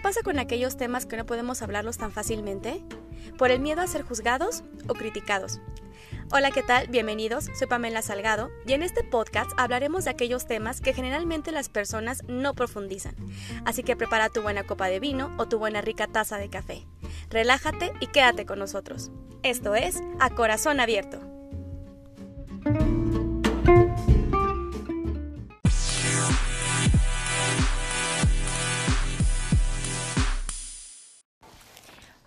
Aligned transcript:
¿Qué 0.00 0.04
pasa 0.04 0.22
con 0.22 0.38
aquellos 0.38 0.78
temas 0.78 1.04
que 1.04 1.18
no 1.18 1.26
podemos 1.26 1.60
hablarlos 1.60 1.98
tan 1.98 2.10
fácilmente? 2.10 2.82
¿Por 3.36 3.50
el 3.50 3.60
miedo 3.60 3.82
a 3.82 3.86
ser 3.86 4.00
juzgados 4.00 4.64
o 4.88 4.94
criticados? 4.94 5.60
Hola, 6.32 6.50
¿qué 6.52 6.62
tal? 6.62 6.86
Bienvenidos, 6.86 7.50
soy 7.58 7.68
Pamela 7.68 8.00
Salgado 8.00 8.48
y 8.66 8.72
en 8.72 8.82
este 8.82 9.04
podcast 9.04 9.50
hablaremos 9.58 10.04
de 10.04 10.12
aquellos 10.12 10.46
temas 10.46 10.80
que 10.80 10.94
generalmente 10.94 11.52
las 11.52 11.68
personas 11.68 12.22
no 12.28 12.54
profundizan. 12.54 13.14
Así 13.66 13.82
que 13.82 13.94
prepara 13.94 14.30
tu 14.30 14.40
buena 14.40 14.64
copa 14.64 14.86
de 14.86 15.00
vino 15.00 15.34
o 15.36 15.48
tu 15.48 15.58
buena 15.58 15.82
rica 15.82 16.06
taza 16.06 16.38
de 16.38 16.48
café. 16.48 16.86
Relájate 17.28 17.92
y 18.00 18.06
quédate 18.06 18.46
con 18.46 18.58
nosotros. 18.58 19.10
Esto 19.42 19.74
es 19.74 20.00
A 20.18 20.30
Corazón 20.30 20.80
Abierto. 20.80 21.29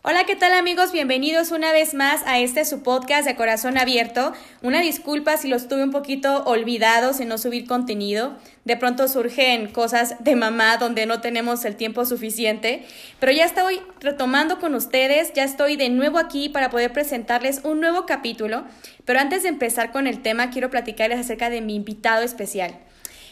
Hola, 0.06 0.26
¿qué 0.26 0.36
tal 0.36 0.52
amigos? 0.52 0.92
Bienvenidos 0.92 1.52
una 1.52 1.72
vez 1.72 1.94
más 1.94 2.24
a 2.26 2.38
este 2.38 2.66
su 2.66 2.84
podcast 2.84 3.26
de 3.26 3.38
Corazón 3.38 3.78
Abierto. 3.78 4.34
Una 4.62 4.82
disculpa 4.82 5.38
si 5.38 5.48
los 5.48 5.70
tuve 5.70 5.82
un 5.82 5.92
poquito 5.92 6.44
olvidados 6.44 7.22
en 7.22 7.30
no 7.30 7.38
subir 7.38 7.66
contenido. 7.68 8.36
De 8.66 8.76
pronto 8.76 9.08
surgen 9.08 9.72
cosas 9.72 10.22
de 10.22 10.36
mamá 10.36 10.76
donde 10.76 11.06
no 11.06 11.22
tenemos 11.22 11.64
el 11.64 11.78
tiempo 11.78 12.06
suficiente. 12.06 12.84
Pero 13.22 13.32
ya 13.32 13.46
estoy 13.46 13.80
retomando 14.02 14.60
con 14.60 14.76
ustedes, 14.76 15.32
ya 15.32 15.46
estoy 15.46 15.78
de 15.78 15.88
nuevo 15.88 16.18
aquí 16.18 16.50
para 16.50 16.70
poder 16.70 16.92
presentarles 16.92 17.62
un 17.64 17.80
nuevo 17.80 18.06
capítulo. 18.06 18.66
Pero 19.06 19.22
antes 19.22 19.44
de 19.44 19.50
empezar 19.50 19.94
con 19.94 20.06
el 20.06 20.22
tema, 20.22 20.50
quiero 20.50 20.70
platicarles 20.70 21.18
acerca 21.18 21.50
de 21.50 21.62
mi 21.62 21.76
invitado 21.76 22.24
especial. 22.24 22.78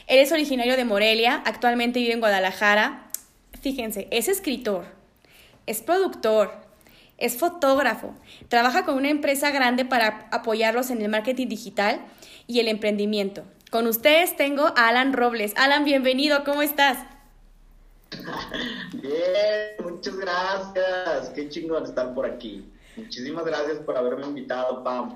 Él 0.08 0.20
es 0.20 0.32
originario 0.32 0.78
de 0.78 0.86
Morelia, 0.86 1.44
actualmente 1.44 2.00
vive 2.00 2.14
en 2.14 2.22
Guadalajara. 2.22 3.10
Fíjense, 3.62 4.08
es 4.10 4.30
escritor 4.30 5.01
es 5.72 5.82
productor, 5.82 6.52
es 7.18 7.38
fotógrafo, 7.38 8.14
trabaja 8.50 8.84
con 8.84 8.96
una 8.96 9.10
empresa 9.10 9.52
grande 9.52 9.86
para 9.86 10.28
apoyarlos 10.32 10.90
en 10.90 11.02
el 11.02 11.08
marketing 11.08 11.48
digital 11.48 12.02
y 12.46 12.60
el 12.60 12.68
emprendimiento. 12.68 13.44
Con 13.70 13.88
ustedes 13.88 14.36
tengo 14.36 14.66
a 14.76 14.90
Alan 14.90 15.14
Robles. 15.14 15.54
Alan, 15.56 15.86
bienvenido, 15.86 16.44
¿cómo 16.44 16.62
estás? 16.62 16.98
Bien, 18.96 19.78
muchas 19.82 20.18
gracias. 20.18 21.30
Qué 21.34 21.48
chingón 21.48 21.86
estar 21.86 22.14
por 22.14 22.26
aquí. 22.26 22.70
Muchísimas 22.98 23.46
gracias 23.46 23.78
por 23.78 23.96
haberme 23.96 24.26
invitado, 24.26 24.84
Pam. 24.84 25.16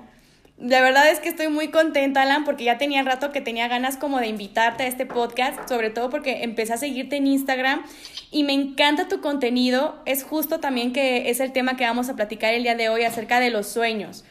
La 0.58 0.80
verdad 0.80 1.10
es 1.10 1.20
que 1.20 1.28
estoy 1.28 1.48
muy 1.48 1.68
contenta, 1.68 2.22
Alan, 2.22 2.44
porque 2.44 2.64
ya 2.64 2.78
tenía 2.78 3.02
rato 3.02 3.30
que 3.30 3.42
tenía 3.42 3.68
ganas 3.68 3.98
como 3.98 4.20
de 4.20 4.28
invitarte 4.28 4.84
a 4.84 4.86
este 4.86 5.04
podcast, 5.04 5.68
sobre 5.68 5.90
todo 5.90 6.08
porque 6.08 6.44
empecé 6.44 6.72
a 6.72 6.78
seguirte 6.78 7.16
en 7.16 7.26
Instagram 7.26 7.84
y 8.30 8.42
me 8.42 8.54
encanta 8.54 9.06
tu 9.06 9.20
contenido. 9.20 10.00
Es 10.06 10.24
justo 10.24 10.58
también 10.58 10.94
que 10.94 11.28
es 11.28 11.40
el 11.40 11.52
tema 11.52 11.76
que 11.76 11.84
vamos 11.84 12.08
a 12.08 12.16
platicar 12.16 12.54
el 12.54 12.62
día 12.62 12.74
de 12.74 12.88
hoy 12.88 13.02
acerca 13.02 13.38
de 13.38 13.50
los 13.50 13.66
sueños. 13.66 14.24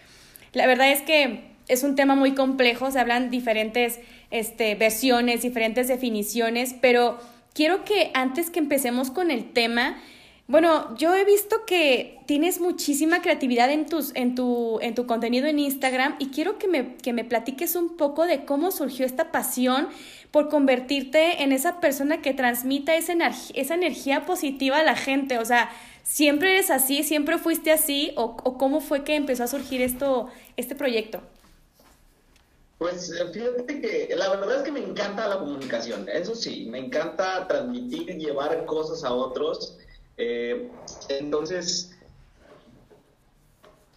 La 0.54 0.66
verdad 0.66 0.92
es 0.92 1.04
que 1.04 1.56
es 1.67 1.84
un 1.84 1.95
tema 1.95 2.16
muy 2.16 2.34
complejo, 2.34 2.89
se 2.89 3.00
hablan 3.00 3.30
diferentes 3.30 4.00
este, 4.32 4.73
versiones, 4.73 5.44
diferentes 5.44 5.88
definiciones, 5.88 6.76
pero 6.82 7.20
quiero 7.54 7.84
que 7.86 8.10
antes 8.16 8.50
que 8.50 8.60
empecemos 8.60 9.12
con 9.12 9.30
el 9.30 9.52
tema, 9.54 10.02
bueno, 10.48 10.96
yo 10.96 11.16
he 11.16 11.26
visto 11.26 11.66
que 11.66 12.20
tienes 12.28 12.60
muchísima 12.60 13.22
creatividad 13.24 13.72
en, 13.72 13.88
tus, 13.88 14.12
en, 14.14 14.36
tu, 14.36 14.80
en 14.82 14.94
tu 14.94 15.08
contenido 15.08 15.48
en 15.48 15.58
Instagram 15.58 16.18
y 16.20 16.28
quiero 16.28 16.60
que 16.60 16.68
me, 16.68 16.98
que 16.98 17.14
me 17.14 17.26
platiques 17.26 17.76
un 17.76 17.98
poco 17.98 18.26
de 18.26 18.46
cómo 18.46 18.70
surgió 18.70 19.08
esta 19.08 19.32
pasión 19.32 19.88
por 20.30 20.50
convertirte 20.50 21.42
en 21.42 21.52
esa 21.52 21.80
persona 21.80 22.22
que 22.22 22.34
transmita 22.36 22.96
esa, 22.96 23.14
esa 23.56 23.73
energía 23.73 24.28
positiva 24.28 24.78
a 24.78 24.84
la 24.84 24.96
gente. 24.96 25.40
O 25.40 25.46
sea, 25.46 25.72
¿siempre 26.04 26.52
eres 26.52 26.70
así? 26.70 27.04
¿Siempre 27.04 27.40
fuiste 27.40 27.72
así? 27.72 28.14
¿O, 28.16 28.38
o 28.44 28.58
cómo 28.60 28.82
fue 28.82 29.04
que 29.04 29.16
empezó 29.16 29.46
a 29.46 29.48
surgir 29.48 29.82
esto, 29.82 30.30
este 30.58 30.76
proyecto? 30.76 31.22
Pues 32.78 33.11
fíjate 33.34 33.82
que 33.82 34.14
la 34.16 34.30
verdad 34.30 34.58
es 34.58 34.64
que 34.64 34.72
me 34.72 34.82
encanta 34.82 35.28
la 35.30 35.39
comunicación, 35.39 36.08
eso 36.10 36.36
sí, 36.36 36.67
me 36.70 36.78
encanta 36.78 37.48
transmitir, 37.48 38.17
llevar 38.17 38.66
cosas 38.66 39.05
a 39.05 39.14
otros 39.14 39.78
eh, 40.17 40.70
entonces, 41.09 41.92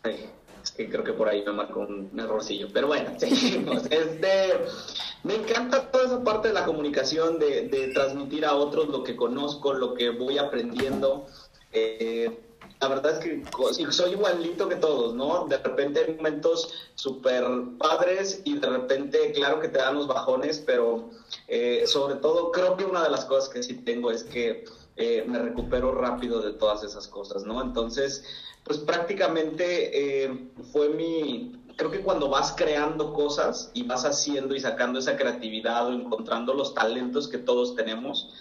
es 0.04 0.70
que 0.72 0.88
creo 0.88 1.04
que 1.04 1.12
por 1.12 1.28
ahí 1.28 1.44
me 1.44 1.52
marcó 1.52 1.80
un, 1.80 2.10
errorcillo, 2.18 2.68
pero 2.72 2.88
bueno, 2.88 3.10
seguimos. 3.18 3.84
Este, 3.90 4.54
me 5.22 5.36
encanta 5.36 5.90
toda 5.90 6.06
esa 6.06 6.24
parte 6.24 6.48
de 6.48 6.54
la 6.54 6.64
comunicación, 6.64 7.38
de, 7.38 7.90
transmitir 7.94 8.44
a 8.44 8.54
otros 8.54 8.88
lo 8.88 9.02
que 9.02 9.16
conozco, 9.16 9.72
lo 9.72 9.94
que 9.94 10.10
voy 10.10 10.38
aprendiendo. 10.38 11.26
Eh, 11.72 12.38
la 12.80 12.88
verdad 12.88 13.12
es 13.12 13.18
que 13.18 13.92
soy 13.92 14.12
igualito 14.12 14.68
que 14.68 14.76
todos, 14.76 15.14
¿no? 15.14 15.46
De 15.48 15.58
repente 15.58 16.04
hay 16.04 16.14
momentos 16.14 16.72
súper 16.94 17.44
padres 17.76 18.40
y 18.44 18.56
de 18.56 18.68
repente, 18.68 19.32
claro 19.32 19.58
que 19.58 19.68
te 19.68 19.78
dan 19.78 19.96
los 19.96 20.06
bajones, 20.06 20.62
pero 20.64 21.10
eh, 21.48 21.84
sobre 21.86 22.16
todo 22.16 22.52
creo 22.52 22.76
que 22.76 22.84
una 22.84 23.02
de 23.02 23.10
las 23.10 23.24
cosas 23.24 23.48
que 23.48 23.64
sí 23.64 23.74
tengo 23.74 24.12
es 24.12 24.22
que 24.22 24.64
eh, 25.00 25.24
me 25.28 25.38
recupero 25.38 25.92
rápido 25.94 26.42
de 26.42 26.54
todas 26.54 26.82
esas 26.82 27.06
cosas, 27.06 27.44
¿no? 27.44 27.62
Entonces, 27.62 28.24
pues 28.64 28.78
prácticamente 28.78 30.24
eh, 30.24 30.50
fue 30.72 30.88
mi, 30.88 31.52
creo 31.76 31.92
que 31.92 32.00
cuando 32.00 32.28
vas 32.28 32.52
creando 32.56 33.12
cosas 33.12 33.70
y 33.74 33.84
vas 33.84 34.04
haciendo 34.04 34.56
y 34.56 34.60
sacando 34.60 34.98
esa 34.98 35.16
creatividad 35.16 35.86
o 35.86 35.92
encontrando 35.92 36.52
los 36.52 36.74
talentos 36.74 37.28
que 37.28 37.38
todos 37.38 37.76
tenemos, 37.76 38.34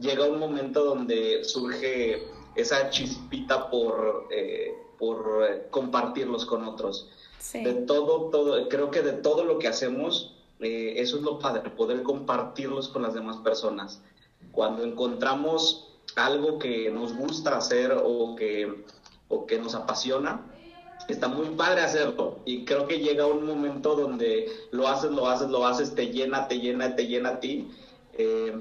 llega 0.00 0.24
un 0.24 0.40
momento 0.40 0.84
donde 0.84 1.44
surge 1.44 2.26
esa 2.56 2.90
chispita 2.90 3.70
por, 3.70 4.26
eh, 4.32 4.74
por 4.98 5.68
compartirlos 5.70 6.44
con 6.44 6.64
otros. 6.64 7.08
De 7.52 7.72
todo, 7.72 8.30
todo, 8.30 8.68
creo 8.68 8.90
que 8.90 9.02
de 9.02 9.12
todo 9.12 9.44
lo 9.44 9.60
que 9.60 9.68
hacemos, 9.68 10.34
eso 10.58 11.16
es 11.18 11.22
lo 11.22 11.38
padre, 11.38 11.70
poder 11.70 12.02
compartirlos 12.02 12.88
con 12.88 13.02
las 13.02 13.14
demás 13.14 13.36
personas. 13.36 14.02
Cuando 14.50 14.82
encontramos 14.82 15.89
algo 16.16 16.58
que 16.58 16.90
nos 16.90 17.14
gusta 17.14 17.56
hacer 17.56 17.92
o 18.02 18.34
que, 18.36 18.84
o 19.28 19.46
que 19.46 19.58
nos 19.58 19.74
apasiona, 19.74 20.46
está 21.08 21.28
muy 21.28 21.48
padre 21.56 21.82
hacerlo. 21.82 22.40
Y 22.44 22.64
creo 22.64 22.86
que 22.86 22.98
llega 22.98 23.26
un 23.26 23.44
momento 23.44 23.94
donde 23.94 24.50
lo 24.70 24.88
haces, 24.88 25.10
lo 25.10 25.28
haces, 25.28 25.48
lo 25.48 25.66
haces, 25.66 25.94
te 25.94 26.08
llena, 26.08 26.48
te 26.48 26.58
llena, 26.60 26.94
te 26.94 27.06
llena 27.06 27.30
a 27.30 27.40
ti. 27.40 27.68
Eh, 28.14 28.52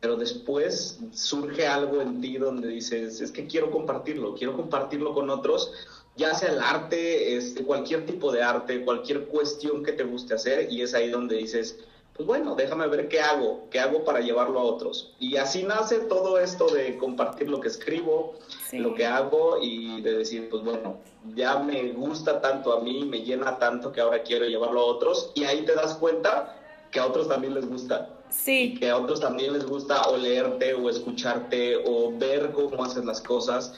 pero 0.00 0.16
después 0.16 0.98
surge 1.12 1.66
algo 1.66 2.00
en 2.00 2.20
ti 2.20 2.38
donde 2.38 2.68
dices, 2.68 3.20
es 3.20 3.30
que 3.30 3.46
quiero 3.46 3.70
compartirlo, 3.70 4.34
quiero 4.34 4.56
compartirlo 4.56 5.12
con 5.12 5.28
otros, 5.28 5.72
ya 6.16 6.34
sea 6.34 6.52
el 6.52 6.60
arte, 6.60 7.36
este, 7.36 7.62
cualquier 7.62 8.06
tipo 8.06 8.32
de 8.32 8.42
arte, 8.42 8.82
cualquier 8.82 9.26
cuestión 9.26 9.84
que 9.84 9.92
te 9.92 10.04
guste 10.04 10.34
hacer, 10.34 10.72
y 10.72 10.80
es 10.80 10.94
ahí 10.94 11.10
donde 11.10 11.36
dices, 11.36 11.78
pues 12.20 12.26
bueno, 12.38 12.54
déjame 12.54 12.86
ver 12.86 13.08
qué 13.08 13.18
hago, 13.18 13.66
qué 13.70 13.80
hago 13.80 14.04
para 14.04 14.20
llevarlo 14.20 14.60
a 14.60 14.64
otros. 14.64 15.14
Y 15.18 15.38
así 15.38 15.62
nace 15.62 16.00
todo 16.00 16.38
esto 16.38 16.66
de 16.66 16.98
compartir 16.98 17.48
lo 17.48 17.60
que 17.60 17.68
escribo, 17.68 18.34
lo 18.72 18.94
que 18.94 19.06
hago 19.06 19.56
y 19.62 20.02
de 20.02 20.18
decir, 20.18 20.50
pues 20.50 20.62
bueno, 20.62 20.98
ya 21.34 21.58
me 21.60 21.92
gusta 21.92 22.42
tanto 22.42 22.74
a 22.74 22.80
mí, 22.82 23.06
me 23.06 23.22
llena 23.22 23.58
tanto 23.58 23.90
que 23.90 24.02
ahora 24.02 24.22
quiero 24.22 24.44
llevarlo 24.44 24.80
a 24.80 24.84
otros. 24.84 25.32
Y 25.34 25.44
ahí 25.44 25.64
te 25.64 25.74
das 25.74 25.94
cuenta 25.94 26.60
que 26.90 27.00
a 27.00 27.06
otros 27.06 27.26
también 27.26 27.54
les 27.54 27.66
gusta. 27.66 28.10
Sí. 28.28 28.76
Que 28.78 28.90
a 28.90 28.98
otros 28.98 29.20
también 29.20 29.54
les 29.54 29.64
gusta 29.64 30.02
o 30.02 30.18
leerte 30.18 30.74
o 30.74 30.90
escucharte 30.90 31.82
o 31.86 32.12
ver 32.18 32.52
cómo 32.52 32.84
haces 32.84 33.06
las 33.06 33.22
cosas. 33.22 33.72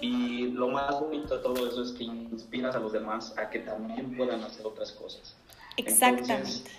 Y 0.00 0.46
lo 0.52 0.68
más 0.68 1.00
bonito 1.00 1.36
de 1.36 1.42
todo 1.42 1.66
eso 1.66 1.82
es 1.82 1.90
que 1.90 2.04
inspiras 2.04 2.76
a 2.76 2.78
los 2.78 2.92
demás 2.92 3.34
a 3.36 3.50
que 3.50 3.58
también 3.58 4.16
puedan 4.16 4.44
hacer 4.44 4.64
otras 4.64 4.92
cosas. 4.92 5.34
Exactamente 5.76 6.70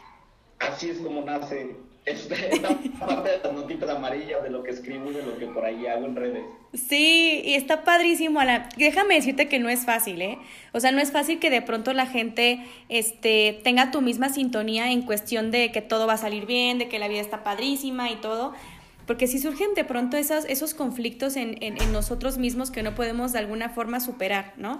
así 0.61 0.89
es 0.89 0.99
como 0.99 1.21
nace 1.21 1.75
esta, 2.05 2.35
parte 2.99 3.29
de 3.29 3.37
las 3.43 3.53
notitas 3.53 3.89
amarillas 3.89 4.43
de 4.43 4.49
lo 4.49 4.63
que 4.63 4.71
escribo 4.71 5.11
y 5.11 5.13
de 5.13 5.23
lo 5.23 5.37
que 5.37 5.47
por 5.47 5.65
ahí 5.65 5.85
hago 5.85 6.05
en 6.05 6.15
redes. 6.15 6.43
Sí, 6.73 7.41
y 7.45 7.53
está 7.53 7.83
padrísimo, 7.83 8.39
Alan. 8.39 8.67
Déjame 8.77 9.15
decirte 9.15 9.47
que 9.47 9.59
no 9.59 9.69
es 9.69 9.85
fácil, 9.85 10.21
¿eh? 10.21 10.37
O 10.71 10.79
sea, 10.79 10.91
no 10.91 10.99
es 10.99 11.11
fácil 11.11 11.39
que 11.39 11.49
de 11.49 11.61
pronto 11.61 11.93
la 11.93 12.07
gente 12.07 12.65
este, 12.89 13.59
tenga 13.63 13.91
tu 13.91 14.01
misma 14.01 14.29
sintonía 14.29 14.91
en 14.91 15.03
cuestión 15.03 15.51
de 15.51 15.71
que 15.71 15.81
todo 15.81 16.07
va 16.07 16.13
a 16.13 16.17
salir 16.17 16.45
bien, 16.45 16.79
de 16.79 16.87
que 16.87 16.97
la 16.97 17.07
vida 17.07 17.21
está 17.21 17.43
padrísima 17.43 18.09
y 18.09 18.15
todo. 18.15 18.53
Porque 19.05 19.27
si 19.27 19.39
surgen 19.39 19.73
de 19.75 19.83
pronto 19.83 20.17
esos, 20.17 20.45
esos 20.45 20.73
conflictos 20.73 21.35
en, 21.35 21.61
en, 21.61 21.81
en 21.81 21.91
nosotros 21.91 22.37
mismos 22.37 22.71
que 22.71 22.83
no 22.83 22.95
podemos 22.95 23.33
de 23.33 23.39
alguna 23.39 23.69
forma 23.69 23.99
superar, 23.99 24.53
¿no? 24.57 24.79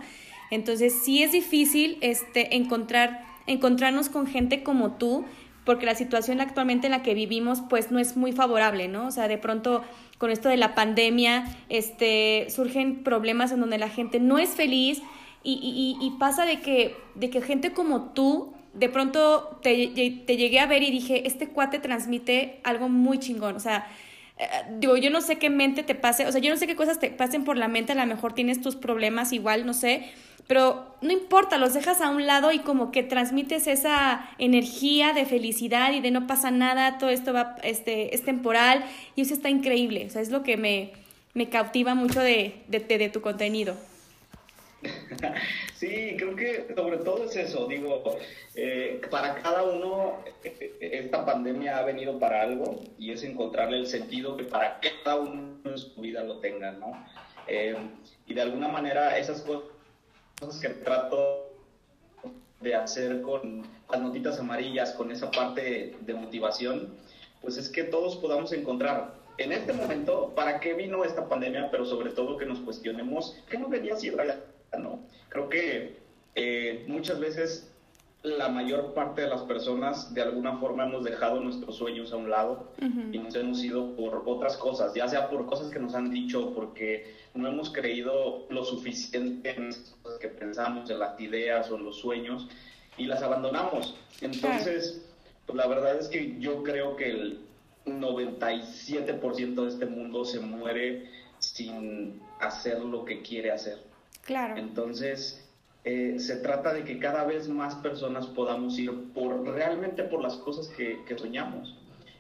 Entonces 0.50 0.94
sí 1.04 1.24
es 1.24 1.32
difícil 1.32 1.98
este, 2.02 2.56
encontrar, 2.56 3.26
encontrarnos 3.48 4.10
con 4.10 4.28
gente 4.28 4.64
como 4.64 4.94
tú 4.94 5.26
porque 5.66 5.86
la 5.86 5.96
situación 5.96 6.42
actualmente 6.42 6.88
en 6.88 6.92
la 6.92 7.04
que 7.04 7.14
vivimos 7.14 7.62
pues 7.70 7.92
no 7.92 8.00
es 8.00 8.18
muy 8.18 8.32
favorable, 8.32 8.88
¿no? 8.88 9.08
O 9.08 9.12
sea, 9.12 9.28
de 9.28 9.38
pronto 9.38 9.84
con 10.18 10.32
esto 10.32 10.50
de 10.50 10.58
la 10.58 10.76
pandemia 10.76 11.46
este, 11.70 12.48
surgen 12.50 13.04
problemas 13.04 13.52
en 13.52 13.60
donde 13.60 13.78
la 13.78 13.90
gente 13.90 14.20
no 14.20 14.40
es 14.40 14.52
feliz 14.52 15.02
y, 15.44 15.54
y, 15.54 16.06
y 16.06 16.12
pasa 16.20 16.46
de 16.46 16.62
que, 16.62 16.96
de 17.16 17.30
que 17.30 17.42
gente 17.42 17.74
como 17.74 18.12
tú 18.14 18.54
de 18.74 18.90
pronto 18.90 19.60
te, 19.62 19.88
te, 20.26 20.38
llegué 20.38 20.60
a 20.60 20.66
ver 20.66 20.84
y 20.84 20.92
dije, 20.92 21.28
este 21.28 21.50
cuate 21.50 21.80
transmite 21.80 22.60
algo 22.64 22.88
muy 22.88 23.20
chingón, 23.20 23.56
o 23.56 23.60
sea, 23.60 23.88
eh, 24.38 24.48
digo, 24.80 24.96
yo 24.98 25.10
no 25.10 25.22
sé 25.22 25.38
qué 25.38 25.50
mente 25.50 25.84
te 25.84 25.94
pase, 25.94 26.26
o 26.26 26.32
sea, 26.32 26.40
yo 26.40 26.50
no 26.50 26.58
sé 26.58 26.68
qué 26.68 26.76
cosas 26.76 27.00
te 27.00 27.10
pasen 27.10 27.44
por 27.44 27.58
la 27.58 27.68
mente, 27.68 27.92
a 27.92 27.96
lo 27.96 28.06
mejor 28.06 28.34
tienes 28.34 28.62
tus 28.62 28.76
problemas 28.76 29.34
igual, 29.34 29.66
no 29.66 29.74
sé, 29.74 30.10
pero 30.48 30.96
no 31.02 31.12
importa, 31.12 31.58
los 31.58 31.74
dejas 31.74 32.02
a 32.02 32.10
un 32.10 32.26
lado 32.26 32.52
y 32.52 32.60
como 32.60 32.92
que 32.92 33.04
transmites 33.04 33.68
esa 33.68 34.30
energía 34.38 35.14
de 35.14 35.26
felicidad 35.26 35.94
y 35.94 36.02
de 36.02 36.12
no 36.12 36.28
pasa 36.28 36.52
nada, 36.52 36.98
todo 36.98 37.10
esto 37.10 37.34
va, 37.34 37.56
este, 37.64 38.14
es 38.16 38.24
temporal 38.24 38.84
y 39.16 39.22
eso 39.22 39.34
está 39.34 39.50
increíble, 39.50 40.06
o 40.08 40.10
sea, 40.10 40.22
es 40.22 40.30
lo 40.30 40.44
que 40.44 40.58
me, 40.58 40.92
me 41.34 41.50
cautiva 41.50 41.96
mucho 41.96 42.20
de, 42.20 42.56
de, 42.68 42.80
de 42.80 43.10
tu 43.10 43.22
contenido. 43.22 43.76
Sí, 45.76 46.16
creo 46.16 46.36
que 46.36 46.68
sobre 46.76 46.98
todo 46.98 47.26
es 47.26 47.36
eso, 47.36 47.66
digo, 47.68 48.04
eh, 48.54 49.02
para 49.10 49.34
cada 49.42 49.64
uno 49.64 50.24
esta 50.80 51.26
pandemia 51.26 51.80
ha 51.80 51.84
venido 51.84 52.20
para 52.20 52.44
algo 52.44 52.84
y 53.00 53.12
es 53.12 53.24
encontrarle 53.24 53.78
el 53.78 53.88
sentido 53.88 54.38
que 54.38 54.44
para 54.44 54.80
cada 54.80 55.16
uno 55.18 55.58
en 55.66 55.78
su 55.80 56.00
vida 56.00 56.24
lo 56.24 56.38
tenga, 56.38 56.74
¿no? 56.74 57.04
Eh, 57.48 57.76
y 58.28 58.34
de 58.36 58.42
alguna 58.42 58.68
manera 58.68 59.18
esas 59.18 59.42
cosas 59.42 59.72
que 60.60 60.70
trato 60.70 61.52
de 62.62 62.76
hacer 62.76 63.22
con 63.22 63.64
las 63.90 64.02
notitas 64.02 64.40
amarillas, 64.40 64.92
con 64.94 65.12
esa 65.12 65.30
parte 65.32 65.96
de 66.02 66.14
motivación, 66.14 66.96
pues 67.42 67.58
es 67.58 67.70
que 67.70 67.84
todos 67.84 68.16
podamos 68.18 68.52
encontrar 68.54 69.16
en 69.38 69.52
este 69.52 69.74
momento 69.74 70.34
para 70.36 70.60
qué 70.60 70.74
vino 70.74 71.04
esta 71.04 71.28
pandemia, 71.28 71.70
pero 71.72 71.86
sobre 71.86 72.12
todo 72.12 72.38
que 72.38 72.46
nos 72.46 72.60
cuestionemos 72.60 73.38
qué 73.50 73.58
no 73.58 73.70
venía 73.70 73.96
siendo 73.96 74.24
¿no? 74.78 75.00
Creo 75.30 75.50
que 75.50 75.98
eh, 76.36 76.86
muchas 76.88 77.20
veces 77.20 77.71
la 78.24 78.50
mayor 78.50 78.94
parte 78.94 79.22
de 79.22 79.28
las 79.28 79.42
personas 79.42 80.14
de 80.14 80.22
alguna 80.22 80.58
forma 80.58 80.86
hemos 80.86 81.04
dejado 81.04 81.40
nuestros 81.40 81.76
sueños 81.76 82.14
a 82.14 82.18
un 82.18 82.30
lado 82.30 82.72
y 83.12 83.18
nos 83.18 83.34
hemos 83.36 83.64
ido 83.64 83.96
por 83.96 84.24
otras 84.26 84.58
cosas, 84.58 84.94
ya 84.94 85.08
sea 85.08 85.30
por 85.30 85.48
cosas 85.48 85.72
que 85.72 85.80
nos 85.80 85.96
han 85.96 86.12
dicho, 86.12 86.54
porque 86.54 87.16
no 87.34 87.48
hemos 87.48 87.72
creído 87.72 88.46
lo 88.50 88.64
suficiente 88.64 89.56
en 89.56 89.68
las 89.68 89.96
cosas 90.04 90.20
que 90.20 90.28
pensamos, 90.28 90.90
en 90.92 91.00
las 91.00 91.20
ideas 91.20 91.72
o 91.72 91.78
en 91.78 91.86
los 91.86 91.98
sueños 91.98 92.48
y 92.98 93.06
las 93.06 93.24
abandonamos. 93.24 93.96
Entonces, 94.22 95.02
pues 95.48 95.58
la 95.58 95.68
verdad 95.68 95.98
es 95.98 96.08
que 96.08 96.40
yo 96.40 96.62
creo 96.62 96.96
que 96.96 97.10
el 97.10 97.40
97% 97.88 99.64
de 99.64 99.68
este 99.68 99.88
mundo 99.88 100.26
se 100.26 100.40
muere 100.40 101.10
sin 101.40 102.22
hacer 102.40 102.80
lo 102.82 103.04
que 103.04 103.24
quiere 103.24 103.52
hacer. 103.52 103.80
Claro. 104.24 104.58
Entonces, 104.58 105.44
eh, 105.84 106.16
se 106.20 106.38
trata 106.38 106.74
de 106.74 106.84
que 106.84 107.00
cada 107.00 107.24
vez 107.24 107.50
más 107.50 107.76
personas 107.76 108.28
podamos 108.28 108.78
ir 108.78 108.92
por 109.14 109.44
realmente 109.48 110.04
por 110.04 110.22
las 110.22 110.36
cosas 110.36 110.68
que, 110.68 111.04
soñamos, 111.18 111.76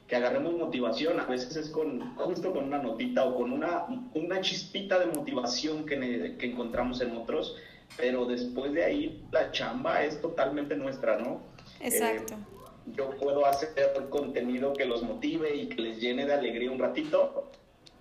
que 0.08 0.16
agarremos 0.16 0.54
motivación, 0.54 1.19
a 1.19 1.25
veces 1.25 1.56
es 1.56 1.69
con 1.69 2.16
justo 2.16 2.52
con 2.54 2.66
una 2.66 2.80
notita 2.80 3.24
o 3.24 3.36
con 3.36 3.54
una, 3.54 3.86
una 4.16 4.42
chispita 4.42 4.98
de 5.00 5.08
motivación 5.08 5.86
que, 5.86 6.36
que 6.40 6.46
encontramos 6.48 7.02
en 7.02 7.16
otros, 7.16 7.56
pero 7.98 8.25
después 8.25 8.74
de 8.74 8.84
ahí 8.84 9.24
la 9.31 9.52
chamba 9.52 10.04
es 10.04 10.19
totalmente 10.22 10.75
nuestra, 10.75 11.19
¿no? 11.19 11.42
Exacto. 11.80 12.34
Eh, 12.34 12.94
yo 12.96 13.12
puedo 13.12 13.46
hacer 13.46 13.69
contenido 14.10 14.74
que 14.74 14.86
los 14.86 15.04
motive 15.04 15.56
y 15.56 15.68
que 15.68 15.81
les 15.81 16.02
llene 16.02 16.25
de 16.25 16.34
alegría 16.34 16.72
un 16.72 16.80
ratito, 16.80 17.52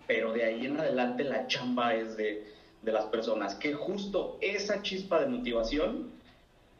pero 0.07 0.33
de 0.33 0.45
ahí 0.45 0.67
en 0.67 0.81
adelante 0.81 1.23
la 1.25 1.47
chamba 1.47 1.95
es 1.95 2.17
de 2.17 2.45
de 2.83 2.93
las 2.93 3.05
personas, 3.07 3.55
que 3.55 3.75
justo 3.75 4.39
esa 4.41 4.83
chispa 4.83 5.21
de 5.21 5.27
motivación 5.27 6.11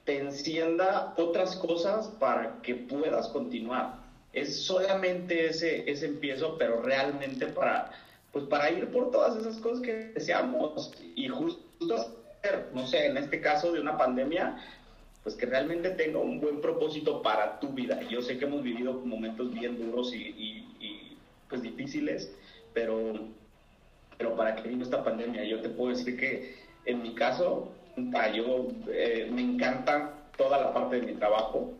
te 0.05 0.19
encienda 0.19 1.15
otras 1.17 1.57
cosas 1.57 2.09
para 2.19 2.61
que 2.63 2.75
puedas 2.75 3.29
continuar. 3.29 3.99
Es 4.33 4.65
solamente 4.65 5.47
ese, 5.47 5.91
ese 5.91 6.07
empiezo, 6.07 6.57
pero 6.57 6.81
realmente 6.83 7.47
para, 7.47 7.91
pues 8.33 8.45
para 8.47 8.71
ir 8.71 8.89
por 8.91 9.11
todas 9.11 9.37
esas 9.37 9.59
cosas 9.59 9.81
que 9.81 9.93
deseamos 9.93 10.93
y 11.15 11.29
justo 11.29 11.61
no 12.73 12.87
sé, 12.87 13.07
en 13.07 13.17
este 13.19 13.41
caso 13.41 13.73
de 13.73 13.81
una 13.81 13.99
pandemia, 13.99 14.57
pues 15.23 15.35
que 15.35 15.47
realmente 15.47 15.91
tenga 15.91 16.19
un 16.19 16.41
buen 16.41 16.61
propósito 16.61 17.21
para 17.21 17.61
tu 17.61 17.69
vida. 17.69 18.01
Yo 18.09 18.23
sé 18.23 18.39
que 18.39 18.47
hemos 18.47 18.63
vivido 18.63 18.95
momentos 18.95 19.53
bien 19.53 19.79
duros 19.79 20.15
y, 20.15 20.65
y 20.81 21.17
pues 21.49 21.63
difíciles, 21.63 22.33
pero 22.73 22.97
pero 24.21 24.37
para 24.37 24.55
que 24.55 24.69
vino 24.69 24.85
esta 24.85 25.03
pandemia. 25.03 25.45
Yo 25.45 25.63
te 25.63 25.71
puedo 25.71 25.97
decir 25.97 26.19
que 26.19 26.55
en 26.85 27.03
mi 27.03 27.15
caso, 27.15 27.73
yo 28.35 28.69
eh, 28.93 29.31
me 29.33 29.41
encanta 29.41 30.29
toda 30.37 30.61
la 30.61 30.75
parte 30.75 31.01
de 31.01 31.07
mi 31.07 31.15
trabajo. 31.15 31.73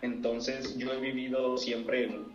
Entonces 0.00 0.78
yo 0.78 0.94
he 0.94 1.00
vivido 1.00 1.58
siempre 1.58 2.04
en 2.04 2.32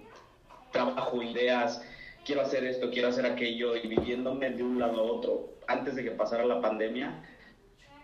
trabajo, 0.71 1.23
ideas, 1.23 1.81
quiero 2.23 2.41
hacer 2.41 2.63
esto, 2.65 2.91
quiero 2.91 3.07
hacer 3.07 3.25
aquello 3.25 3.75
y 3.75 3.88
viviéndome 3.88 4.51
de 4.51 4.61
un 4.61 4.77
lado 4.77 5.00
a 5.00 5.03
otro 5.03 5.53
antes 5.67 5.95
de 5.95 6.03
que 6.03 6.11
pasara 6.11 6.45
la 6.45 6.61
pandemia, 6.61 7.23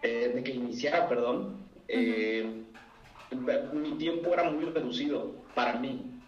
eh, 0.02 0.31
de 0.34 0.44
que 0.44 0.54
iniciara, 0.54 1.07
perdón, 1.07 1.68
eh, 1.88 2.63
mi 3.74 3.92
tiempo 4.00 4.34
era 4.34 4.50
muy 4.50 4.66
reducido 4.66 5.36
para 5.54 5.78
mí, 5.78 6.19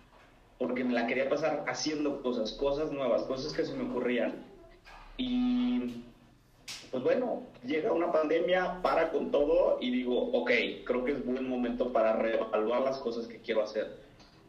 porque 0.59 0.83
me 0.83 0.93
la 0.93 1.07
quería 1.07 1.29
pasar 1.29 1.63
haciendo 1.67 2.21
cosas, 2.21 2.51
cosas 2.51 2.91
nuevas, 2.91 3.23
cosas 3.23 3.53
que 3.53 3.65
se 3.65 3.73
me 3.73 3.89
ocurrían. 3.89 4.45
Y 5.17 6.03
pues 6.91 7.03
bueno, 7.03 7.43
llega 7.65 7.91
una 7.91 8.11
pandemia, 8.11 8.81
para 8.81 9.11
con 9.11 9.31
todo 9.31 9.77
y 9.81 9.91
digo, 9.91 10.31
ok, 10.31 10.51
creo 10.85 11.03
que 11.03 11.11
es 11.11 11.25
buen 11.25 11.47
momento 11.47 11.91
para 11.91 12.15
reevaluar 12.15 12.81
las 12.81 12.97
cosas 12.97 13.27
que 13.27 13.39
quiero 13.39 13.63
hacer. 13.63 13.97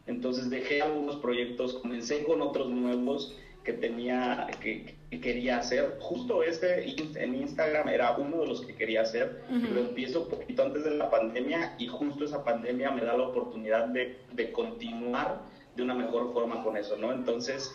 Entonces 0.06 0.48
dejé 0.48 0.80
algunos 0.82 1.16
proyectos, 1.16 1.74
comencé 1.74 2.24
con 2.24 2.40
otros 2.40 2.68
nuevos 2.68 3.36
que 3.64 3.74
tenía, 3.74 4.48
que, 4.62 4.96
quería 5.20 5.58
hacer. 5.58 5.98
Justo 6.00 6.42
este 6.42 6.88
en 7.22 7.34
Instagram 7.34 7.88
era 7.88 8.16
uno 8.16 8.40
de 8.40 8.46
los 8.46 8.62
que 8.62 8.74
quería 8.74 9.02
hacer. 9.02 9.42
Lo 9.50 9.80
empiezo 9.80 10.22
un 10.22 10.28
poquito 10.28 10.62
antes 10.62 10.84
de 10.84 10.92
la 10.92 11.10
pandemia 11.10 11.74
y 11.78 11.86
justo 11.86 12.24
esa 12.24 12.44
pandemia 12.44 12.90
me 12.90 13.02
da 13.02 13.16
la 13.16 13.24
oportunidad 13.24 13.88
de, 13.88 14.16
de 14.32 14.52
continuar 14.52 15.42
de 15.76 15.82
una 15.82 15.94
mejor 15.94 16.32
forma 16.32 16.64
con 16.64 16.76
eso, 16.78 16.96
¿no? 16.96 17.12
Entonces, 17.12 17.70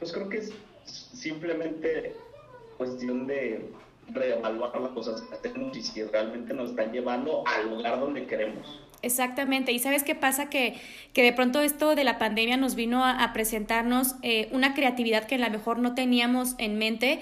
pues 0.00 0.12
creo 0.12 0.28
que 0.28 0.38
es 0.38 0.52
simplemente 0.84 2.16
cuestión 2.76 3.26
de 3.26 3.70
reevaluar 4.08 4.78
las 4.80 4.90
cosas 4.90 5.22
que 5.22 5.34
hacemos 5.34 5.76
y 5.76 5.82
si 5.82 6.02
realmente 6.02 6.52
nos 6.54 6.70
están 6.70 6.92
llevando 6.92 7.44
al 7.46 7.70
lugar 7.70 8.00
donde 8.00 8.26
queremos. 8.26 8.80
Exactamente, 9.02 9.72
y 9.72 9.80
sabes 9.80 10.04
qué 10.04 10.14
pasa 10.14 10.48
que, 10.48 10.74
que 11.12 11.22
de 11.22 11.32
pronto 11.32 11.60
esto 11.60 11.96
de 11.96 12.04
la 12.04 12.18
pandemia 12.18 12.56
nos 12.56 12.76
vino 12.76 13.04
a, 13.04 13.32
presentarnos 13.32 14.14
eh, 14.22 14.48
una 14.52 14.74
creatividad 14.74 15.26
que 15.26 15.34
a 15.36 15.38
lo 15.38 15.50
mejor 15.50 15.78
no 15.78 15.94
teníamos 15.94 16.54
en 16.58 16.78
mente. 16.78 17.20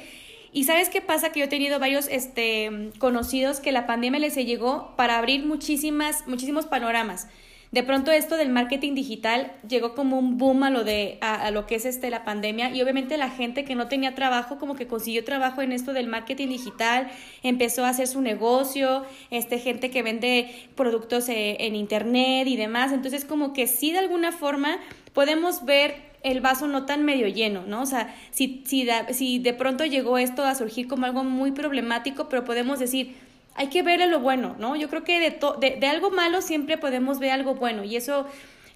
Y 0.52 0.64
sabes 0.64 0.90
qué 0.90 1.00
pasa 1.00 1.30
que 1.30 1.40
yo 1.40 1.46
he 1.46 1.48
tenido 1.48 1.78
varios 1.78 2.08
este, 2.08 2.90
conocidos 2.98 3.60
que 3.60 3.72
la 3.72 3.86
pandemia 3.86 4.20
les 4.20 4.34
llegó 4.34 4.94
para 4.96 5.16
abrir 5.16 5.46
muchísimas, 5.46 6.26
muchísimos 6.26 6.66
panoramas 6.66 7.28
de 7.72 7.84
pronto 7.84 8.10
esto 8.10 8.36
del 8.36 8.48
marketing 8.48 8.94
digital 8.94 9.52
llegó 9.68 9.94
como 9.94 10.18
un 10.18 10.38
boom 10.38 10.64
a 10.64 10.70
lo 10.70 10.82
de 10.82 11.18
a, 11.20 11.50
lo 11.52 11.66
que 11.66 11.76
es 11.76 11.84
este 11.84 12.10
la 12.10 12.24
pandemia 12.24 12.70
y 12.70 12.82
obviamente 12.82 13.16
la 13.16 13.30
gente 13.30 13.64
que 13.64 13.76
no 13.76 13.86
tenía 13.86 14.14
trabajo 14.14 14.58
como 14.58 14.74
que 14.74 14.88
consiguió 14.88 15.24
trabajo 15.24 15.62
en 15.62 15.72
esto 15.72 15.92
del 15.92 16.08
marketing 16.08 16.48
digital, 16.48 17.10
empezó 17.42 17.84
a 17.84 17.90
hacer 17.90 18.08
su 18.08 18.20
negocio, 18.20 19.04
este 19.30 19.58
gente 19.58 19.90
que 19.90 20.02
vende 20.02 20.68
productos 20.74 21.28
eh, 21.28 21.58
en 21.60 21.76
internet 21.76 22.48
y 22.48 22.56
demás, 22.56 22.92
entonces 22.92 23.24
como 23.24 23.52
que 23.52 23.66
sí 23.68 23.92
de 23.92 23.98
alguna 23.98 24.32
forma 24.32 24.78
podemos 25.12 25.64
ver 25.64 26.10
el 26.22 26.40
vaso 26.40 26.66
no 26.66 26.84
tan 26.84 27.04
medio 27.04 27.28
lleno, 27.28 27.62
¿no? 27.66 27.82
O 27.82 27.86
sea, 27.86 28.14
si, 28.30 28.62
si, 28.66 28.86
si 29.12 29.38
de 29.38 29.54
pronto 29.54 29.84
llegó 29.84 30.18
esto 30.18 30.44
a 30.44 30.54
surgir 30.54 30.86
como 30.86 31.06
algo 31.06 31.24
muy 31.24 31.52
problemático, 31.52 32.28
pero 32.28 32.44
podemos 32.44 32.78
decir, 32.78 33.16
hay 33.60 33.66
que 33.66 33.82
ver 33.82 34.00
lo 34.08 34.20
bueno, 34.20 34.56
¿no? 34.58 34.74
Yo 34.74 34.88
creo 34.88 35.04
que 35.04 35.20
de, 35.20 35.76
de, 35.78 35.86
algo 35.86 36.10
malo 36.10 36.40
siempre 36.40 36.78
podemos 36.78 37.18
ver 37.18 37.32
algo 37.32 37.56
bueno 37.56 37.84
y 37.84 37.94
eso, 37.94 38.24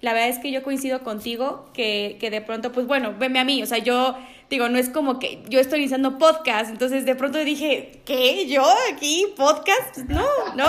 la 0.01 0.13
verdad 0.13 0.29
es 0.29 0.37
que 0.37 0.51
yo 0.51 0.61
coincido 0.61 1.01
contigo, 1.01 1.71
que, 1.73 2.17
que 2.19 2.29
de 2.29 2.39
pronto, 2.39 2.71
pues 2.71 2.85
bueno, 2.85 3.15
veme 3.17 3.39
a 3.39 3.43
mí, 3.43 3.63
o 3.63 3.65
sea, 3.65 3.79
yo 3.79 4.15
digo, 4.47 4.69
no 4.69 4.77
es 4.77 4.89
como 4.89 5.17
que 5.17 5.41
yo 5.49 5.59
estoy 5.59 5.79
iniciando 5.79 6.19
podcast, 6.19 6.69
entonces 6.69 7.03
de 7.03 7.15
pronto 7.15 7.39
dije, 7.39 8.03
¿qué? 8.05 8.45
¿Yo 8.45 8.63
aquí? 8.93 9.25
¿Podcast? 9.35 9.97
No, 10.07 10.27
¿no? 10.55 10.67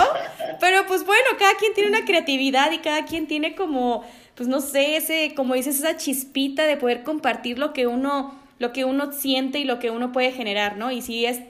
Pero 0.59 0.87
pues 0.87 1.05
bueno, 1.05 1.27
cada 1.37 1.53
quien 1.53 1.75
tiene 1.75 1.89
una 1.89 2.03
creatividad 2.03 2.71
y 2.71 2.79
cada 2.79 3.05
quien 3.05 3.27
tiene 3.27 3.53
como, 3.53 4.03
pues 4.33 4.49
no 4.49 4.61
sé, 4.61 4.95
ese, 4.97 5.35
como 5.35 5.53
dices, 5.53 5.77
esa 5.77 5.95
chispita 5.95 6.63
de 6.63 6.77
poder 6.77 7.03
compartir 7.03 7.59
lo 7.59 7.71
que 7.71 7.85
uno, 7.85 8.33
lo 8.57 8.73
que 8.73 8.83
uno 8.83 9.11
siente 9.11 9.59
y 9.59 9.63
lo 9.63 9.77
que 9.77 9.91
uno 9.91 10.11
puede 10.11 10.31
generar, 10.31 10.75
¿no? 10.75 10.89
Y 10.89 11.03
si 11.03 11.27
es 11.27 11.41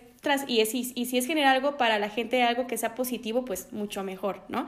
y, 0.48 0.62
y 0.62 1.06
si 1.06 1.18
es 1.18 1.26
generar 1.26 1.56
algo 1.56 1.78
para 1.78 2.00
la 2.00 2.10
gente, 2.10 2.44
algo 2.44 2.68
que 2.68 2.78
sea 2.78 2.96
positivo, 2.96 3.46
pues 3.46 3.72
mucho 3.72 4.04
mejor, 4.04 4.42
¿no? 4.50 4.68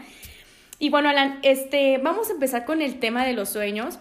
Y 0.80 0.90
bueno, 0.90 1.10
Alan, 1.10 1.40
este, 1.44 1.98
vamos 1.98 2.30
a 2.30 2.34
empezar 2.34 2.66
con 2.66 2.82
el 2.82 3.00
tema 3.00 3.26
de 3.26 3.34
los 3.34 3.50
sueños. 3.50 4.00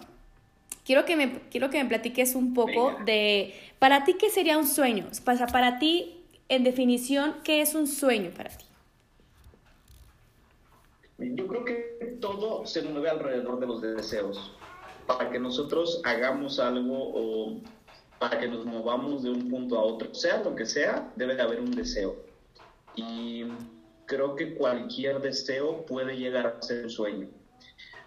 Quiero 0.85 1.05
que 1.05 1.17
me, 1.17 1.39
quiero 1.51 1.69
que 1.69 1.83
me 1.83 1.89
platiques 1.89 2.35
un 2.35 2.53
poco 2.53 2.95
de, 3.05 3.53
para 3.79 4.05
ti, 4.05 4.13
¿qué 4.13 4.29
sería 4.29 4.57
un 4.57 4.65
sueño? 4.65 5.07
Para, 5.25 5.45
para 5.47 5.77
ti, 5.77 6.23
en 6.47 6.63
definición, 6.63 7.35
¿qué 7.43 7.61
es 7.61 7.75
un 7.75 7.85
sueño 7.85 8.31
para 8.35 8.49
ti? 8.49 8.65
Yo 11.19 11.47
creo 11.47 11.65
que 11.65 12.17
todo 12.21 12.65
se 12.65 12.81
mueve 12.83 13.09
alrededor 13.09 13.59
de 13.59 13.67
los 13.67 13.81
deseos. 13.81 14.55
Para 15.05 15.29
que 15.29 15.39
nosotros 15.39 16.01
hagamos 16.05 16.59
algo 16.59 16.95
o 16.97 17.59
para 18.19 18.39
que 18.39 18.47
nos 18.47 18.65
movamos 18.65 19.23
de 19.23 19.29
un 19.29 19.49
punto 19.49 19.77
a 19.77 19.81
otro, 19.81 20.13
sea 20.13 20.43
lo 20.43 20.55
que 20.55 20.65
sea, 20.65 21.11
debe 21.15 21.35
de 21.35 21.41
haber 21.41 21.61
un 21.61 21.71
deseo. 21.71 22.17
Y 22.95 23.45
creo 24.05 24.35
que 24.35 24.55
cualquier 24.55 25.21
deseo 25.21 25.85
puede 25.85 26.17
llegar 26.17 26.47
a 26.47 26.61
ser 26.61 26.83
un 26.83 26.89
sueño. 26.89 27.27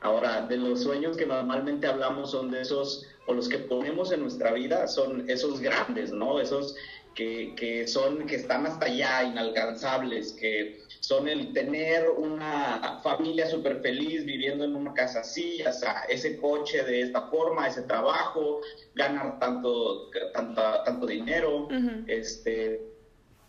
Ahora, 0.02 0.47
de 0.47 0.57
los 0.57 0.83
sueños 0.83 1.16
que 1.16 1.26
normalmente 1.26 1.87
hablamos 1.87 2.33
son 2.33 2.50
de 2.50 2.61
esos, 2.61 3.07
o 3.26 3.35
los 3.35 3.49
que 3.49 3.59
ponemos 3.59 4.12
en 4.12 4.21
nuestra 4.21 4.52
vida, 4.52 4.87
son 4.88 5.31
esos 5.31 5.61
grandes, 5.61 6.12
¿no? 6.12 6.40
Esos 6.40 6.75
que, 7.14 7.54
que 7.54 7.87
son, 7.87 8.26
que 8.26 8.37
están 8.37 8.66
hasta 8.66 8.87
allá, 8.87 9.25
inalcanzables, 9.25 10.33
que 10.33 10.83
son 11.00 11.28
el 11.28 11.52
tener 11.52 12.09
una 12.11 13.00
familia 13.02 13.47
súper 13.49 13.81
feliz 13.81 14.25
viviendo 14.25 14.64
en 14.64 14.76
una 14.76 14.95
casa 14.95 15.21
así, 15.21 15.62
o 15.62 15.73
sea, 15.73 16.04
ese 16.09 16.38
coche 16.38 16.83
de 16.85 17.02
esta 17.02 17.23
forma, 17.23 17.66
ese 17.66 17.83
trabajo, 17.83 18.61
ganar 18.95 19.38
tanto, 19.38 20.11
tanta, 20.33 20.85
tanto 20.85 21.07
dinero, 21.07 21.69
este, 22.07 22.81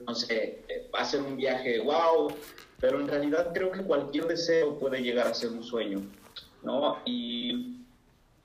no 0.05 0.15
sé, 0.15 0.63
hacer 0.93 1.22
un 1.22 1.38
viaje, 1.38 1.79
wow, 1.79 2.34
pero 2.79 3.00
en 3.00 3.08
realidad 3.08 3.51
creo 3.53 3.72
que 3.72 3.84
cualquier 3.84 4.27
deseo 4.27 4.77
puede 4.79 5.01
llegar 5.01 5.27
a 5.27 5.34
ser 5.34 5.51
un 5.51 5.63
sueño, 5.63 6.01
¿no? 6.63 6.98
Y, 7.05 7.82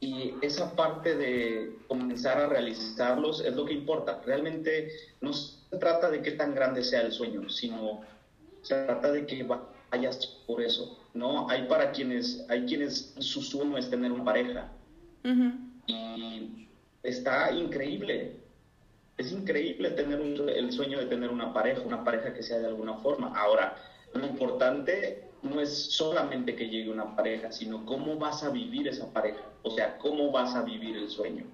y 0.00 0.34
esa 0.42 0.76
parte 0.76 1.16
de 1.16 1.76
comenzar 1.88 2.38
a 2.38 2.46
realizarlos 2.46 3.40
es 3.44 3.54
lo 3.54 3.64
que 3.64 3.72
importa. 3.72 4.20
Realmente 4.24 4.90
no 5.20 5.32
se 5.32 5.76
trata 5.78 6.10
de 6.10 6.22
qué 6.22 6.32
tan 6.32 6.54
grande 6.54 6.84
sea 6.84 7.02
el 7.02 7.12
sueño, 7.12 7.48
sino 7.48 8.02
se 8.62 8.74
trata 8.84 9.10
de 9.10 9.26
que 9.26 9.44
vayas 9.90 10.26
por 10.46 10.62
eso, 10.62 10.98
¿no? 11.14 11.48
Hay 11.50 11.66
para 11.66 11.90
quienes, 11.90 12.44
hay 12.48 12.64
quienes 12.66 13.14
su 13.18 13.42
sueño 13.42 13.76
es 13.76 13.90
tener 13.90 14.12
una 14.12 14.24
pareja. 14.24 14.72
Y 15.86 16.68
está 17.02 17.50
increíble, 17.52 18.36
es 19.16 19.32
increíble 19.32 19.90
tener 19.90 20.20
el 20.20 20.72
sueño 20.72 20.98
de 21.00 21.06
tener 21.06 21.30
una 21.30 21.52
pareja, 21.52 21.82
una 21.82 22.04
pareja 22.04 22.32
que 22.32 22.42
sea 22.42 22.58
de 22.58 22.66
alguna 22.66 22.94
forma. 22.98 23.32
Ahora, 23.36 23.76
lo 24.14 24.26
importante 24.26 25.27
no 25.42 25.60
es 25.60 25.92
solamente 25.92 26.54
que 26.54 26.68
llegue 26.68 26.90
una 26.90 27.14
pareja, 27.14 27.52
sino 27.52 27.84
cómo 27.84 28.16
vas 28.16 28.42
a 28.42 28.50
vivir 28.50 28.88
esa 28.88 29.12
pareja, 29.12 29.42
o 29.62 29.70
sea, 29.70 29.98
cómo 29.98 30.30
vas 30.30 30.54
a 30.54 30.62
vivir 30.62 30.96
el 30.96 31.08
sueño. 31.08 31.44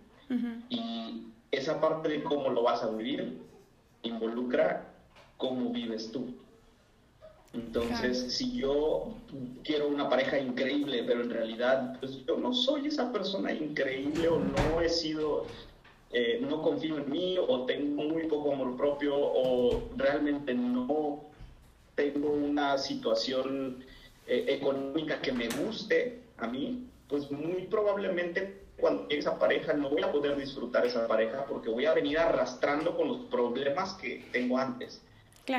Y 0.68 1.26
esa 1.50 1.80
parte 1.80 2.08
de 2.08 2.22
cómo 2.22 2.50
lo 2.50 2.62
vas 2.62 2.82
a 2.82 2.88
vivir 2.88 3.42
involucra 4.02 4.90
cómo 5.36 5.70
vives 5.70 6.10
tú. 6.10 6.34
Entonces, 7.52 8.34
si 8.34 8.52
yo 8.52 9.14
quiero 9.62 9.88
una 9.88 10.08
pareja 10.08 10.38
increíble, 10.38 11.04
pero 11.06 11.22
en 11.22 11.30
realidad 11.30 11.98
pues, 12.00 12.24
yo 12.26 12.36
no 12.36 12.52
soy 12.52 12.88
esa 12.88 13.12
persona 13.12 13.52
increíble 13.52 14.26
o 14.28 14.40
no 14.40 14.80
he 14.80 14.88
sido 14.88 15.46
eh, 16.16 16.38
no 16.40 16.62
confío 16.62 16.98
en 16.98 17.10
mí 17.10 17.36
o 17.38 17.66
tengo 17.66 18.04
muy 18.04 18.28
poco 18.28 18.52
amor 18.52 18.76
propio 18.76 19.16
o 19.16 19.90
realmente 19.96 20.54
no 20.54 21.33
tengo 21.94 22.30
una 22.30 22.78
situación 22.78 23.84
eh, 24.26 24.46
económica 24.48 25.20
que 25.20 25.32
me 25.32 25.48
guste 25.48 26.22
a 26.38 26.46
mí, 26.46 26.86
pues 27.08 27.30
muy 27.30 27.66
probablemente 27.66 28.64
cuando 28.76 29.06
llegue 29.08 29.20
esa 29.20 29.38
pareja 29.38 29.72
no 29.72 29.88
voy 29.88 30.02
a 30.02 30.10
poder 30.10 30.36
disfrutar 30.36 30.84
esa 30.84 31.06
pareja 31.06 31.44
porque 31.46 31.70
voy 31.70 31.86
a 31.86 31.94
venir 31.94 32.18
arrastrando 32.18 32.96
con 32.96 33.08
los 33.08 33.18
problemas 33.26 33.94
que 33.94 34.24
tengo 34.32 34.58
antes. 34.58 35.00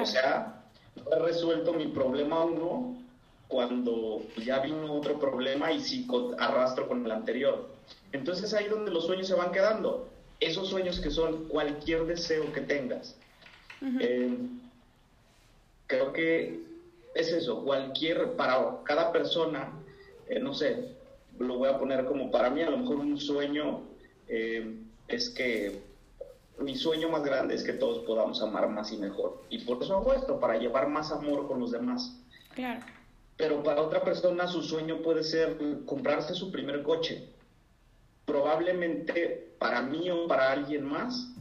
O 0.01 0.05
sea, 0.05 0.63
no 0.95 1.11
he 1.15 1.19
resuelto 1.19 1.73
mi 1.73 1.87
problema 1.87 2.43
uno 2.43 2.97
cuando 3.47 4.23
ya 4.43 4.59
vino 4.59 4.91
otro 4.93 5.19
problema 5.19 5.71
y 5.71 5.79
sí 5.79 6.07
arrastro 6.39 6.87
con 6.87 7.05
el 7.05 7.11
anterior. 7.11 7.69
Entonces 8.11 8.53
ahí 8.53 8.67
donde 8.67 8.91
los 8.91 9.05
sueños 9.05 9.27
se 9.27 9.35
van 9.35 9.51
quedando 9.51 10.09
esos 10.39 10.69
sueños 10.69 10.99
que 10.99 11.11
son 11.11 11.47
cualquier 11.47 12.05
deseo 12.05 12.51
que 12.51 12.61
tengas. 12.61 13.15
Eh, 13.99 14.35
creo 15.87 16.13
que 16.13 16.59
es 17.13 17.31
eso, 17.31 17.63
cualquier, 17.63 18.33
para 18.33 18.79
cada 18.83 19.11
persona, 19.11 19.71
eh, 20.27 20.39
no 20.39 20.53
sé, 20.53 20.95
lo 21.39 21.57
voy 21.57 21.69
a 21.69 21.77
poner 21.77 22.05
como 22.05 22.31
para 22.31 22.49
mí, 22.49 22.61
a 22.61 22.69
lo 22.69 22.77
mejor 22.77 22.97
un 22.97 23.19
sueño 23.19 23.81
eh, 24.27 24.75
es 25.07 25.29
que 25.29 25.81
mi 26.59 26.75
sueño 26.75 27.09
más 27.09 27.23
grande 27.23 27.55
es 27.55 27.63
que 27.63 27.73
todos 27.73 28.05
podamos 28.05 28.41
amar 28.41 28.69
más 28.69 28.91
y 28.91 28.97
mejor. 28.97 29.43
Y 29.49 29.59
por 29.59 29.81
eso 29.83 29.97
hago 29.97 30.13
esto, 30.13 30.39
para 30.39 30.57
llevar 30.57 30.87
más 30.87 31.11
amor 31.11 31.47
con 31.47 31.59
los 31.59 31.71
demás. 31.71 32.17
Claro. 32.53 32.81
Pero 33.37 33.63
para 33.63 33.81
otra 33.81 34.03
persona 34.03 34.47
su 34.47 34.61
sueño 34.63 35.01
puede 35.01 35.23
ser 35.23 35.57
comprarse 35.85 36.33
su 36.33 36.51
primer 36.51 36.83
coche 36.83 37.35
probablemente 38.25 39.53
para 39.59 39.81
mí 39.81 40.09
o 40.09 40.27
para 40.27 40.51
alguien 40.51 40.85
más, 40.85 41.31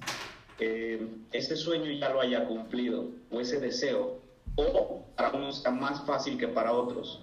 eh, 0.60 1.06
ese 1.32 1.56
sueño 1.56 1.90
ya 1.90 2.10
lo 2.10 2.20
haya 2.20 2.46
cumplido, 2.46 3.08
o 3.30 3.40
ese 3.40 3.58
deseo, 3.58 4.20
o 4.56 5.04
para 5.16 5.32
unos 5.32 5.58
está 5.58 5.70
más 5.70 6.04
fácil 6.06 6.38
que 6.38 6.48
para 6.48 6.72
otros. 6.72 7.20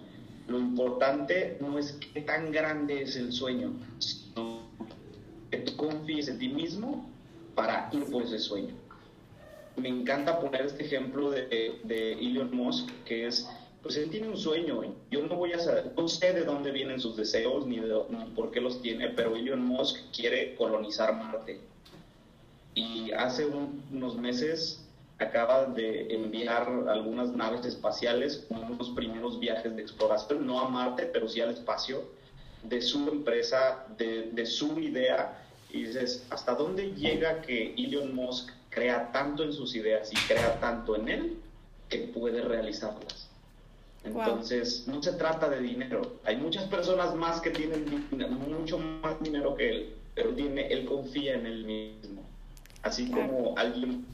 Lo 0.48 0.60
importante 0.60 1.58
no 1.62 1.78
es 1.78 1.94
qué 2.14 2.22
tan 2.22 2.52
grande 2.52 3.04
es 3.04 3.16
el 3.16 3.32
sueño, 3.32 3.74
sino 4.00 4.62
que 5.50 5.58
tú 5.58 5.76
confíes 5.76 6.28
en 6.28 6.40
ti 6.40 6.50
mismo 6.50 7.10
para 7.56 7.90
ir 7.94 8.06
por 8.06 8.24
ese 8.24 8.40
sueño. 8.40 8.74
Me 9.78 9.90
encanta 9.90 10.40
poner 10.40 10.66
este 10.66 10.84
ejemplo 10.84 11.32
de, 11.32 11.80
de 11.84 12.14
Elon 12.14 12.54
Musk, 12.56 12.90
que 13.06 13.28
es 13.28 13.48
pues 13.82 13.98
él 13.98 14.10
tiene 14.10 14.28
un 14.28 14.38
sueño. 14.38 14.82
Yo 15.10 15.26
no 15.26 15.36
voy 15.36 15.54
a 15.54 15.60
saber, 15.60 15.92
no 15.98 16.08
sé 16.08 16.34
de 16.34 16.44
dónde 16.44 16.72
vienen 16.72 17.00
sus 17.00 17.18
deseos 17.18 17.66
ni, 17.66 17.80
de, 17.80 17.94
por 18.36 18.52
qué 18.52 18.62
los 18.62 18.82
tiene, 18.82 19.10
pero 19.10 19.36
Elon 19.36 19.64
Musk 19.66 19.98
quiere 20.16 20.56
colonizar 20.56 21.16
Marte. 21.16 21.60
Y 22.76 23.12
hace 23.12 23.46
unos 23.46 24.16
meses 24.16 24.86
acaba 25.22 25.66
de 25.66 26.14
enviar 26.14 26.68
algunas 26.90 27.32
naves 27.34 27.66
espaciales 27.66 28.46
con 28.48 28.64
unos 28.64 28.90
primeros 28.92 29.40
viajes 29.40 29.76
de 29.76 29.82
exploración, 29.82 30.46
no 30.46 30.60
a 30.60 30.70
Marte, 30.70 31.06
pero 31.06 31.28
sí 31.28 31.42
al 31.42 31.52
espacio, 31.52 32.04
de 32.64 32.82
su 32.82 33.08
empresa, 33.08 33.86
de, 33.98 34.32
de 34.32 34.46
su 34.46 34.80
idea. 34.80 35.38
Y 35.70 35.84
dices, 35.84 36.26
¿hasta 36.30 36.56
dónde 36.56 36.94
llega 36.94 37.42
que 37.42 37.74
Elon 37.78 38.14
Musk 38.14 38.50
crea 38.70 39.12
tanto 39.12 39.44
en 39.44 39.54
sus 39.54 39.76
ideas 39.76 40.12
y 40.12 40.16
crea 40.28 40.60
tanto 40.60 40.96
en 40.96 41.08
él 41.08 41.38
que 41.88 42.00
puede 42.00 42.42
realizarlas? 42.42 43.30
Entonces, 44.04 44.88
no 44.88 45.02
se 45.04 45.14
trata 45.14 45.48
de 45.50 45.62
dinero. 45.62 46.20
Hay 46.26 46.38
muchas 46.38 46.64
personas 46.66 47.14
más 47.14 47.40
que 47.40 47.52
tienen 47.52 48.08
mucho 48.10 48.80
más 48.80 49.22
dinero 49.22 49.56
que 49.56 49.70
él, 49.70 49.96
pero 50.16 50.32
tiene, 50.32 50.68
él 50.68 50.86
confía 50.86 51.36
en 51.36 51.46
él 51.46 51.64
mismo. 51.64 52.24
Así 52.82 53.12
como 53.12 53.56
alguien 53.58 54.06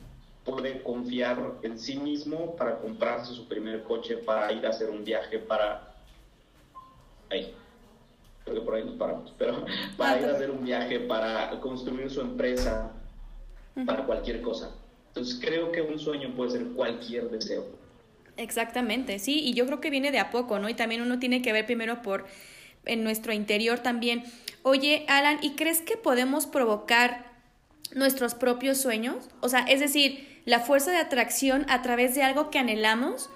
puede 0.47 0.81
confiar 0.81 1.37
en 1.61 1.77
sí 1.77 1.97
mismo 1.97 2.55
para 2.55 2.79
comprarse 2.79 3.33
su 3.33 3.47
primer 3.47 3.83
coche, 3.83 4.17
para 4.17 4.51
ir 4.53 4.65
a 4.65 4.69
hacer 4.69 4.89
un 4.89 5.03
viaje, 5.03 5.39
para... 5.39 5.93
Ahí. 7.29 7.53
Creo 8.45 8.55
que 8.55 8.61
por 8.61 8.75
ahí 8.75 8.85
nos 8.85 8.95
paramos. 8.95 9.33
Pero 9.37 9.65
para 9.97 10.19
ir 10.21 10.25
a 10.25 10.31
hacer 10.31 10.49
un 10.49 10.63
viaje, 10.63 11.01
para 11.01 11.59
construir 11.59 12.09
su 12.09 12.21
empresa, 12.21 12.93
para 13.85 14.05
cualquier 14.05 14.41
cosa. 14.41 14.73
Entonces 15.09 15.37
creo 15.41 15.71
que 15.71 15.81
un 15.81 15.99
sueño 15.99 16.33
puede 16.35 16.51
ser 16.51 16.67
cualquier 16.67 17.29
deseo. 17.29 17.65
Exactamente, 18.37 19.17
sí, 19.19 19.41
y 19.43 19.53
yo 19.53 19.65
creo 19.65 19.81
que 19.81 19.89
viene 19.89 20.11
de 20.11 20.19
a 20.19 20.29
poco, 20.29 20.59
¿no? 20.59 20.69
Y 20.69 20.75
también 20.75 21.01
uno 21.01 21.17
tiene 21.17 21.41
que 21.41 21.51
ver 21.51 21.65
primero 21.65 22.03
por 22.03 22.25
en 22.85 23.03
nuestro 23.03 23.33
interior 23.33 23.79
también. 23.79 24.23
Oye, 24.61 25.05
Alan, 25.07 25.39
¿y 25.41 25.55
crees 25.55 25.81
que 25.81 25.97
podemos 25.97 26.45
provocar 26.45 27.26
nuestros 27.93 28.35
propios 28.35 28.79
sueños? 28.79 29.29
O 29.41 29.49
sea, 29.49 29.61
es 29.61 29.79
decir, 29.79 30.41
la 30.45 30.59
fuerza 30.59 30.91
de 30.91 30.97
atracción 30.97 31.65
a 31.69 31.81
través 31.81 32.15
de 32.15 32.23
algo 32.23 32.49
que 32.49 32.59
anhelamos. 32.59 33.29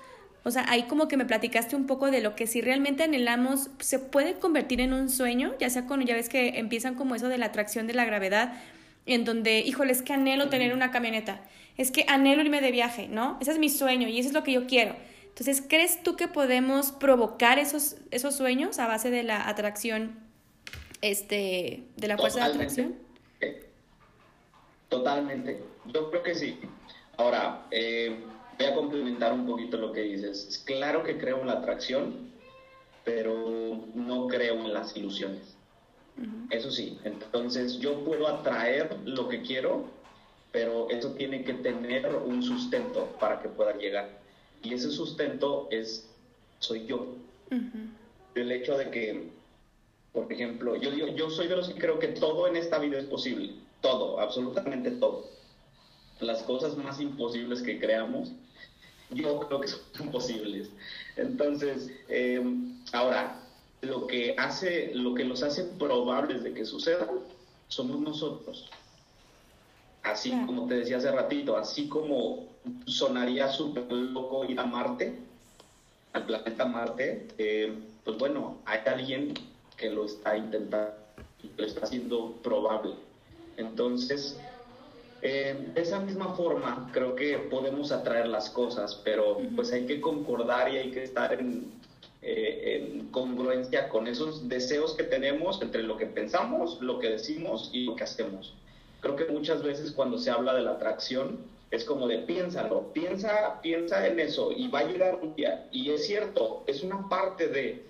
O 0.43 0.51
sea, 0.51 0.65
ahí 0.69 0.83
como 0.83 1.07
que 1.07 1.17
me 1.17 1.25
platicaste 1.25 1.75
un 1.75 1.85
poco 1.85 2.09
de 2.09 2.21
lo 2.21 2.35
que 2.35 2.47
si 2.47 2.61
realmente 2.61 3.03
anhelamos 3.03 3.69
se 3.79 3.99
puede 3.99 4.35
convertir 4.35 4.81
en 4.81 4.93
un 4.93 5.09
sueño, 5.09 5.53
ya 5.59 5.69
sea 5.69 5.85
cuando 5.85 6.05
ya 6.05 6.15
ves 6.15 6.29
que 6.29 6.59
empiezan 6.59 6.95
como 6.95 7.15
eso 7.15 7.27
de 7.27 7.37
la 7.37 7.47
atracción 7.47 7.85
de 7.85 7.93
la 7.93 8.05
gravedad, 8.05 8.53
en 9.05 9.23
donde, 9.25 9.59
híjole, 9.59 9.91
es 9.91 10.01
que 10.01 10.13
anhelo 10.13 10.49
tener 10.49 10.73
una 10.73 10.91
camioneta 10.91 11.41
es 11.77 11.91
que 11.91 12.05
anhelo 12.07 12.41
irme 12.41 12.61
de 12.61 12.71
viaje, 12.71 13.07
¿no? 13.07 13.37
Ese 13.41 13.51
es 13.51 13.59
mi 13.59 13.69
sueño 13.69 14.07
y 14.07 14.19
eso 14.19 14.29
es 14.29 14.33
lo 14.33 14.43
que 14.43 14.51
yo 14.51 14.67
quiero. 14.67 14.95
Entonces, 15.29 15.63
¿crees 15.67 16.03
tú 16.03 16.15
que 16.15 16.27
podemos 16.27 16.91
provocar 16.91 17.59
esos, 17.59 17.95
esos 18.11 18.35
sueños 18.35 18.79
a 18.79 18.87
base 18.87 19.09
de 19.09 19.23
la 19.23 19.47
atracción, 19.47 20.19
este, 21.01 21.83
de 21.95 22.07
la 22.07 22.17
fuerza 22.17 22.39
de 22.39 22.53
atracción? 22.53 22.95
Totalmente. 24.91 25.63
Yo 25.85 26.09
creo 26.09 26.21
que 26.21 26.35
sí. 26.35 26.59
Ahora, 27.15 27.65
eh, 27.71 28.19
voy 28.59 28.67
a 28.67 28.75
complementar 28.75 29.31
un 29.31 29.47
poquito 29.47 29.77
lo 29.77 29.93
que 29.93 30.01
dices. 30.01 30.61
Claro 30.65 31.01
que 31.03 31.17
creo 31.17 31.39
en 31.39 31.47
la 31.47 31.53
atracción, 31.53 32.29
pero 33.05 33.85
no 33.95 34.27
creo 34.27 34.55
en 34.55 34.73
las 34.73 34.95
ilusiones. 34.97 35.55
Eso 36.49 36.69
sí, 36.69 36.99
entonces 37.05 37.79
yo 37.79 38.03
puedo 38.03 38.27
atraer 38.27 38.95
lo 39.05 39.29
que 39.29 39.41
quiero, 39.41 39.85
pero 40.51 40.89
eso 40.89 41.13
tiene 41.13 41.43
que 41.45 41.53
tener 41.53 42.13
un 42.13 42.43
sustento 42.43 43.05
para 43.19 43.41
que 43.41 43.47
pueda 43.47 43.75
llegar. 43.77 44.19
Y 44.61 44.73
ese 44.73 44.91
sustento 44.91 45.69
es, 45.71 46.07
soy 46.59 46.85
yo. 46.85 47.15
El 48.35 48.51
hecho 48.51 48.77
de 48.77 48.91
que, 48.91 49.29
por 50.11 50.31
ejemplo, 50.31 50.75
yo, 50.75 50.91
yo, 50.91 51.07
yo 51.07 51.29
soy 51.29 51.47
de 51.47 51.55
los 51.55 51.69
que 51.69 51.79
creo 51.79 51.97
que 51.97 52.09
todo 52.09 52.45
en 52.47 52.57
esta 52.57 52.77
vida 52.77 52.99
es 52.99 53.05
posible. 53.05 53.53
Todo, 53.81 54.19
absolutamente 54.19 54.91
todo. 54.91 55.25
Las 56.19 56.43
cosas 56.43 56.77
más 56.77 56.99
imposibles 56.99 57.61
que 57.61 57.79
creamos, 57.79 58.31
yo 59.09 59.39
creo 59.41 59.61
que 59.61 59.67
son 59.67 60.11
posibles. 60.11 60.69
Entonces, 61.17 61.91
em, 62.07 62.77
ahora, 62.93 63.41
lo 63.81 64.07
que 64.07 64.35
hace, 64.37 64.91
lo 64.93 65.13
que 65.13 65.25
los 65.25 65.43
hace 65.43 65.63
probables 65.63 66.43
de 66.43 66.53
que 66.53 66.65
suceda, 66.65 67.09
somos 67.67 67.99
nosotros. 67.99 68.69
Así 70.03 70.31
como 70.45 70.67
te 70.67 70.75
decía 70.75 70.97
hace 70.97 71.11
ratito, 71.11 71.57
así 71.57 71.87
como 71.87 72.47
sonaría 72.85 73.49
súper 73.49 73.91
loco 73.91 74.45
ir 74.45 74.59
a 74.59 74.65
Marte, 74.65 75.15
al 76.13 76.25
planeta 76.25 76.65
Marte, 76.65 77.27
eh, 77.37 77.73
pues 78.03 78.17
bueno, 78.17 78.57
hay 78.65 78.79
alguien 78.85 79.33
que 79.77 79.89
lo 79.89 80.05
está 80.05 80.37
intentando, 80.37 80.93
lo 81.57 81.65
está 81.65 81.85
haciendo 81.85 82.33
probable. 82.43 82.93
Entonces, 83.57 84.39
eh, 85.21 85.69
de 85.73 85.81
esa 85.81 85.99
misma 85.99 86.33
forma, 86.35 86.89
creo 86.93 87.15
que 87.15 87.37
podemos 87.37 87.91
atraer 87.91 88.27
las 88.27 88.49
cosas, 88.49 88.99
pero 89.03 89.39
pues 89.55 89.71
hay 89.71 89.85
que 89.85 90.01
concordar 90.01 90.73
y 90.73 90.77
hay 90.77 90.91
que 90.91 91.03
estar 91.03 91.33
en, 91.33 91.71
eh, 92.23 92.81
en 92.81 93.07
congruencia 93.09 93.89
con 93.89 94.07
esos 94.07 94.49
deseos 94.49 94.95
que 94.95 95.03
tenemos 95.03 95.61
entre 95.61 95.83
lo 95.83 95.97
que 95.97 96.07
pensamos, 96.07 96.81
lo 96.81 96.99
que 96.99 97.09
decimos 97.09 97.69
y 97.73 97.85
lo 97.85 97.95
que 97.95 98.03
hacemos. 98.03 98.55
Creo 98.99 99.15
que 99.15 99.25
muchas 99.25 99.63
veces 99.63 99.91
cuando 99.91 100.17
se 100.17 100.31
habla 100.31 100.53
de 100.53 100.61
la 100.61 100.71
atracción, 100.71 101.39
es 101.71 101.85
como 101.85 102.07
de 102.07 102.19
piénsalo, 102.19 102.91
piensa, 102.93 103.59
piensa 103.61 104.05
en 104.05 104.19
eso 104.19 104.51
y 104.51 104.67
va 104.67 104.79
a 104.79 104.83
llegar 104.83 105.19
un 105.21 105.35
día. 105.35 105.67
Y 105.71 105.89
es 105.91 106.05
cierto, 106.05 106.63
es 106.67 106.83
una 106.83 107.07
parte 107.09 107.47
de, 107.47 107.85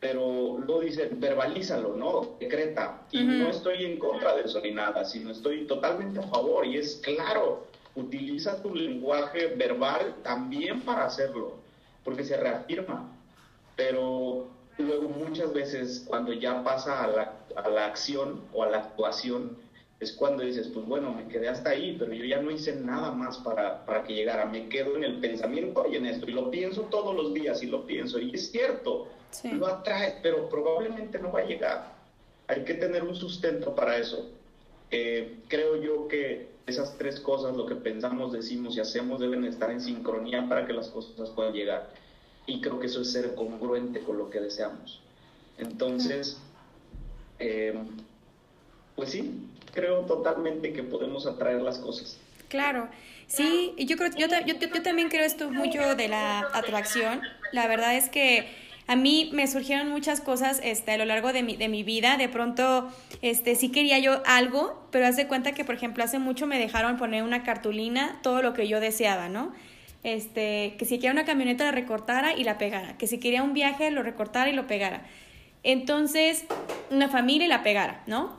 pero 0.00 0.58
lo 0.66 0.80
dicen, 0.80 1.20
verbalízalo, 1.20 1.94
¿no? 1.94 2.36
Decreta. 2.40 3.02
Y 3.12 3.22
no 3.22 3.48
estoy 3.48 3.84
en 3.84 3.98
contra 3.98 4.34
de 4.34 4.42
eso 4.42 4.60
ni 4.60 4.72
nada, 4.72 5.04
sino 5.04 5.30
estoy 5.30 5.66
totalmente 5.66 6.20
a 6.20 6.22
favor. 6.22 6.66
Y 6.66 6.78
es 6.78 7.02
claro, 7.04 7.66
utiliza 7.94 8.62
tu 8.62 8.74
lenguaje 8.74 9.48
verbal 9.48 10.16
también 10.22 10.80
para 10.80 11.04
hacerlo, 11.04 11.58
porque 12.02 12.24
se 12.24 12.38
reafirma. 12.38 13.12
Pero 13.76 14.48
luego 14.78 15.08
muchas 15.10 15.52
veces 15.52 16.04
cuando 16.06 16.32
ya 16.32 16.64
pasa 16.64 17.04
a 17.04 17.06
la, 17.06 17.34
a 17.56 17.68
la 17.68 17.84
acción 17.84 18.40
o 18.54 18.62
a 18.62 18.70
la 18.70 18.78
actuación, 18.78 19.58
es 20.00 20.12
cuando 20.12 20.42
dices, 20.42 20.68
pues 20.68 20.86
bueno, 20.86 21.12
me 21.12 21.28
quedé 21.28 21.50
hasta 21.50 21.70
ahí, 21.70 21.94
pero 21.98 22.14
yo 22.14 22.24
ya 22.24 22.40
no 22.40 22.50
hice 22.50 22.74
nada 22.74 23.12
más 23.12 23.36
para, 23.36 23.84
para 23.84 24.02
que 24.02 24.14
llegara, 24.14 24.46
me 24.46 24.66
quedo 24.70 24.96
en 24.96 25.04
el 25.04 25.20
pensamiento 25.20 25.84
y 25.92 25.96
en 25.96 26.06
esto, 26.06 26.26
y 26.26 26.32
lo 26.32 26.50
pienso 26.50 26.82
todos 26.84 27.14
los 27.14 27.34
días 27.34 27.62
y 27.62 27.66
lo 27.66 27.84
pienso, 27.84 28.18
y 28.18 28.34
es 28.34 28.50
cierto, 28.50 29.08
lo 29.52 29.66
atrae, 29.66 30.18
pero 30.22 30.48
probablemente 30.48 31.18
no 31.18 31.32
va 31.32 31.40
a 31.40 31.44
llegar. 31.44 31.92
Hay 32.48 32.64
que 32.64 32.74
tener 32.74 33.04
un 33.04 33.14
sustento 33.14 33.74
para 33.74 33.96
eso. 33.96 34.30
Eh, 34.90 35.36
creo 35.48 35.76
yo 35.76 36.08
que 36.08 36.48
esas 36.66 36.96
tres 36.98 37.20
cosas, 37.20 37.56
lo 37.56 37.66
que 37.66 37.76
pensamos, 37.76 38.32
decimos 38.32 38.76
y 38.76 38.80
hacemos, 38.80 39.20
deben 39.20 39.44
estar 39.44 39.70
en 39.70 39.80
sincronía 39.80 40.48
para 40.48 40.66
que 40.66 40.72
las 40.72 40.88
cosas 40.88 41.30
puedan 41.30 41.52
llegar. 41.52 41.90
Y 42.46 42.60
creo 42.60 42.80
que 42.80 42.86
eso 42.86 43.02
es 43.02 43.12
ser 43.12 43.34
congruente 43.34 44.00
con 44.00 44.18
lo 44.18 44.30
que 44.30 44.40
deseamos. 44.40 45.00
Entonces, 45.58 46.38
eh, 47.38 47.74
pues 48.96 49.10
sí, 49.10 49.48
creo 49.72 50.00
totalmente 50.02 50.72
que 50.72 50.82
podemos 50.82 51.26
atraer 51.26 51.62
las 51.62 51.78
cosas. 51.78 52.18
Claro, 52.48 52.88
sí, 53.28 53.74
yo 53.78 53.96
creo, 53.96 54.10
yo, 54.16 54.26
yo, 54.44 54.54
yo 54.58 54.82
también 54.82 55.08
creo 55.08 55.24
esto 55.24 55.50
mucho 55.50 55.94
de 55.94 56.08
la 56.08 56.40
atracción. 56.52 57.20
La 57.52 57.68
verdad 57.68 57.96
es 57.96 58.08
que 58.08 58.48
a 58.86 58.96
mí 58.96 59.30
me 59.32 59.46
surgieron 59.46 59.88
muchas 59.88 60.20
cosas 60.20 60.60
este, 60.62 60.92
a 60.92 60.98
lo 60.98 61.04
largo 61.04 61.32
de 61.32 61.42
mi, 61.42 61.56
de 61.56 61.68
mi 61.68 61.82
vida. 61.82 62.16
De 62.16 62.28
pronto, 62.28 62.88
este, 63.22 63.54
sí 63.54 63.70
quería 63.70 63.98
yo 63.98 64.22
algo, 64.26 64.86
pero 64.90 65.06
haz 65.06 65.16
de 65.16 65.26
cuenta 65.26 65.52
que, 65.52 65.64
por 65.64 65.74
ejemplo, 65.74 66.02
hace 66.02 66.18
mucho 66.18 66.46
me 66.46 66.58
dejaron 66.58 66.96
poner 66.96 67.22
una 67.22 67.42
cartulina, 67.42 68.18
todo 68.22 68.42
lo 68.42 68.52
que 68.52 68.66
yo 68.66 68.80
deseaba, 68.80 69.28
¿no? 69.28 69.52
Este, 70.02 70.74
que 70.78 70.86
si 70.86 70.96
quería 70.96 71.12
una 71.12 71.24
camioneta 71.24 71.64
la 71.64 71.72
recortara 71.72 72.34
y 72.34 72.44
la 72.44 72.56
pegara, 72.58 72.96
que 72.96 73.06
si 73.06 73.18
quería 73.18 73.42
un 73.42 73.52
viaje 73.52 73.90
lo 73.90 74.02
recortara 74.02 74.50
y 74.50 74.54
lo 74.54 74.66
pegara. 74.66 75.02
Entonces, 75.62 76.44
una 76.90 77.08
familia 77.08 77.46
y 77.46 77.48
la 77.48 77.62
pegara, 77.62 78.02
¿no? 78.06 78.34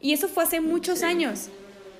Y 0.00 0.12
eso 0.12 0.28
fue 0.28 0.42
hace 0.42 0.60
muchos 0.60 1.02
años. 1.02 1.50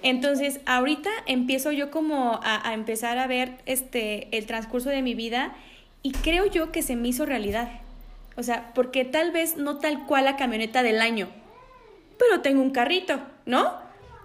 Entonces, 0.02 0.60
ahorita 0.66 1.08
empiezo 1.26 1.72
yo 1.72 1.90
como 1.90 2.40
a, 2.42 2.74
empezar 2.74 3.18
a 3.18 3.26
ver 3.26 3.52
este, 3.64 4.28
el 4.36 4.44
transcurso 4.44 4.90
de 4.90 5.00
mi 5.00 5.14
vida 5.14 5.54
y 6.02 6.12
creo 6.12 6.44
yo 6.44 6.70
que 6.72 6.82
se 6.82 6.96
me 6.96 7.08
hizo 7.08 7.24
realidad. 7.24 7.80
O 8.36 8.42
sea, 8.42 8.72
porque 8.74 9.04
tal 9.04 9.30
vez 9.30 9.56
no 9.56 9.78
tal 9.78 10.06
cual 10.06 10.24
la 10.24 10.36
camioneta 10.36 10.82
del 10.82 11.00
año, 11.00 11.28
pero 12.18 12.40
tengo 12.40 12.62
un 12.62 12.70
carrito, 12.70 13.20
¿no? 13.46 13.72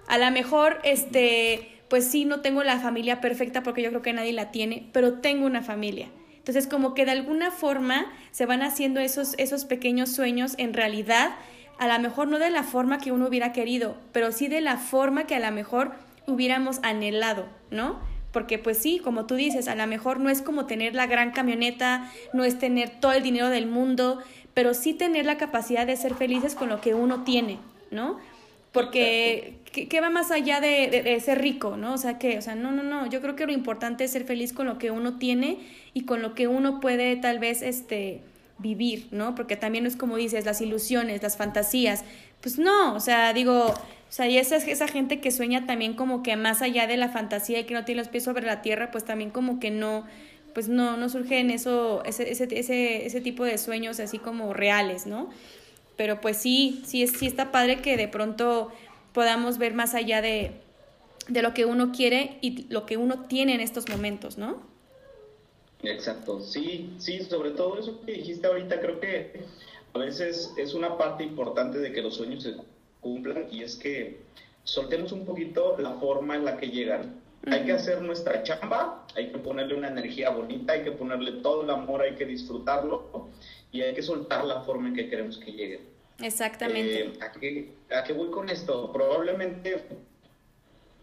A 0.08 0.17
lo 0.17 0.32
mejor, 0.32 0.80
este, 0.84 1.82
pues 1.89 2.06
sí, 2.06 2.26
no 2.26 2.41
tengo 2.41 2.63
la 2.63 2.80
familia 2.80 3.22
perfecta 3.22 3.62
porque 3.62 3.82
yo 3.82 3.89
creo 3.89 4.02
que 4.02 4.13
nadie 4.13 4.34
la 4.34 4.52
tiene, 4.52 4.89
pero 4.91 5.19
tengo 5.19 5.45
una 5.45 5.62
familia. 5.62 6.08
Entonces, 6.38 6.67
como 6.67 6.95
que 6.95 7.06
de 7.06 7.12
alguna 7.12 7.52
forma 7.52 8.12
se 8.32 8.45
van 8.45 8.63
haciendo 8.63 9.00
esos, 9.00 9.36
esos 9.38 9.65
pequeños 9.65 10.12
sueños 10.12 10.56
en 10.58 10.74
realidad 10.74 11.32
a 11.80 11.88
lo 11.88 11.98
mejor 12.00 12.28
no 12.28 12.39
de 12.39 12.50
la 12.50 12.63
forma 12.63 12.98
que 12.98 13.13
uno 13.13 13.28
hubiera 13.28 13.54
querido, 13.54 13.95
pero 14.12 14.34
sí 14.34 14.50
de 14.50 14.60
la 14.60 14.78
forma 14.78 15.26
que 15.26 15.36
a 15.36 15.39
lo 15.39 15.50
mejor 15.52 15.93
hubiéramos 16.28 16.80
anhelado, 16.84 17.45
¿no? 17.72 18.00
Porque 18.31 18.59
pues 18.59 18.77
sí, 18.77 18.99
como 19.03 19.25
tú 19.25 19.35
dices, 19.35 19.67
a 19.67 19.75
lo 19.75 19.87
mejor 19.87 20.19
no 20.19 20.29
es 20.29 20.41
como 20.41 20.65
tener 20.65 20.93
la 20.95 21.07
gran 21.07 21.31
camioneta, 21.31 22.11
no 22.33 22.43
es 22.43 22.59
tener 22.59 22.89
todo 22.99 23.13
el 23.13 23.23
dinero 23.23 23.49
del 23.49 23.65
mundo, 23.65 24.19
pero 24.53 24.73
sí 24.73 24.93
tener 24.93 25.25
la 25.25 25.37
capacidad 25.37 25.87
de 25.87 25.95
ser 25.95 26.13
felices 26.15 26.55
con 26.55 26.69
lo 26.69 26.81
que 26.81 26.93
uno 26.93 27.23
tiene, 27.23 27.57
¿no? 27.91 28.19
Porque 28.71 29.55
¿qué, 29.71 30.01
va 30.01 30.11
más 30.11 30.29
allá 30.29 30.61
de, 30.61 31.01
de, 31.03 31.19
ser 31.21 31.41
rico, 31.41 31.75
¿no? 31.75 31.93
O 31.93 31.97
sea, 31.97 32.19
que, 32.19 32.37
o 32.37 32.41
sea, 32.41 32.53
no, 32.53 32.71
no, 32.71 32.83
no, 32.83 33.07
yo 33.09 33.19
creo 33.19 33.35
que 33.35 33.47
lo 33.47 33.51
importante 33.51 34.03
es 34.03 34.11
ser 34.11 34.25
feliz 34.25 34.53
con 34.53 34.67
lo 34.67 34.77
que 34.77 34.91
uno 34.91 35.17
tiene 35.17 35.57
y 35.95 36.05
con 36.05 36.21
lo 36.21 36.35
que 36.35 36.47
uno 36.47 36.79
puede 36.79 37.15
tal 37.15 37.39
vez, 37.39 37.63
este, 37.63 38.21
vivir, 38.59 39.07
¿no? 39.11 39.33
Porque 39.33 39.55
también 39.55 39.85
es 39.85 39.95
como 39.95 40.17
dices, 40.17 40.45
las 40.45 40.61
ilusiones, 40.61 41.23
las 41.23 41.37
fantasías. 41.37 42.03
Pues 42.41 42.59
no, 42.59 42.93
o 42.93 42.99
sea, 42.99 43.33
digo, 43.33 43.73
o 44.10 44.12
sea, 44.12 44.28
y 44.28 44.39
esa, 44.39 44.56
esa 44.56 44.88
gente 44.88 45.22
que 45.22 45.30
sueña 45.30 45.67
también 45.67 45.93
como 45.93 46.24
que 46.24 46.36
más 46.36 46.63
allá 46.63 46.88
de 46.88 46.98
la 46.98 47.10
fantasía 47.10 47.60
y 47.60 47.65
que 47.65 47.76
no 47.76 47.86
tiene 47.86 48.02
los 48.02 48.10
pies 48.10 48.24
sobre 48.24 48.43
la 48.43 48.63
tierra, 48.63 48.89
pues 48.89 49.06
también 49.06 49.30
como 49.30 49.60
que 49.60 49.69
no, 49.69 50.04
pues 50.56 50.67
no, 50.67 50.98
no 50.98 51.10
surge 51.10 51.39
en 51.39 51.52
eso, 51.52 52.04
ese, 52.06 52.32
ese, 52.32 52.48
ese, 52.52 53.06
ese 53.06 53.22
tipo 53.22 53.45
de 53.45 53.60
sueños 53.60 54.00
así 54.00 54.17
como 54.17 54.52
reales, 54.54 55.06
¿no? 55.06 55.30
Pero 55.95 56.22
pues 56.22 56.38
sí, 56.38 56.82
sí, 56.86 57.06
sí 57.06 57.28
está 57.28 57.52
padre 57.52 57.82
que 57.82 57.98
de 57.98 58.08
pronto 58.08 58.72
podamos 59.13 59.60
ver 59.60 59.76
más 59.76 59.93
allá 59.93 60.24
de, 60.24 60.54
de 61.28 61.41
lo 61.43 61.54
que 61.54 61.65
uno 61.65 61.91
quiere 61.91 62.39
y 62.41 62.65
lo 62.69 62.88
que 62.88 62.98
uno 62.98 63.26
tiene 63.28 63.54
en 63.54 63.62
estos 63.62 63.88
momentos, 63.89 64.39
¿no? 64.39 64.60
Exacto, 65.84 66.41
sí, 66.41 66.89
sí, 66.98 67.24
sobre 67.24 67.52
todo 67.52 67.80
eso 67.80 68.02
que 68.02 68.13
dijiste 68.13 68.48
ahorita, 68.48 68.82
creo 68.82 69.00
que 69.00 69.45
a 69.93 70.00
veces 70.00 70.52
es 70.58 70.74
una 70.74 70.98
parte 70.98 71.24
importante 71.24 71.78
de 71.78 71.93
que 71.93 72.02
los 72.02 72.15
sueños 72.15 72.43
se 72.43 72.56
cumplan 73.01 73.47
y 73.51 73.63
es 73.63 73.75
que 73.75 74.19
soltemos 74.63 75.12
un 75.12 75.25
poquito 75.25 75.77
la 75.79 75.93
forma 75.93 76.35
en 76.35 76.45
la 76.45 76.57
que 76.57 76.67
llegan. 76.67 77.21
Hay 77.47 77.65
que 77.65 77.71
hacer 77.71 78.01
nuestra 78.01 78.43
chamba, 78.43 79.07
hay 79.15 79.31
que 79.31 79.38
ponerle 79.38 79.75
una 79.75 79.88
energía 79.88 80.29
bonita, 80.29 80.73
hay 80.73 80.83
que 80.83 80.91
ponerle 80.91 81.41
todo 81.41 81.63
el 81.63 81.69
amor, 81.69 82.01
hay 82.01 82.15
que 82.15 82.25
disfrutarlo 82.25 83.29
y 83.71 83.81
hay 83.81 83.93
que 83.93 84.03
soltar 84.03 84.43
la 84.45 84.62
forma 84.62 84.89
en 84.89 84.95
que 84.95 85.09
queremos 85.09 85.38
que 85.38 85.51
lleguen. 85.51 85.81
Exactamente. 86.19 87.01
Eh, 87.01 87.13
¿a, 87.21 87.31
qué, 87.31 87.73
¿A 87.95 88.03
qué 88.03 88.13
voy 88.13 88.29
con 88.29 88.49
esto? 88.49 88.91
Probablemente, 88.91 89.85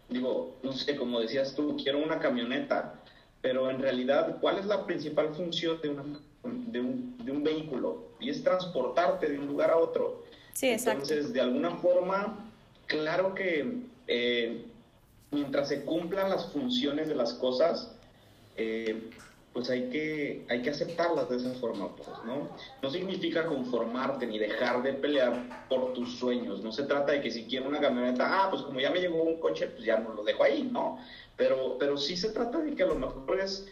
digo, 0.09 0.57
no 0.61 0.73
sé, 0.73 0.95
como 0.95 1.19
decías 1.19 1.55
tú, 1.55 1.75
quiero 1.75 1.97
una 2.03 2.19
camioneta 2.19 3.01
pero 3.41 3.69
en 3.69 3.79
realidad, 3.79 4.37
¿cuál 4.41 4.57
es 4.57 4.65
la 4.65 4.85
principal 4.85 5.33
función 5.33 5.79
de, 5.81 5.89
de, 6.71 6.79
un, 6.81 7.17
de 7.23 7.31
un 7.31 7.43
vehículo? 7.43 8.09
Y 8.19 8.29
es 8.29 8.43
transportarte 8.43 9.29
de 9.29 9.39
un 9.39 9.47
lugar 9.47 9.71
a 9.71 9.77
otro. 9.77 10.23
Sí, 10.57 10.69
exacto. 10.71 11.03
Entonces, 11.03 11.33
de 11.33 11.41
alguna 11.41 11.75
forma, 11.75 12.35
claro 12.87 13.35
que 13.35 13.83
eh, 14.07 14.65
mientras 15.29 15.67
se 15.67 15.85
cumplan 15.85 16.31
las 16.31 16.51
funciones 16.51 17.07
de 17.07 17.13
las 17.13 17.33
cosas, 17.33 17.91
eh, 18.55 19.07
pues 19.53 19.69
hay 19.69 19.91
que, 19.91 20.47
hay 20.49 20.63
que 20.63 20.71
aceptarlas 20.71 21.29
de 21.29 21.37
esa 21.37 21.53
forma, 21.59 21.95
pues, 21.95 22.07
¿no? 22.25 22.49
No 22.81 22.89
significa 22.89 23.45
conformarte 23.45 24.25
ni 24.25 24.39
dejar 24.39 24.81
de 24.81 24.93
pelear 24.93 25.67
por 25.69 25.93
tus 25.93 26.17
sueños. 26.17 26.63
No 26.63 26.71
se 26.71 26.85
trata 26.85 27.11
de 27.11 27.21
que 27.21 27.29
si 27.29 27.43
quiero 27.43 27.69
una 27.69 27.79
camioneta, 27.79 28.25
ah, 28.27 28.49
pues 28.49 28.63
como 28.63 28.79
ya 28.79 28.89
me 28.89 28.99
llegó 28.99 29.21
un 29.21 29.39
coche, 29.39 29.67
pues 29.67 29.85
ya 29.85 29.99
no 29.99 30.15
lo 30.15 30.23
dejo 30.23 30.43
ahí, 30.43 30.63
¿no? 30.63 30.97
Pero, 31.35 31.77
pero 31.77 31.97
sí 31.97 32.17
se 32.17 32.31
trata 32.31 32.61
de 32.61 32.73
que 32.73 32.81
a 32.81 32.87
lo 32.87 32.95
mejor 32.95 33.39
es, 33.39 33.67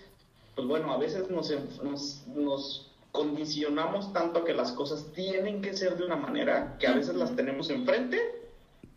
pues 0.53 0.67
bueno, 0.67 0.93
a 0.93 0.97
veces 0.97 1.31
nos, 1.31 1.49
nos, 1.81 2.27
nos 2.27 2.84
condicionamos 3.15 4.11
tanto 4.11 4.39
a 4.39 4.45
que 4.45 4.53
las 4.53 4.73
cosas 4.73 5.11
tienen 5.13 5.61
que 5.61 5.73
ser 5.73 5.97
de 5.97 6.05
una 6.05 6.17
manera 6.17 6.75
que 6.79 6.87
a 6.87 6.93
veces 6.93 7.15
las 7.15 7.35
tenemos 7.35 7.69
enfrente 7.69 8.19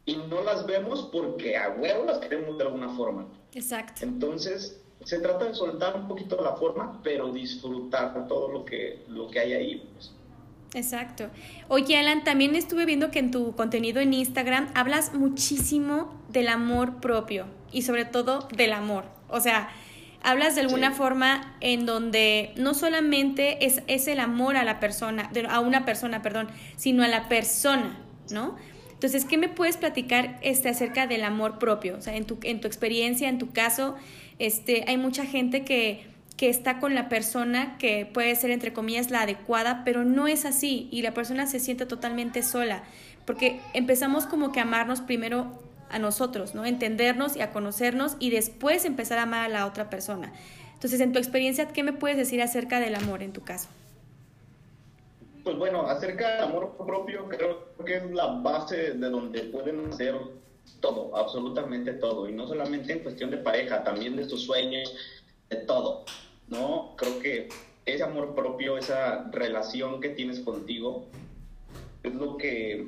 y 0.04 0.16
no 0.16 0.42
las 0.42 0.66
vemos 0.66 1.08
porque 1.12 1.56
a 1.56 1.70
huevo 1.70 2.04
las 2.04 2.18
queremos 2.18 2.58
de 2.58 2.64
alguna 2.64 2.88
forma. 2.96 3.28
Exacto. 3.54 4.04
Entonces, 4.04 4.80
se 5.04 5.20
trata 5.20 5.44
de 5.44 5.54
soltar 5.54 5.94
un 5.96 6.08
poquito 6.08 6.42
la 6.42 6.56
forma, 6.56 7.00
pero 7.02 7.32
disfrutar 7.32 8.26
todo 8.26 8.48
lo 8.50 8.64
que, 8.64 9.04
lo 9.08 9.28
que 9.28 9.38
hay 9.38 9.52
ahí. 9.52 9.88
Pues. 9.92 10.12
Exacto. 10.74 11.28
Oye, 11.68 11.96
Alan, 11.96 12.24
también 12.24 12.56
estuve 12.56 12.84
viendo 12.86 13.10
que 13.10 13.20
en 13.20 13.30
tu 13.30 13.54
contenido 13.54 14.00
en 14.00 14.12
Instagram 14.12 14.70
hablas 14.74 15.14
muchísimo 15.14 16.20
del 16.28 16.48
amor 16.48 17.00
propio 17.00 17.46
y 17.70 17.82
sobre 17.82 18.04
todo 18.04 18.48
del 18.56 18.72
amor. 18.72 19.04
O 19.28 19.40
sea, 19.40 19.70
hablas 20.30 20.54
de 20.54 20.60
alguna 20.60 20.92
forma 20.92 21.56
en 21.60 21.86
donde 21.86 22.52
no 22.56 22.74
solamente 22.74 23.64
es, 23.64 23.82
es 23.86 24.08
el 24.08 24.20
amor 24.20 24.56
a 24.56 24.64
la 24.64 24.78
persona, 24.78 25.30
a 25.48 25.60
una 25.60 25.84
persona, 25.86 26.20
perdón, 26.20 26.48
sino 26.76 27.02
a 27.02 27.08
la 27.08 27.28
persona, 27.28 27.98
¿no? 28.30 28.56
Entonces, 28.92 29.24
¿qué 29.24 29.38
me 29.38 29.48
puedes 29.48 29.76
platicar 29.76 30.38
este, 30.42 30.68
acerca 30.68 31.06
del 31.06 31.24
amor 31.24 31.58
propio? 31.58 31.96
O 31.96 32.02
sea, 32.02 32.14
en 32.14 32.26
tu, 32.26 32.38
en 32.42 32.60
tu 32.60 32.66
experiencia, 32.66 33.28
en 33.28 33.38
tu 33.38 33.52
caso, 33.52 33.96
este, 34.38 34.84
hay 34.86 34.98
mucha 34.98 35.24
gente 35.24 35.64
que, 35.64 36.04
que 36.36 36.50
está 36.50 36.78
con 36.78 36.94
la 36.94 37.08
persona 37.08 37.78
que 37.78 38.04
puede 38.04 38.34
ser, 38.36 38.50
entre 38.50 38.72
comillas, 38.72 39.10
la 39.10 39.22
adecuada, 39.22 39.82
pero 39.84 40.04
no 40.04 40.26
es 40.26 40.44
así 40.44 40.88
y 40.90 41.02
la 41.02 41.14
persona 41.14 41.46
se 41.46 41.58
siente 41.58 41.86
totalmente 41.86 42.42
sola, 42.42 42.82
porque 43.24 43.60
empezamos 43.72 44.26
como 44.26 44.52
que 44.52 44.60
a 44.60 44.64
amarnos 44.64 45.00
primero 45.00 45.67
a 45.90 45.98
nosotros, 45.98 46.54
¿no? 46.54 46.64
Entendernos 46.64 47.36
y 47.36 47.40
a 47.40 47.52
conocernos 47.52 48.16
y 48.18 48.30
después 48.30 48.84
empezar 48.84 49.18
a 49.18 49.22
amar 49.22 49.44
a 49.44 49.48
la 49.48 49.66
otra 49.66 49.90
persona. 49.90 50.32
Entonces, 50.74 51.00
en 51.00 51.12
tu 51.12 51.18
experiencia, 51.18 51.68
¿qué 51.68 51.82
me 51.82 51.92
puedes 51.92 52.16
decir 52.16 52.40
acerca 52.40 52.80
del 52.80 52.94
amor 52.94 53.22
en 53.22 53.32
tu 53.32 53.42
caso? 53.42 53.68
Pues 55.42 55.56
bueno, 55.56 55.88
acerca 55.88 56.34
del 56.34 56.44
amor 56.44 56.76
propio, 56.76 57.28
creo 57.28 57.74
que 57.84 57.96
es 57.96 58.10
la 58.10 58.26
base 58.26 58.92
de 58.94 59.10
donde 59.10 59.40
pueden 59.44 59.86
hacer 59.92 60.14
todo, 60.80 61.16
absolutamente 61.16 61.94
todo, 61.94 62.28
y 62.28 62.32
no 62.32 62.46
solamente 62.46 62.92
en 62.92 63.00
cuestión 63.00 63.30
de 63.30 63.38
pareja, 63.38 63.82
también 63.82 64.16
de 64.16 64.26
tus 64.26 64.44
sueños, 64.44 64.94
de 65.48 65.56
todo, 65.56 66.04
¿no? 66.48 66.94
Creo 66.96 67.18
que 67.18 67.48
ese 67.86 68.02
amor 68.02 68.34
propio, 68.34 68.76
esa 68.76 69.24
relación 69.30 70.00
que 70.00 70.10
tienes 70.10 70.40
contigo, 70.40 71.06
es 72.02 72.14
lo 72.14 72.36
que 72.36 72.86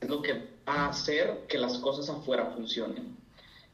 es 0.00 0.08
lo 0.08 0.22
que 0.22 0.59
a 0.70 0.88
hacer 0.88 1.46
que 1.48 1.58
las 1.58 1.78
cosas 1.78 2.08
afuera 2.08 2.52
funcionen, 2.54 3.16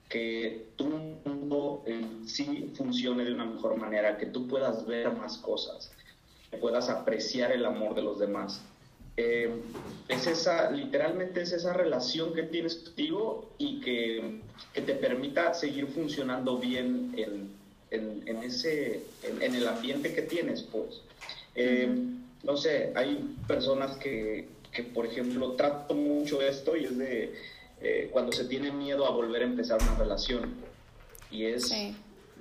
que 0.08 0.68
tu 0.76 0.86
mundo 0.86 1.82
en 1.86 2.28
sí 2.28 2.72
funcione 2.76 3.24
de 3.24 3.32
una 3.32 3.44
mejor 3.44 3.76
manera, 3.76 4.16
que 4.18 4.26
tú 4.26 4.46
puedas 4.46 4.86
ver 4.86 5.12
más 5.12 5.38
cosas, 5.38 5.90
que 6.50 6.56
puedas 6.56 6.88
apreciar 6.88 7.52
el 7.52 7.64
amor 7.64 7.94
de 7.94 8.02
los 8.02 8.18
demás. 8.18 8.62
Eh, 9.18 9.50
es 10.08 10.26
esa, 10.26 10.70
literalmente 10.70 11.40
es 11.40 11.52
esa 11.52 11.72
relación 11.72 12.34
que 12.34 12.42
tienes 12.42 12.76
contigo 12.76 13.50
y 13.56 13.80
que, 13.80 14.40
que 14.74 14.82
te 14.82 14.94
permita 14.94 15.54
seguir 15.54 15.86
funcionando 15.86 16.58
bien 16.58 17.14
en, 17.16 17.50
en, 17.90 18.28
en 18.28 18.42
ese, 18.42 19.02
en, 19.22 19.54
el 19.54 19.66
ambiente 19.66 20.14
que 20.14 20.22
tienes, 20.22 20.62
pues. 20.62 21.00
Eh, 21.54 21.88
no 22.42 22.56
sé, 22.56 22.92
hay 22.94 23.34
personas 23.48 23.96
que, 23.96 24.48
que, 24.76 24.82
por 24.82 25.06
ejemplo, 25.06 25.52
trato 25.52 25.94
mucho 25.94 26.42
esto 26.42 26.76
y 26.76 26.84
es 26.84 26.98
de 26.98 27.34
eh, 27.80 28.10
cuando 28.12 28.30
se 28.30 28.44
tiene 28.44 28.70
miedo 28.70 29.06
a 29.06 29.10
volver 29.10 29.40
a 29.40 29.46
empezar 29.46 29.80
una 29.80 29.96
relación. 29.96 30.54
Y 31.30 31.46
es, 31.46 31.72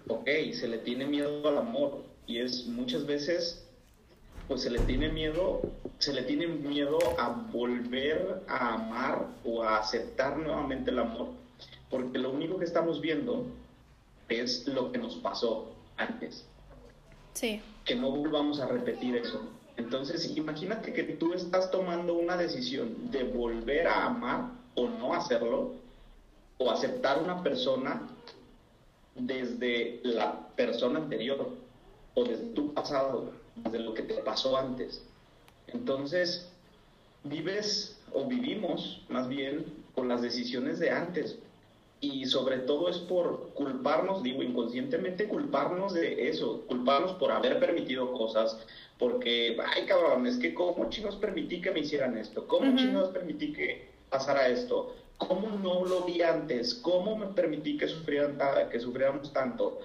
ok, 0.07 0.27
se 0.51 0.67
le 0.67 0.79
tiene 0.79 1.05
miedo 1.05 1.47
al 1.47 1.57
amor. 1.57 2.03
Y 2.27 2.39
es 2.39 2.67
muchas 2.67 3.05
veces, 3.05 3.65
pues 4.49 4.63
se 4.63 4.69
le 4.69 4.79
tiene 4.79 5.09
miedo, 5.09 5.61
se 5.99 6.13
le 6.13 6.23
tiene 6.23 6.47
miedo 6.47 6.99
a 7.17 7.29
volver 7.29 8.43
a 8.49 8.73
amar 8.73 9.27
o 9.45 9.63
a 9.63 9.77
aceptar 9.77 10.37
nuevamente 10.37 10.91
el 10.91 10.99
amor. 10.99 11.29
Porque 11.89 12.17
lo 12.17 12.31
único 12.31 12.59
que 12.59 12.65
estamos 12.65 12.99
viendo 12.99 13.45
es 14.27 14.67
lo 14.67 14.91
que 14.91 14.97
nos 14.97 15.15
pasó 15.15 15.73
antes. 15.95 16.45
Sí. 17.33 17.61
Que 17.85 17.95
no 17.95 18.11
volvamos 18.11 18.59
a 18.59 18.67
repetir 18.67 19.15
eso. 19.15 19.41
Entonces, 19.77 20.35
imagínate 20.35 20.93
que 20.93 21.03
tú 21.03 21.33
estás 21.33 21.69
tomando 21.69 22.13
una 22.13 22.37
decisión 22.37 23.11
de 23.11 23.23
volver 23.23 23.87
a 23.87 24.05
amar 24.05 24.51
o 24.75 24.87
no 24.87 25.13
hacerlo, 25.13 25.73
o 26.57 26.71
aceptar 26.71 27.21
una 27.21 27.43
persona 27.43 28.01
desde 29.15 29.99
la 30.03 30.47
persona 30.55 30.99
anterior, 30.99 31.49
o 32.13 32.23
desde 32.23 32.45
tu 32.47 32.73
pasado, 32.73 33.31
desde 33.55 33.79
lo 33.79 33.93
que 33.93 34.03
te 34.03 34.15
pasó 34.15 34.57
antes. 34.57 35.01
Entonces, 35.67 36.47
vives 37.23 37.97
o 38.13 38.25
vivimos 38.25 39.01
más 39.09 39.27
bien 39.27 39.65
con 39.93 40.07
las 40.07 40.21
decisiones 40.21 40.79
de 40.79 40.91
antes. 40.91 41.37
Y 42.13 42.25
sobre 42.25 42.59
todo 42.59 42.87
es 42.87 42.97
por 42.99 43.49
culparnos, 43.53 44.21
digo 44.21 44.43
inconscientemente, 44.43 45.27
culparnos 45.27 45.93
de 45.93 46.29
eso, 46.29 46.61
culparnos 46.67 47.13
por 47.13 47.31
haber 47.31 47.59
permitido 47.59 48.13
cosas, 48.13 48.59
porque, 48.99 49.57
ay 49.75 49.85
cabrón, 49.85 50.27
es 50.27 50.37
que 50.37 50.53
cómo 50.53 50.89
chinos 50.89 51.15
permití 51.15 51.61
que 51.61 51.71
me 51.71 51.79
hicieran 51.79 52.17
esto, 52.17 52.47
cómo 52.47 52.77
chinos 52.77 53.09
permití 53.09 53.53
que 53.53 53.89
pasara 54.09 54.47
esto, 54.47 54.95
cómo 55.17 55.49
no 55.63 55.83
lo 55.83 56.01
vi 56.01 56.21
antes, 56.21 56.75
cómo 56.75 57.17
me 57.17 57.27
permití 57.27 57.77
que, 57.77 57.87
sufrieran 57.87 58.37
que 58.69 58.79
sufriéramos 58.79 59.33
tanto. 59.33 59.79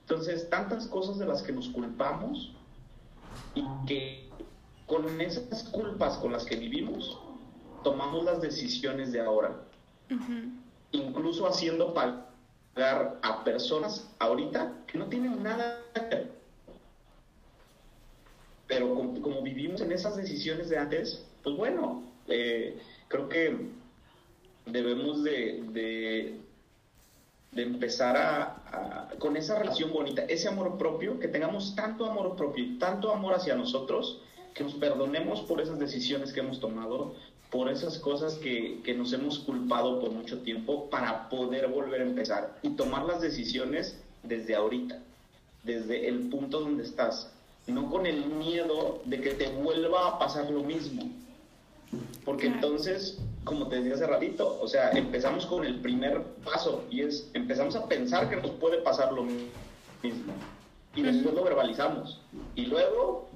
Entonces, 0.00 0.48
tantas 0.48 0.86
cosas 0.86 1.18
de 1.18 1.26
las 1.26 1.42
que 1.42 1.52
nos 1.52 1.68
culpamos 1.68 2.52
y 3.54 3.64
que 3.86 4.30
con 4.86 5.20
esas 5.20 5.64
culpas 5.64 6.16
con 6.18 6.32
las 6.32 6.44
que 6.44 6.56
vivimos, 6.56 7.18
tomamos 7.82 8.24
las 8.24 8.40
decisiones 8.40 9.12
de 9.12 9.20
ahora. 9.20 9.60
Incluso 10.92 11.46
haciendo 11.46 11.92
pagar 11.94 13.18
a 13.22 13.44
personas 13.44 14.08
ahorita 14.18 14.72
que 14.86 14.98
no 14.98 15.06
tienen 15.06 15.42
nada 15.42 15.82
pero 18.66 18.94
como, 18.94 19.42
vivimos 19.42 19.80
en 19.80 19.92
esas 19.92 20.16
decisiones 20.16 20.68
de 20.68 20.78
antes, 20.78 21.24
pues 21.42 21.56
bueno, 21.56 22.02
eh, 22.28 22.78
creo 23.08 23.28
que 23.28 23.56
debemos 24.66 25.22
de, 25.22 25.62
de, 27.52 27.62
empezar 27.62 28.16
a, 28.16 29.08
con 29.18 29.36
esa 29.36 29.58
relación 29.58 29.92
bonita, 29.92 30.22
ese 30.22 30.48
amor 30.48 30.76
propio, 30.76 31.18
que 31.18 31.28
tengamos 31.28 31.74
tanto 31.74 32.04
amor 32.04 32.36
propio 32.36 32.64
y 32.64 32.78
tanto 32.78 33.12
amor 33.12 33.34
hacia 33.34 33.54
nosotros, 33.54 34.20
que 34.52 34.64
nos 34.64 34.74
perdonemos 34.74 35.42
por 35.42 35.60
esas 35.60 35.78
decisiones 35.78 36.32
que 36.32 36.40
hemos 36.40 36.60
tomado, 36.60 37.14
por 37.50 37.70
esas 37.70 37.98
cosas 37.98 38.34
que, 38.34 38.80
que 38.84 38.94
nos 38.94 39.12
hemos 39.12 39.38
culpado 39.38 40.00
por 40.00 40.10
mucho 40.10 40.38
tiempo, 40.40 40.90
para 40.90 41.28
poder 41.28 41.68
volver 41.68 42.00
a 42.00 42.04
empezar 42.04 42.58
y 42.62 42.70
tomar 42.70 43.04
las 43.04 43.20
decisiones 43.20 43.96
desde 44.22 44.54
ahorita, 44.54 45.00
desde 45.62 46.08
el 46.08 46.28
punto 46.28 46.60
donde 46.60 46.84
estás 46.84 47.30
no 47.66 47.90
con 47.90 48.06
el 48.06 48.26
miedo 48.26 49.00
de 49.04 49.20
que 49.20 49.30
te 49.30 49.48
vuelva 49.48 50.08
a 50.08 50.18
pasar 50.18 50.50
lo 50.50 50.62
mismo. 50.62 51.10
Porque 52.24 52.46
entonces, 52.46 53.18
como 53.44 53.68
te 53.68 53.76
decía 53.76 53.94
hace 53.94 54.06
ratito, 54.06 54.58
o 54.60 54.68
sea, 54.68 54.90
empezamos 54.90 55.46
con 55.46 55.64
el 55.64 55.80
primer 55.80 56.22
paso 56.44 56.84
y 56.90 57.02
es, 57.02 57.30
empezamos 57.34 57.76
a 57.76 57.86
pensar 57.86 58.28
que 58.28 58.36
nos 58.36 58.50
puede 58.52 58.78
pasar 58.78 59.12
lo 59.12 59.24
mismo. 59.24 60.32
Y 60.94 61.02
después 61.02 61.34
lo 61.34 61.44
verbalizamos. 61.44 62.20
Y 62.54 62.66
luego, 62.66 63.28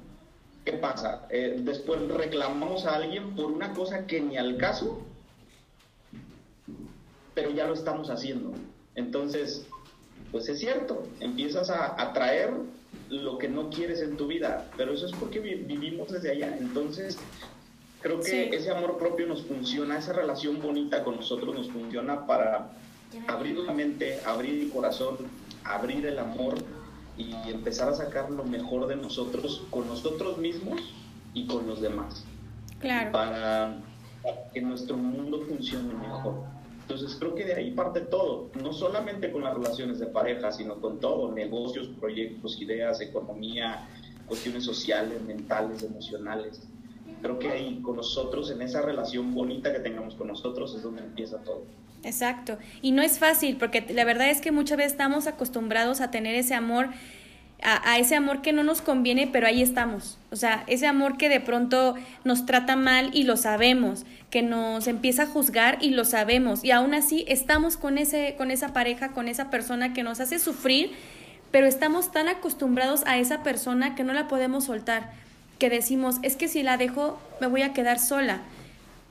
¿qué 0.65 0.73
pasa? 0.75 1.27
Eh, 1.31 1.57
después 1.59 2.01
reclamamos 2.09 2.87
a 2.87 2.97
alguien 2.97 3.35
por 3.35 3.47
una 3.47 3.73
cosa 3.73 4.07
que 4.07 4.21
ni 4.21 4.37
al 4.37 4.57
caso, 4.57 5.03
pero 7.35 7.51
ya 7.51 7.67
lo 7.67 7.75
estamos 7.75 8.11
haciendo. 8.11 8.53
Entonces, 8.95 9.67
pues 10.33 10.49
es 10.49 10.59
cierto, 10.59 11.05
empiezas 11.21 11.71
a 11.71 12.01
atraer 12.01 12.53
lo 13.09 13.39
que 13.39 13.49
no 13.49 13.71
quieres 13.71 14.01
en 14.01 14.17
tu 14.17 14.27
vida, 14.27 14.67
pero 14.77 14.93
eso 14.93 15.07
es 15.07 15.13
porque 15.13 15.41
vivimos 15.41 16.13
desde 16.13 16.31
allá. 16.31 16.57
Entonces, 16.59 17.19
creo 18.01 18.21
que 18.21 18.51
ese 18.51 18.71
amor 18.71 18.99
propio 18.99 19.27
nos 19.27 19.43
funciona, 19.43 19.99
esa 19.99 20.13
relación 20.13 20.61
bonita 20.61 21.03
con 21.03 21.17
nosotros 21.17 21.55
nos 21.55 21.71
funciona 21.71 22.27
para 22.27 22.71
abrir 23.27 23.57
la 23.59 23.73
mente, 23.73 24.21
abrir 24.25 24.63
el 24.63 24.71
corazón, 24.71 25.17
abrir 25.65 26.07
el 26.07 26.19
amor 26.19 26.55
y 27.21 27.51
empezar 27.51 27.89
a 27.89 27.95
sacar 27.95 28.31
lo 28.31 28.45
mejor 28.45 28.87
de 28.87 28.97
nosotros 28.97 29.63
con 29.71 29.87
nosotros 29.89 30.39
mismos 30.39 30.81
y 31.35 31.47
con 31.47 31.67
los 31.67 31.81
demás. 31.81 32.25
Claro. 32.81 33.13
para 33.13 33.77
que 34.55 34.61
nuestro 34.63 34.97
mundo 34.97 35.43
funcione 35.47 35.93
mejor. 35.95 36.45
Entonces 36.83 37.17
creo 37.21 37.35
que 37.35 37.45
de 37.45 37.55
ahí 37.55 37.71
parte 37.71 38.01
todo, 38.01 38.51
no 38.61 38.73
solamente 38.73 39.31
con 39.31 39.45
las 39.45 39.55
relaciones 39.55 39.99
de 40.01 40.07
pareja, 40.07 40.51
sino 40.51 40.81
con 40.81 40.99
todo, 40.99 41.31
negocios, 41.31 41.89
proyectos, 42.01 42.61
ideas, 42.61 43.01
economía, 43.01 43.87
cuestiones 44.27 44.65
sociales, 44.65 45.23
mentales, 45.23 45.83
emocionales. 45.83 46.63
Creo 47.23 47.39
que 47.39 47.49
ahí 47.49 47.81
con 47.83 47.97
nosotros, 47.97 48.51
en 48.51 48.63
esa 48.63 48.83
relación 48.83 49.35
bonita 49.35 49.73
que 49.73 49.81
tengamos 49.81 50.15
con 50.15 50.29
nosotros, 50.29 50.75
es 50.75 50.83
donde 50.83 51.03
empieza 51.03 51.39
todo. 51.39 51.63
Exacto. 52.03 52.59
Y 52.83 52.93
no 52.93 53.03
es 53.03 53.19
fácil, 53.19 53.57
porque 53.57 53.85
la 53.91 54.05
verdad 54.05 54.31
es 54.31 54.41
que 54.41 54.53
muchas 54.53 54.79
veces 54.79 54.93
estamos 54.93 55.27
acostumbrados 55.27 56.01
a 56.01 56.11
tener 56.11 56.35
ese 56.35 56.55
amor 56.55 56.89
a, 57.63 57.99
ese 57.99 58.17
amor 58.17 58.43
que 58.43 58.53
no 58.53 58.63
nos 58.63 58.81
conviene, 58.81 59.29
pero 59.31 59.47
ahí 59.47 59.63
estamos. 59.63 60.19
O 60.31 60.37
sea, 60.37 60.65
ese 60.67 60.87
amor 60.87 61.17
que 61.17 61.29
de 61.29 61.41
pronto 61.41 61.95
nos 62.25 62.47
trata 62.47 62.77
mal 62.77 63.11
y 63.13 63.25
lo 63.25 63.37
sabemos, 63.37 64.07
que 64.31 64.43
nos 64.43 64.87
empieza 64.87 65.25
a 65.25 65.27
juzgar 65.27 65.79
y 65.81 65.91
lo 65.91 66.05
sabemos. 66.05 66.65
Y 66.65 66.71
aún 66.71 66.95
así 66.95 67.25
estamos 67.29 67.77
con, 67.77 67.99
ese, 67.99 68.35
con 68.37 68.51
esa 68.51 68.73
pareja, 68.73 69.13
con 69.13 69.29
esa 69.29 69.51
persona 69.51 69.93
que 69.93 70.03
nos 70.03 70.21
hace 70.21 70.39
sufrir, 70.39 70.93
pero 71.51 71.67
estamos 71.67 72.13
tan 72.13 72.29
acostumbrados 72.29 73.03
a 73.07 73.19
esa 73.19 73.43
persona 73.43 73.95
que 73.95 74.05
no 74.05 74.13
la 74.13 74.29
podemos 74.29 74.65
soltar. 74.65 75.13
Que 75.61 75.71
decimos, 75.71 76.17
es 76.23 76.35
que 76.35 76.49
si 76.49 76.65
la 76.65 76.77
dejo 76.77 77.21
me 77.41 77.47
voy 77.47 77.63
a 77.63 77.73
quedar 77.73 78.01
sola. 78.01 78.43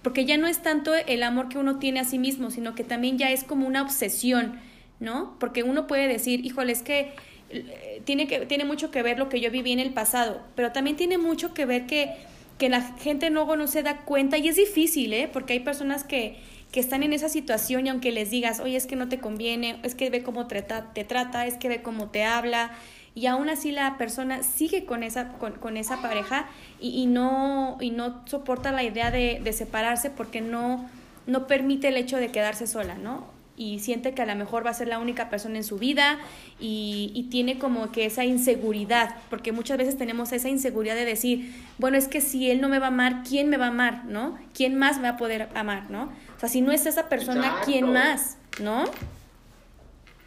Porque 0.01 0.25
ya 0.25 0.37
no 0.37 0.47
es 0.47 0.61
tanto 0.61 0.93
el 0.93 1.23
amor 1.23 1.47
que 1.47 1.57
uno 1.57 1.77
tiene 1.77 1.99
a 2.01 2.03
sí 2.03 2.19
mismo, 2.19 2.51
sino 2.51 2.75
que 2.75 2.83
también 2.83 3.17
ya 3.17 3.31
es 3.31 3.43
como 3.43 3.67
una 3.67 3.81
obsesión, 3.81 4.59
¿no? 4.99 5.37
Porque 5.39 5.63
uno 5.63 5.87
puede 5.87 6.07
decir, 6.07 6.45
híjole, 6.45 6.71
es 6.71 6.81
que 6.81 7.13
eh, 7.49 8.01
tiene, 8.05 8.27
que, 8.27 8.45
tiene 8.45 8.65
mucho 8.65 8.91
que 8.91 9.03
ver 9.03 9.19
lo 9.19 9.29
que 9.29 9.39
yo 9.39 9.51
viví 9.51 9.71
en 9.71 9.79
el 9.79 9.93
pasado, 9.93 10.41
pero 10.55 10.71
también 10.71 10.97
tiene 10.97 11.17
mucho 11.17 11.53
que 11.53 11.65
ver 11.65 11.85
que, 11.85 12.13
que 12.57 12.69
la 12.69 12.81
gente 12.81 13.29
luego 13.29 13.55
no 13.55 13.67
se 13.67 13.83
da 13.83 13.97
cuenta 14.05 14.37
y 14.37 14.47
es 14.47 14.55
difícil, 14.55 15.13
¿eh? 15.13 15.29
Porque 15.31 15.53
hay 15.53 15.59
personas 15.59 16.03
que, 16.03 16.37
que 16.71 16.79
están 16.79 17.03
en 17.03 17.13
esa 17.13 17.29
situación 17.29 17.85
y 17.85 17.89
aunque 17.89 18.11
les 18.11 18.31
digas, 18.31 18.59
oye, 18.59 18.77
es 18.77 18.87
que 18.87 18.95
no 18.95 19.09
te 19.09 19.19
conviene, 19.19 19.79
es 19.83 19.95
que 19.95 20.09
ve 20.09 20.23
cómo 20.23 20.47
te, 20.47 20.61
te 20.61 21.03
trata, 21.03 21.45
es 21.45 21.57
que 21.57 21.67
ve 21.67 21.81
cómo 21.81 22.09
te 22.09 22.23
habla, 22.23 22.71
y 23.19 23.27
aún 23.27 23.49
así 23.49 23.73
la 23.73 23.97
persona 23.97 24.43
sigue 24.43 24.85
con 24.85 25.03
esa, 25.03 25.33
con, 25.33 25.75
esa 25.75 26.01
pareja 26.01 26.45
y, 26.79 27.01
y, 27.01 27.05
no, 27.05 27.77
y 27.81 27.91
no 27.91 28.21
soporta 28.25 28.71
la 28.71 28.81
idea 28.83 29.11
de, 29.11 29.41
de, 29.43 29.51
separarse 29.51 30.09
porque 30.09 30.39
no, 30.39 30.89
no 31.27 31.45
permite 31.45 31.89
el 31.89 31.97
hecho 31.97 32.15
de 32.15 32.29
quedarse 32.29 32.65
sola, 32.65 32.95
¿no? 32.95 33.27
Y 33.57 33.79
siente 33.79 34.13
que 34.13 34.21
a 34.21 34.25
lo 34.25 34.33
mejor 34.37 34.65
va 34.65 34.69
a 34.69 34.73
ser 34.73 34.87
la 34.87 34.99
única 34.99 35.29
persona 35.29 35.57
en 35.57 35.65
su 35.65 35.77
vida 35.77 36.17
y, 36.61 37.11
y 37.13 37.23
tiene 37.23 37.59
como 37.59 37.91
que 37.91 38.05
esa 38.05 38.23
inseguridad, 38.23 39.17
porque 39.29 39.51
muchas 39.51 39.77
veces 39.77 39.97
tenemos 39.97 40.31
esa 40.31 40.47
inseguridad 40.47 40.95
de 40.95 41.03
decir, 41.03 41.53
bueno, 41.77 41.97
es 41.97 42.07
que 42.07 42.21
si 42.21 42.49
él 42.49 42.61
no 42.61 42.69
me 42.69 42.79
va 42.79 42.85
a 42.85 42.87
amar, 42.87 43.23
¿quién 43.27 43.49
me 43.49 43.57
va 43.57 43.65
a 43.65 43.69
amar, 43.69 44.05
no? 44.05 44.37
¿Quién 44.53 44.77
más 44.77 44.95
me 44.95 45.03
va 45.03 45.09
a 45.09 45.17
poder 45.17 45.49
amar, 45.55 45.91
no? 45.91 46.03
O 46.37 46.39
sea, 46.39 46.47
si 46.47 46.61
no 46.61 46.71
es 46.71 46.85
esa 46.85 47.09
persona, 47.09 47.57
¿quién 47.65 47.91
más, 47.91 48.37
no? 48.61 48.85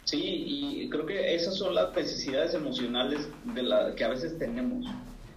Sí, 0.05 0.81
y 0.81 0.89
creo 0.89 1.05
que 1.05 1.33
esas 1.33 1.55
son 1.55 1.75
las 1.75 1.95
necesidades 1.95 2.53
emocionales 2.53 3.27
de 3.45 3.63
la 3.63 3.95
que 3.95 4.03
a 4.03 4.09
veces 4.09 4.37
tenemos. 4.37 4.85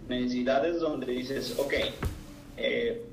Necesidades 0.08 0.80
donde 0.80 1.06
dices, 1.06 1.56
ok, 1.58 1.74
eh, 2.56 3.04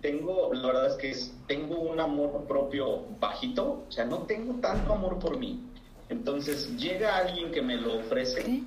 tengo, 0.00 0.52
la 0.52 0.66
verdad 0.66 0.86
es 0.86 0.94
que 0.94 1.16
tengo 1.46 1.80
un 1.80 2.00
amor 2.00 2.44
propio 2.46 3.04
bajito, 3.18 3.84
o 3.88 3.92
sea, 3.92 4.04
no 4.04 4.18
tengo 4.20 4.54
tanto 4.60 4.92
amor 4.92 5.18
por 5.18 5.38
mí. 5.38 5.60
Entonces 6.08 6.76
llega 6.76 7.16
alguien 7.16 7.50
que 7.50 7.62
me 7.62 7.76
lo 7.76 8.00
ofrece, 8.00 8.62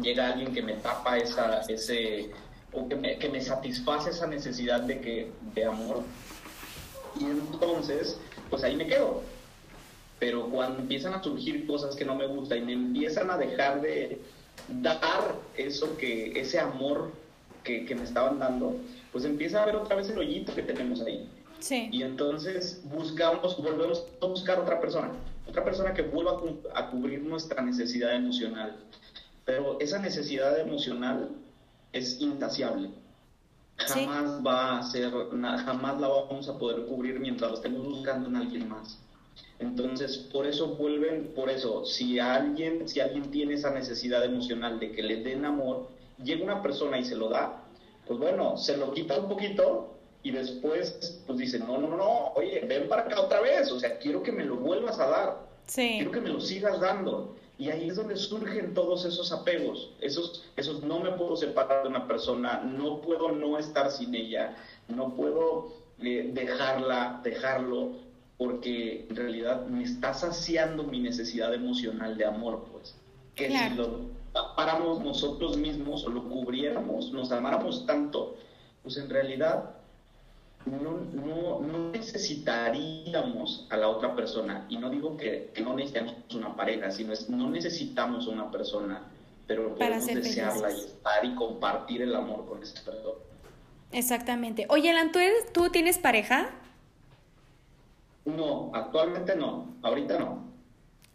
llega 0.00 0.32
alguien 0.32 0.52
que 0.52 0.62
me 0.62 0.74
tapa 0.74 1.18
esa, 1.18 1.60
ese, 1.62 2.30
o 2.72 2.88
que 2.88 2.96
me, 2.96 3.18
que 3.18 3.28
me 3.28 3.40
satisface 3.40 4.10
esa 4.10 4.26
necesidad 4.26 4.80
de, 4.80 5.00
que, 5.00 5.32
de 5.54 5.64
amor. 5.64 6.02
Y 7.18 7.24
entonces, 7.24 8.18
pues 8.50 8.62
ahí 8.64 8.76
me 8.76 8.86
quedo 8.86 9.22
pero 10.22 10.48
cuando 10.48 10.78
empiezan 10.78 11.14
a 11.14 11.20
surgir 11.20 11.66
cosas 11.66 11.96
que 11.96 12.04
no 12.04 12.14
me 12.14 12.28
gustan 12.28 12.58
y 12.58 12.60
me 12.60 12.72
empiezan 12.74 13.28
a 13.28 13.36
dejar 13.36 13.80
de 13.80 14.20
dar 14.68 15.34
eso 15.56 15.96
que, 15.96 16.40
ese 16.40 16.60
amor 16.60 17.10
que, 17.64 17.84
que 17.84 17.96
me 17.96 18.04
estaban 18.04 18.38
dando, 18.38 18.76
pues 19.10 19.24
empieza 19.24 19.60
a 19.60 19.66
ver 19.66 19.74
otra 19.74 19.96
vez 19.96 20.08
el 20.10 20.18
hoyito 20.18 20.54
que 20.54 20.62
tenemos 20.62 21.00
ahí. 21.00 21.28
Sí. 21.58 21.88
Y 21.90 22.04
entonces 22.04 22.82
buscamos, 22.84 23.60
volvemos 23.60 24.04
a 24.20 24.26
buscar 24.26 24.60
otra 24.60 24.80
persona, 24.80 25.10
otra 25.48 25.64
persona 25.64 25.92
que 25.92 26.02
vuelva 26.02 26.40
a, 26.72 26.90
cubrir 26.90 27.20
nuestra 27.22 27.60
necesidad 27.60 28.14
emocional. 28.14 28.76
Pero 29.44 29.80
esa 29.80 29.98
necesidad 29.98 30.56
emocional 30.60 31.30
es 31.92 32.20
insaciable. 32.20 32.90
Jamás 33.76 34.40
va 34.46 34.78
a 34.78 34.82
ser, 34.84 35.10
jamás 35.10 36.00
la 36.00 36.06
vamos 36.06 36.48
a 36.48 36.56
poder 36.56 36.86
cubrir 36.86 37.18
mientras 37.18 37.50
lo 37.50 37.56
estemos 37.56 37.84
buscando 37.84 38.28
en 38.28 38.36
alguien 38.36 38.68
más. 38.68 39.00
Entonces, 39.58 40.18
por 40.18 40.46
eso 40.46 40.74
vuelven, 40.74 41.32
por 41.34 41.48
eso, 41.48 41.84
si 41.84 42.18
alguien, 42.18 42.88
si 42.88 43.00
alguien 43.00 43.30
tiene 43.30 43.54
esa 43.54 43.70
necesidad 43.70 44.24
emocional 44.24 44.80
de 44.80 44.90
que 44.90 45.02
le 45.02 45.22
den 45.22 45.44
amor, 45.44 45.88
llega 46.22 46.44
una 46.44 46.62
persona 46.62 46.98
y 46.98 47.04
se 47.04 47.14
lo 47.14 47.28
da, 47.28 47.62
pues 48.06 48.18
bueno, 48.18 48.56
se 48.56 48.76
lo 48.76 48.92
quita 48.92 49.18
un 49.18 49.28
poquito 49.28 49.94
y 50.22 50.30
después 50.32 51.22
pues 51.26 51.38
dice, 51.38 51.58
no, 51.58 51.78
no, 51.78 51.96
no, 51.96 52.32
oye, 52.34 52.60
ven 52.66 52.88
para 52.88 53.02
acá 53.02 53.20
otra 53.20 53.40
vez, 53.40 53.70
o 53.70 53.78
sea, 53.78 53.98
quiero 53.98 54.22
que 54.22 54.32
me 54.32 54.44
lo 54.44 54.56
vuelvas 54.56 54.98
a 54.98 55.06
dar, 55.06 55.46
sí. 55.66 55.94
quiero 55.96 56.10
que 56.10 56.20
me 56.20 56.30
lo 56.30 56.40
sigas 56.40 56.80
dando. 56.80 57.36
Y 57.58 57.70
ahí 57.70 57.88
es 57.88 57.96
donde 57.96 58.16
surgen 58.16 58.74
todos 58.74 59.04
esos 59.04 59.30
apegos, 59.30 59.92
esos, 60.00 60.44
esos 60.56 60.82
no 60.82 60.98
me 60.98 61.12
puedo 61.12 61.36
separar 61.36 61.82
de 61.82 61.90
una 61.90 62.08
persona, 62.08 62.60
no 62.60 63.00
puedo 63.00 63.30
no 63.30 63.56
estar 63.56 63.90
sin 63.90 64.14
ella, 64.14 64.56
no 64.88 65.14
puedo 65.14 65.72
eh, 66.00 66.30
dejarla, 66.32 67.20
dejarlo, 67.22 67.92
porque 68.38 69.06
en 69.08 69.16
realidad 69.16 69.66
me 69.66 69.84
está 69.84 70.14
saciando 70.14 70.84
mi 70.84 71.00
necesidad 71.00 71.54
emocional 71.54 72.16
de 72.16 72.24
amor, 72.24 72.66
pues. 72.72 72.96
Que 73.34 73.50
si 73.50 73.74
lo 73.74 74.10
paramos 74.56 75.02
nosotros 75.02 75.56
mismos 75.56 76.04
o 76.04 76.10
lo 76.10 76.28
cubriéramos, 76.28 77.12
nos 77.12 77.32
amáramos 77.32 77.86
tanto, 77.86 78.36
pues 78.82 78.96
en 78.96 79.08
realidad 79.08 79.76
no, 80.66 80.78
no, 81.12 81.60
no, 81.60 81.90
necesitaríamos 81.90 83.66
a 83.70 83.76
la 83.76 83.88
otra 83.88 84.14
persona. 84.14 84.66
Y 84.68 84.76
no 84.76 84.90
digo 84.90 85.16
que, 85.16 85.50
que, 85.54 85.62
no 85.62 85.74
necesitamos 85.74 86.14
una 86.34 86.54
pareja, 86.54 86.90
sino 86.90 87.12
es 87.12 87.28
no 87.28 87.50
necesitamos 87.50 88.26
una 88.26 88.50
persona, 88.50 89.02
pero 89.46 89.74
podemos 89.74 90.06
desearla 90.06 90.72
y 90.72 90.78
estar 90.78 91.24
y 91.24 91.34
compartir 91.34 92.02
el 92.02 92.14
amor 92.14 92.46
con 92.46 92.62
esa 92.62 92.82
persona. 92.84 93.18
Exactamente. 93.92 94.66
Oye, 94.68 94.90
Alan, 94.90 95.12
¿tú, 95.12 95.18
eres, 95.18 95.52
¿tú 95.52 95.68
tienes 95.70 95.98
pareja? 95.98 96.50
No, 98.24 98.70
actualmente 98.74 99.34
no, 99.36 99.76
ahorita 99.82 100.18
no. 100.18 100.52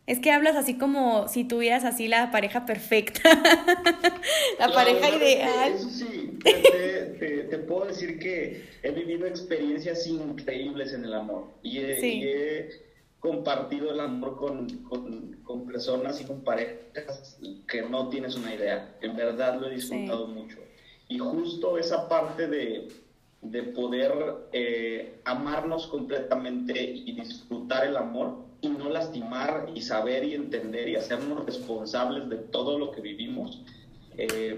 Es 0.07 0.19
que 0.19 0.31
hablas 0.31 0.55
así 0.55 0.77
como 0.77 1.27
si 1.27 1.43
tuvieras 1.43 1.83
así 1.83 2.07
la 2.07 2.31
pareja 2.31 2.65
perfecta, 2.65 3.21
la 4.59 4.71
pareja 4.71 5.09
ideal. 5.17 5.73
Eso 5.73 5.89
sí, 5.89 6.39
te, 6.41 7.57
puedo 7.67 7.85
decir 7.87 8.17
que 8.17 8.63
he 8.83 8.91
vivido 8.91 9.27
experiencias 9.27 10.07
increíbles 10.07 10.93
en 10.93 11.03
el 11.03 11.13
amor 11.13 11.47
y 11.61 11.79
he, 11.79 12.69
compartido 13.19 13.91
el 13.91 13.99
amor 13.99 14.37
con, 14.37 14.67
con, 15.43 15.67
personas 15.67 16.21
y 16.21 16.23
con 16.23 16.41
parejas 16.41 17.37
que 17.67 17.81
no 17.81 18.07
tienes 18.07 18.35
una 18.35 18.55
idea. 18.55 18.95
En 19.01 19.17
verdad 19.17 19.59
lo 19.59 19.67
he 19.67 19.75
disfrutado 19.75 20.27
mucho. 20.27 20.57
Y 21.09 21.17
justo 21.17 21.77
esa 21.77 22.07
parte 22.07 22.47
de, 22.47 22.87
de 23.41 23.63
poder 23.63 24.11
eh, 24.51 25.19
amarnos 25.23 25.87
completamente 25.87 26.81
y 26.81 27.11
disfrutar 27.13 27.85
el 27.85 27.97
amor 27.97 28.45
y 28.61 28.69
no 28.69 28.89
lastimar 28.89 29.69
y 29.73 29.81
saber 29.81 30.23
y 30.23 30.33
entender 30.33 30.89
y 30.89 30.95
hacernos 30.95 31.45
responsables 31.45 32.27
de 32.29 32.37
todo 32.37 32.79
lo 32.79 32.91
que 32.91 33.01
vivimos, 33.01 33.61
eh, 34.17 34.57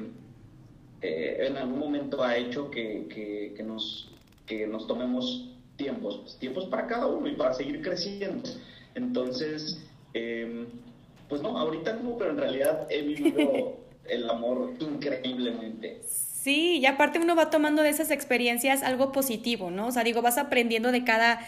eh, 1.01 1.37
en 1.47 1.57
algún 1.57 1.79
momento 1.79 2.23
ha 2.23 2.37
hecho 2.37 2.71
que, 2.71 3.53
que, 3.55 3.63
nos, 3.63 4.09
que 4.45 4.65
nos 4.65 4.87
tomemos 4.87 5.49
tiempos, 5.75 6.19
pues, 6.21 6.37
tiempos 6.37 6.65
para 6.65 6.87
cada 6.87 7.07
uno 7.07 7.27
y 7.27 7.35
para 7.35 7.53
seguir 7.53 7.81
creciendo. 7.81 8.49
Entonces, 8.95 9.85
pues 10.13 11.41
no, 11.41 11.57
ahorita 11.57 11.93
no, 11.97 12.17
pero 12.17 12.31
en 12.31 12.37
realidad 12.37 12.87
he 12.89 13.01
vivido 13.01 13.77
el 14.09 14.29
amor 14.29 14.73
increíblemente. 14.79 16.01
Sí, 16.49 16.79
y 16.81 16.87
aparte 16.87 17.19
uno 17.19 17.35
va 17.35 17.51
tomando 17.51 17.83
de 17.83 17.89
esas 17.89 18.09
experiencias 18.09 18.81
algo 18.81 19.11
positivo, 19.11 19.69
¿no? 19.69 19.85
O 19.85 19.91
sea, 19.91 20.03
digo, 20.03 20.23
vas 20.23 20.39
aprendiendo 20.39 20.91
de 20.91 21.03
cada, 21.03 21.41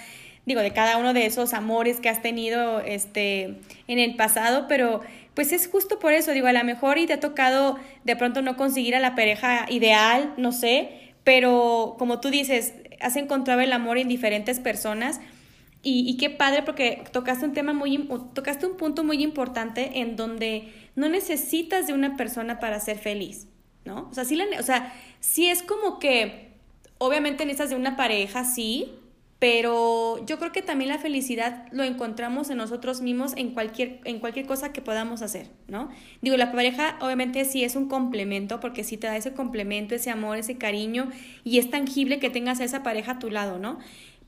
digo, 0.45 0.61
de 0.61 0.73
cada 0.73 0.97
uno 0.97 1.15
de 1.15 1.25
esos 1.25 1.55
amores 1.55 1.99
que 1.99 2.07
has 2.07 2.21
tenido 2.21 2.81
este, 2.81 3.57
en 3.87 3.97
el 3.97 4.15
pasado, 4.15 4.67
pero 4.67 5.01
pues 5.33 5.53
es 5.53 5.67
justo 5.67 5.97
por 5.97 6.13
eso, 6.13 6.33
digo, 6.33 6.45
a 6.45 6.53
lo 6.53 6.63
mejor 6.63 6.99
y 6.99 7.07
te 7.07 7.13
ha 7.13 7.19
tocado 7.19 7.79
de 8.03 8.15
pronto 8.15 8.43
no 8.43 8.55
conseguir 8.57 8.95
a 8.95 8.99
la 8.99 9.15
pareja 9.15 9.65
ideal, 9.71 10.35
no 10.37 10.51
sé, 10.51 11.13
pero 11.23 11.95
como 11.97 12.19
tú 12.19 12.29
dices, 12.29 12.75
has 12.99 13.15
encontrado 13.15 13.61
el 13.61 13.73
amor 13.73 13.97
en 13.97 14.07
diferentes 14.07 14.59
personas. 14.59 15.19
Y, 15.81 16.07
y, 16.07 16.17
qué 16.17 16.29
padre 16.29 16.61
porque 16.61 17.05
tocaste 17.11 17.43
un 17.43 17.53
tema 17.53 17.73
muy, 17.73 18.07
tocaste 18.35 18.67
un 18.67 18.77
punto 18.77 19.03
muy 19.03 19.23
importante 19.23 19.99
en 20.01 20.15
donde 20.15 20.71
no 20.95 21.09
necesitas 21.09 21.87
de 21.87 21.93
una 21.93 22.17
persona 22.17 22.59
para 22.59 22.79
ser 22.79 22.99
feliz. 22.99 23.47
¿No? 23.85 24.07
O 24.09 24.13
sea, 24.13 24.25
sí, 24.25 24.35
la, 24.35 24.45
o 24.59 24.63
sea, 24.63 24.93
sí 25.19 25.47
es 25.47 25.63
como 25.63 25.99
que, 25.99 26.51
obviamente 26.97 27.45
necesitas 27.45 27.71
de 27.71 27.75
una 27.75 27.95
pareja, 27.95 28.43
sí, 28.43 28.91
pero 29.41 30.23
yo 30.27 30.37
creo 30.37 30.51
que 30.51 30.61
también 30.61 30.89
la 30.89 30.99
felicidad 30.99 31.65
lo 31.71 31.83
encontramos 31.83 32.51
en 32.51 32.57
nosotros 32.57 33.01
mismos 33.01 33.33
en 33.37 33.55
cualquier, 33.55 33.99
en 34.03 34.19
cualquier 34.19 34.45
cosa 34.45 34.71
que 34.71 34.83
podamos 34.83 35.23
hacer, 35.23 35.47
¿no? 35.67 35.89
Digo, 36.21 36.37
la 36.37 36.51
pareja 36.51 36.99
obviamente 37.01 37.43
sí 37.45 37.63
es 37.63 37.75
un 37.75 37.87
complemento, 37.87 38.59
porque 38.59 38.83
sí 38.83 38.97
te 38.97 39.07
da 39.07 39.17
ese 39.17 39.33
complemento, 39.33 39.95
ese 39.95 40.11
amor, 40.11 40.37
ese 40.37 40.59
cariño, 40.59 41.09
y 41.43 41.57
es 41.57 41.71
tangible 41.71 42.19
que 42.19 42.29
tengas 42.29 42.59
a 42.59 42.65
esa 42.65 42.83
pareja 42.83 43.13
a 43.13 43.19
tu 43.19 43.31
lado, 43.31 43.57
¿no? 43.57 43.79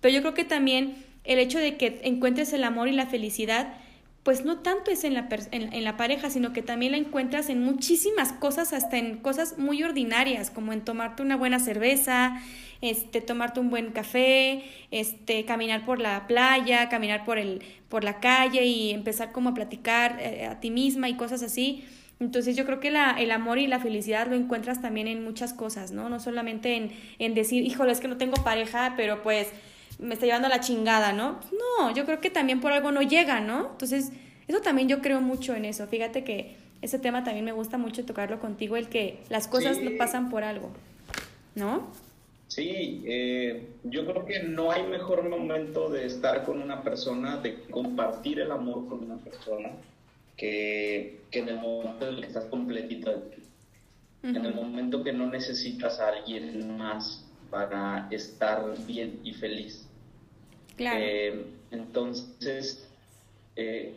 Pero 0.02 0.16
yo 0.16 0.22
creo 0.22 0.34
que 0.34 0.46
también 0.46 0.96
el 1.26 1.38
hecho 1.38 1.60
de 1.60 1.78
que 1.78 2.02
encuentres 2.04 2.52
el 2.52 2.64
amor 2.64 2.88
y 2.88 2.94
la 2.94 3.06
felicidad 3.06 3.76
pues 4.24 4.46
no 4.46 4.60
tanto 4.60 4.90
es 4.90 5.04
en 5.04 5.14
la, 5.14 5.28
en, 5.52 5.84
la 5.84 5.98
pareja, 5.98 6.30
sino 6.30 6.54
que 6.54 6.62
también 6.62 6.94
la 6.94 6.98
encuentras 6.98 7.50
en 7.50 7.62
muchísimas 7.62 8.32
cosas, 8.32 8.72
hasta 8.72 8.98
en 8.98 9.18
cosas 9.18 9.58
muy 9.58 9.84
ordinarias, 9.84 10.50
como 10.50 10.72
en 10.72 10.82
tomarte 10.82 11.22
una 11.22 11.36
buena 11.36 11.60
cerveza, 11.60 12.42
este, 12.80 13.20
tomarte 13.20 13.60
un 13.60 13.70
buen 13.70 13.92
café, 13.92 14.64
este, 14.92 15.44
caminar 15.44 15.86
por 15.86 16.00
la 16.00 16.26
playa, 16.26 16.88
caminar 16.88 17.26
por, 17.26 17.38
el, 17.38 17.62
por 17.90 18.06
la 18.06 18.22
calle 18.22 18.66
y 18.66 18.92
empezar 18.92 19.34
como 19.34 19.50
a 19.50 19.54
platicar 19.54 20.18
eh, 20.22 20.46
a 20.46 20.62
ti 20.62 20.72
misma 20.72 21.10
y 21.10 21.16
cosas 21.16 21.44
así. 21.44 21.84
Entonces 22.22 22.56
yo 22.56 22.66
creo 22.66 22.80
que 22.80 22.92
la, 22.92 23.12
el 23.20 23.32
amor 23.32 23.60
y 23.60 23.68
la 23.68 23.80
felicidad 23.80 24.28
lo 24.28 24.36
encuentras 24.36 24.82
también 24.82 25.08
en 25.08 25.26
muchas 25.26 25.54
cosas, 25.54 25.92
¿no? 25.92 26.08
No 26.08 26.22
solamente 26.22 26.78
en, 26.78 26.92
en 27.20 27.34
decir, 27.34 27.66
híjole, 27.66 27.92
es 27.92 28.00
que 28.00 28.08
no 28.08 28.16
tengo 28.16 28.42
pareja, 28.42 28.94
pero 28.96 29.22
pues 29.22 29.50
me 30.04 30.14
está 30.14 30.26
llevando 30.26 30.50
la 30.50 30.60
chingada, 30.60 31.14
¿no? 31.14 31.40
No, 31.80 31.94
yo 31.94 32.06
creo 32.06 32.20
que 32.20 32.30
también 32.30 32.62
por 32.62 32.72
algo 32.72 32.92
no 32.92 33.02
llega, 33.02 33.40
¿no? 33.40 33.72
Entonces, 33.72 34.12
eso 34.48 34.62
también 34.62 34.88
yo 34.90 35.02
creo 35.02 35.22
mucho 35.22 35.56
en 35.56 35.66
eso. 35.66 35.88
Fíjate 35.88 36.24
que 36.24 36.56
ese 36.82 37.00
tema 37.00 37.24
también 37.24 37.46
me 37.46 37.54
gusta 37.54 37.78
mucho 37.78 38.06
tocarlo 38.06 38.40
contigo, 38.40 38.76
el 38.76 38.90
que 38.90 39.20
las 39.30 39.48
cosas 39.48 39.80
no 39.80 39.92
pasan 39.98 40.30
por 40.30 40.44
algo, 40.44 40.72
¿no? 41.56 41.88
Sí, 42.50 43.02
eh, 43.06 43.68
yo 43.84 44.06
creo 44.06 44.26
que 44.26 44.44
no 44.44 44.70
hay 44.70 44.84
mejor 44.84 45.28
momento 45.28 45.90
de 45.90 46.06
estar 46.06 46.44
con 46.44 46.62
una 46.62 46.84
persona, 46.84 47.38
de 47.38 47.64
compartir 47.72 48.42
el 48.42 48.52
amor 48.52 48.88
con 48.88 49.06
una 49.06 49.16
persona, 49.16 49.72
que, 50.36 51.22
que 51.32 51.40
en 51.40 51.50
el 51.50 51.56
momento 51.56 52.08
en 52.08 52.16
el 52.16 52.22
que 52.22 52.28
estás 52.28 52.46
completito 52.46 53.10
de 53.10 53.18
ti. 53.18 53.44
En 54.24 54.46
el 54.46 54.54
momento 54.54 55.04
que 55.04 55.12
no 55.12 55.28
necesitas 55.28 56.00
a 56.00 56.08
alguien 56.10 56.78
más 56.78 57.26
para 57.50 58.08
estar 58.10 58.64
bien 58.86 59.20
y 59.24 59.34
feliz. 59.34 59.83
Claro. 60.76 61.00
Eh, 61.02 61.46
entonces, 61.72 62.88
eh, 63.56 63.96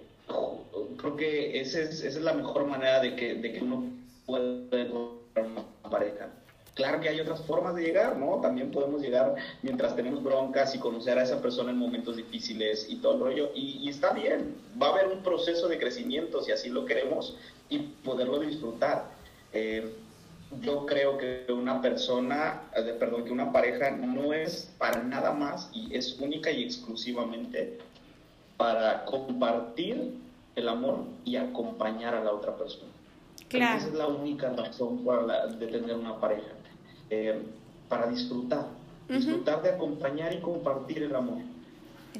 creo 0.96 1.16
que 1.16 1.60
esa 1.60 1.80
es, 1.80 2.02
esa 2.02 2.18
es 2.18 2.24
la 2.24 2.34
mejor 2.34 2.66
manera 2.66 3.00
de 3.00 3.14
que, 3.16 3.34
de 3.34 3.52
que 3.52 3.60
uno 3.62 3.84
pueda 4.26 4.82
encontrar 4.82 5.46
una 5.46 5.90
pareja. 5.90 6.28
Claro 6.74 7.00
que 7.00 7.08
hay 7.08 7.18
otras 7.20 7.40
formas 7.40 7.74
de 7.74 7.82
llegar, 7.82 8.18
¿no? 8.18 8.38
También 8.42 8.70
podemos 8.70 9.00
llegar 9.00 9.34
mientras 9.62 9.96
tenemos 9.96 10.22
broncas 10.22 10.74
y 10.74 10.78
conocer 10.78 11.18
a 11.18 11.22
esa 11.22 11.40
persona 11.40 11.70
en 11.70 11.78
momentos 11.78 12.16
difíciles 12.16 12.86
y 12.90 12.96
todo 12.96 13.14
el 13.14 13.20
rollo. 13.20 13.50
Y, 13.54 13.88
está 13.88 14.12
bien, 14.12 14.54
va 14.80 14.88
a 14.88 14.90
haber 14.90 15.08
un 15.08 15.22
proceso 15.22 15.68
de 15.68 15.78
crecimiento 15.78 16.42
si 16.42 16.52
así 16.52 16.68
lo 16.68 16.84
queremos 16.84 17.34
y 17.70 17.78
poderlo 17.78 18.40
disfrutar. 18.40 19.06
Eh, 19.54 19.90
yo 20.62 20.86
creo 20.86 21.18
que 21.18 21.46
una 21.52 21.80
persona, 21.80 22.62
eh, 22.74 22.96
perdón, 22.98 23.24
que 23.24 23.32
una 23.32 23.52
pareja 23.52 23.90
no 23.90 24.32
es 24.32 24.72
para 24.78 25.02
nada 25.02 25.32
más 25.32 25.70
y 25.72 25.94
es 25.94 26.18
única 26.20 26.50
y 26.50 26.64
exclusivamente 26.64 27.78
para 28.56 29.04
compartir 29.04 30.14
el 30.54 30.68
amor 30.68 31.04
y 31.24 31.36
acompañar 31.36 32.14
a 32.14 32.24
la 32.24 32.32
otra 32.32 32.56
persona. 32.56 32.90
Claro. 33.48 33.78
Esa 33.78 33.88
es 33.88 33.94
la 33.94 34.06
única 34.06 34.50
razón 34.50 35.04
para 35.04 35.46
de 35.46 35.66
tener 35.66 35.94
una 35.94 36.18
pareja, 36.18 36.48
eh, 37.10 37.42
para 37.88 38.06
disfrutar, 38.08 38.66
disfrutar 39.08 39.62
de 39.62 39.70
acompañar 39.70 40.32
y 40.32 40.40
compartir 40.40 41.02
el 41.02 41.14
amor. 41.14 41.38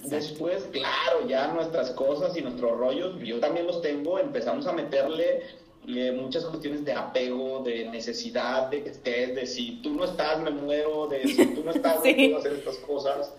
Después, 0.04 0.68
claro, 0.72 1.26
ya 1.26 1.52
nuestras 1.54 1.90
cosas 1.92 2.36
y 2.36 2.42
nuestros 2.42 2.78
rollos, 2.78 3.18
yo 3.20 3.40
también 3.40 3.66
los 3.66 3.80
tengo, 3.80 4.18
empezamos 4.18 4.66
a 4.66 4.72
meterle 4.72 5.42
muchas 5.86 6.44
cuestiones 6.44 6.84
de 6.84 6.92
apego, 6.92 7.62
de 7.62 7.88
necesidad 7.88 8.68
de 8.70 8.82
que 8.82 8.90
estés, 8.90 9.34
de 9.34 9.46
si 9.46 9.80
tú 9.82 9.94
no 9.94 10.04
estás, 10.04 10.40
me 10.40 10.50
muero, 10.50 11.06
de 11.06 11.22
si 11.26 11.46
tú 11.54 11.62
no 11.64 11.70
estás, 11.70 11.96
no 11.96 12.02
puedo 12.02 12.38
hacer 12.38 12.52
estas 12.52 12.76
cosas. 12.78 13.32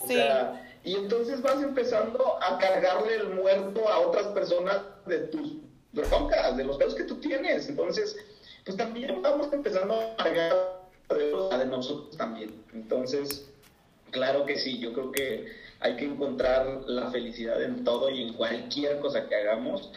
O 0.00 0.06
sea, 0.06 0.78
y 0.84 0.94
entonces 0.94 1.40
vas 1.40 1.62
empezando 1.62 2.36
a 2.42 2.58
cargarle 2.58 3.16
el 3.16 3.30
muerto 3.30 3.88
a 3.88 4.00
otras 4.00 4.26
personas 4.28 4.82
de 5.06 5.18
tus 5.18 5.54
broncas, 5.92 6.56
de 6.56 6.64
los 6.64 6.76
pedos 6.76 6.94
que 6.94 7.04
tú 7.04 7.16
tienes. 7.20 7.68
Entonces, 7.68 8.16
pues 8.64 8.76
también 8.76 9.22
vamos 9.22 9.52
empezando 9.52 9.94
a 9.94 10.22
cargar 10.22 10.84
de 11.08 11.66
nosotros 11.66 12.16
también. 12.16 12.54
Entonces, 12.72 13.48
claro 14.10 14.44
que 14.44 14.58
sí, 14.58 14.78
yo 14.78 14.92
creo 14.92 15.12
que 15.12 15.46
hay 15.80 15.96
que 15.96 16.04
encontrar 16.04 16.82
la 16.86 17.10
felicidad 17.10 17.62
en 17.62 17.84
todo 17.84 18.10
y 18.10 18.22
en 18.22 18.34
cualquier 18.34 18.98
cosa 19.00 19.28
que 19.28 19.34
hagamos 19.34 19.90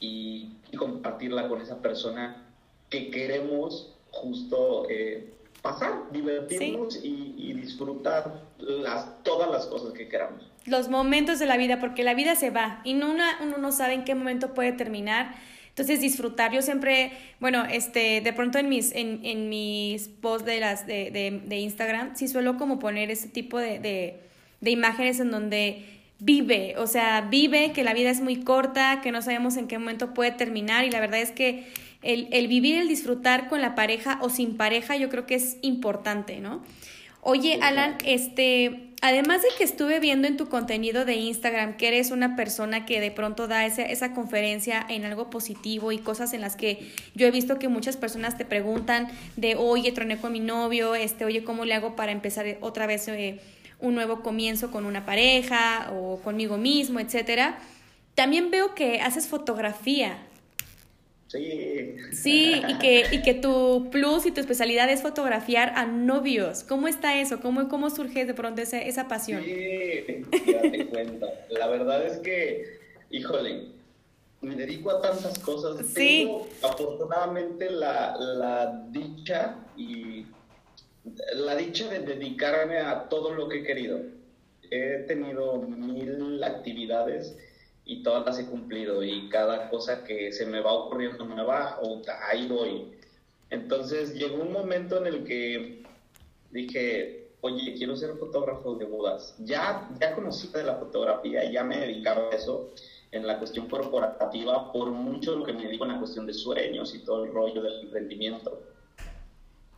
y, 0.00 0.50
compartirla 0.76 1.48
con 1.48 1.60
esa 1.60 1.80
persona 1.80 2.44
que 2.90 3.10
queremos 3.10 3.94
justo 4.10 4.86
eh, 4.90 5.32
pasar, 5.62 6.10
divertirnos 6.12 7.00
y, 7.02 7.52
disfrutar 7.54 8.42
las, 8.58 9.22
todas 9.22 9.50
las 9.50 9.66
cosas 9.66 9.92
que 9.92 10.08
queramos. 10.08 10.50
Los 10.66 10.88
momentos 10.88 11.38
de 11.38 11.46
la 11.46 11.56
vida, 11.56 11.78
porque 11.80 12.02
la 12.02 12.14
vida 12.14 12.34
se 12.34 12.50
va 12.50 12.80
y 12.84 12.94
no 12.94 13.10
uno 13.12 13.58
no 13.58 13.72
sabe 13.72 13.94
en 13.94 14.04
qué 14.04 14.14
momento 14.14 14.52
puede 14.52 14.72
terminar. 14.72 15.34
Entonces 15.68 16.00
disfrutar, 16.00 16.52
yo 16.52 16.60
siempre, 16.60 17.12
bueno, 17.40 17.64
este, 17.64 18.20
de 18.20 18.32
pronto 18.34 18.58
en 18.58 18.68
mis, 18.68 18.92
en, 18.94 19.24
en 19.24 19.48
mis 19.48 20.08
posts 20.08 20.44
de, 20.44 20.60
las, 20.60 20.86
de, 20.86 21.10
de, 21.10 21.42
de 21.46 21.56
Instagram, 21.56 22.14
sí 22.14 22.28
suelo 22.28 22.58
como 22.58 22.78
poner 22.78 23.10
ese 23.10 23.28
tipo 23.28 23.58
de, 23.58 23.78
de, 23.78 24.20
de 24.60 24.70
imágenes 24.70 25.18
en 25.20 25.30
donde 25.30 26.01
vive, 26.24 26.76
o 26.78 26.86
sea, 26.86 27.22
vive 27.22 27.72
que 27.72 27.82
la 27.82 27.94
vida 27.94 28.08
es 28.10 28.20
muy 28.20 28.36
corta, 28.36 29.00
que 29.02 29.10
no 29.10 29.22
sabemos 29.22 29.56
en 29.56 29.66
qué 29.66 29.76
momento 29.76 30.14
puede 30.14 30.30
terminar 30.30 30.84
y 30.84 30.90
la 30.90 31.00
verdad 31.00 31.20
es 31.20 31.32
que 31.32 31.66
el, 32.02 32.28
el 32.30 32.46
vivir, 32.46 32.76
el 32.76 32.86
disfrutar 32.86 33.48
con 33.48 33.60
la 33.60 33.74
pareja 33.74 34.18
o 34.22 34.30
sin 34.30 34.56
pareja 34.56 34.96
yo 34.96 35.08
creo 35.08 35.26
que 35.26 35.34
es 35.34 35.56
importante, 35.62 36.38
¿no? 36.38 36.62
Oye, 37.22 37.58
Alan, 37.60 37.98
este, 38.04 38.90
además 39.00 39.42
de 39.42 39.48
que 39.58 39.64
estuve 39.64 39.98
viendo 39.98 40.28
en 40.28 40.36
tu 40.36 40.48
contenido 40.48 41.04
de 41.04 41.14
Instagram 41.14 41.76
que 41.76 41.88
eres 41.88 42.12
una 42.12 42.36
persona 42.36 42.86
que 42.86 43.00
de 43.00 43.10
pronto 43.10 43.48
da 43.48 43.66
esa, 43.66 43.82
esa 43.82 44.12
conferencia 44.12 44.84
en 44.88 45.04
algo 45.04 45.28
positivo 45.28 45.90
y 45.90 45.98
cosas 45.98 46.34
en 46.34 46.40
las 46.40 46.54
que 46.54 46.88
yo 47.16 47.26
he 47.26 47.32
visto 47.32 47.58
que 47.58 47.68
muchas 47.68 47.96
personas 47.96 48.38
te 48.38 48.44
preguntan 48.44 49.08
de, 49.36 49.56
oye, 49.56 49.90
troné 49.90 50.18
con 50.18 50.32
mi 50.32 50.40
novio, 50.40 50.94
este, 50.94 51.24
oye, 51.24 51.42
¿cómo 51.42 51.64
le 51.64 51.74
hago 51.74 51.96
para 51.96 52.12
empezar 52.12 52.46
otra 52.60 52.86
vez? 52.86 53.08
Eh, 53.08 53.40
un 53.82 53.94
nuevo 53.94 54.22
comienzo 54.22 54.70
con 54.70 54.86
una 54.86 55.04
pareja 55.04 55.90
o 55.92 56.18
conmigo 56.22 56.56
mismo, 56.56 57.00
etcétera. 57.00 57.58
También 58.14 58.50
veo 58.50 58.74
que 58.74 59.00
haces 59.00 59.28
fotografía. 59.28 60.18
Sí. 61.28 61.96
Sí, 62.12 62.62
y 62.68 62.78
que, 62.78 63.06
y 63.10 63.22
que 63.22 63.32
tu 63.32 63.88
plus 63.90 64.26
y 64.26 64.32
tu 64.32 64.40
especialidad 64.40 64.90
es 64.90 65.00
fotografiar 65.00 65.72
a 65.76 65.86
novios. 65.86 66.62
¿Cómo 66.62 66.88
está 66.88 67.18
eso? 67.18 67.40
¿Cómo, 67.40 67.68
cómo 67.68 67.88
surge 67.90 68.26
de 68.26 68.34
pronto 68.34 68.60
esa, 68.60 68.80
esa 68.80 69.08
pasión? 69.08 69.42
Sí, 69.42 70.24
ya 70.46 70.60
te 70.62 70.86
cuenta. 70.86 71.26
La 71.48 71.68
verdad 71.68 72.04
es 72.06 72.18
que, 72.18 72.80
híjole, 73.10 73.68
me 74.42 74.56
dedico 74.56 74.90
a 74.90 75.00
tantas 75.00 75.38
cosas. 75.38 75.86
Sí. 75.86 76.26
Tengo 76.26 76.48
afortunadamente 76.62 77.70
la, 77.70 78.14
la 78.18 78.84
dicha 78.90 79.56
y 79.76 80.26
la 81.04 81.56
dicha 81.56 81.88
de 81.88 82.00
dedicarme 82.00 82.78
a 82.78 83.08
todo 83.08 83.34
lo 83.34 83.48
que 83.48 83.60
he 83.60 83.64
querido. 83.64 84.00
He 84.70 85.04
tenido 85.06 85.58
mil 85.62 86.42
actividades 86.42 87.36
y 87.84 88.02
todas 88.02 88.24
las 88.24 88.38
he 88.38 88.46
cumplido 88.46 89.02
y 89.02 89.28
cada 89.28 89.68
cosa 89.68 90.04
que 90.04 90.32
se 90.32 90.46
me 90.46 90.60
va 90.60 90.72
ocurriendo 90.72 91.24
nueva, 91.24 91.78
o 91.82 92.00
ahí 92.30 92.46
voy. 92.46 92.92
Entonces 93.50 94.14
llegó 94.14 94.42
un 94.42 94.52
momento 94.52 94.98
en 94.98 95.06
el 95.06 95.24
que 95.24 95.82
dije, 96.52 97.28
oye, 97.40 97.74
quiero 97.76 97.96
ser 97.96 98.16
fotógrafo 98.16 98.76
de 98.76 98.84
bodas. 98.84 99.34
Ya, 99.40 99.90
ya 100.00 100.14
conocía 100.14 100.50
de 100.52 100.64
la 100.64 100.76
fotografía, 100.76 101.50
ya 101.50 101.64
me 101.64 101.78
dedicaba 101.78 102.30
a 102.30 102.36
eso 102.36 102.70
en 103.10 103.26
la 103.26 103.38
cuestión 103.38 103.68
corporativa, 103.68 104.72
por 104.72 104.90
mucho 104.90 105.36
lo 105.36 105.44
que 105.44 105.52
me 105.52 105.64
dedico 105.64 105.84
en 105.84 105.92
la 105.92 105.98
cuestión 105.98 106.26
de 106.26 106.32
sueños 106.32 106.94
y 106.94 107.00
todo 107.00 107.24
el 107.24 107.32
rollo 107.32 107.60
del 107.60 107.80
emprendimiento 107.80 108.71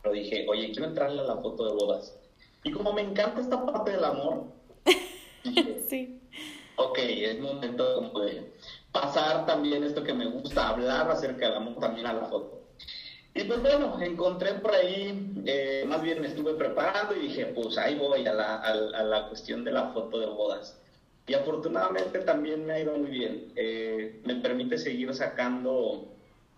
pero 0.05 0.13
dije, 0.13 0.45
oye, 0.47 0.71
quiero 0.71 0.85
entrarle 0.85 1.21
a 1.21 1.23
la 1.23 1.37
foto 1.37 1.65
de 1.65 1.73
bodas. 1.73 2.15
Y 2.63 2.71
como 2.71 2.93
me 2.93 3.01
encanta 3.01 3.41
esta 3.41 3.65
parte 3.65 3.89
del 3.89 4.03
amor, 4.03 4.43
dije, 5.43 5.83
sí. 5.89 6.21
ok, 6.75 6.99
es 6.99 7.39
momento 7.39 7.95
como 7.95 8.19
de 8.19 8.53
pasar 8.91 9.47
también 9.47 9.83
esto 9.83 10.03
que 10.03 10.13
me 10.13 10.27
gusta, 10.27 10.69
hablar 10.69 11.09
acerca 11.09 11.47
del 11.47 11.55
amor 11.57 11.79
también 11.79 12.05
a 12.05 12.13
la 12.13 12.25
foto. 12.25 12.61
Y 13.33 13.45
pues 13.45 13.63
bueno, 13.63 13.99
encontré 13.99 14.53
por 14.53 14.75
ahí, 14.75 15.33
eh, 15.43 15.85
más 15.87 16.03
bien 16.03 16.21
me 16.21 16.27
estuve 16.27 16.53
preparando 16.53 17.15
y 17.15 17.21
dije, 17.21 17.47
pues 17.47 17.75
ahí 17.79 17.95
voy 17.95 18.27
a 18.27 18.33
la, 18.33 18.57
a, 18.57 19.03
la 19.03 19.27
cuestión 19.27 19.63
de 19.63 19.71
la 19.71 19.91
foto 19.91 20.19
de 20.19 20.27
bodas. 20.27 20.79
Y 21.25 21.33
afortunadamente 21.33 22.19
también 22.19 22.63
me 22.63 22.73
ha 22.73 22.79
ido 22.79 22.95
muy 22.95 23.09
bien. 23.09 23.51
Eh, 23.55 24.21
me 24.23 24.35
permite 24.35 24.77
seguir 24.77 25.11
sacando 25.15 26.05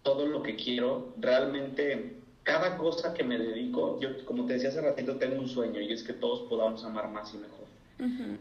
todo 0.04 0.26
lo 0.26 0.44
que 0.44 0.58
quiero. 0.58 1.14
Realmente 1.18 2.16
cada 2.48 2.78
cosa 2.78 3.14
que 3.14 3.26
me 3.26 3.38
dedico, 3.38 4.00
yo 4.00 4.24
como 4.24 4.46
te 4.46 4.54
decía 4.54 4.70
hace 4.70 4.80
ratito, 4.80 5.18
tengo 5.18 5.38
un 5.38 5.50
sueño 5.50 5.82
y 5.82 5.91
es 5.91 6.02
que 6.02 6.14
todos 6.14 6.48
podamos 6.48 6.82
amar 6.86 7.10
más 7.10 7.34
y 7.34 7.38
mejor. 7.39 7.68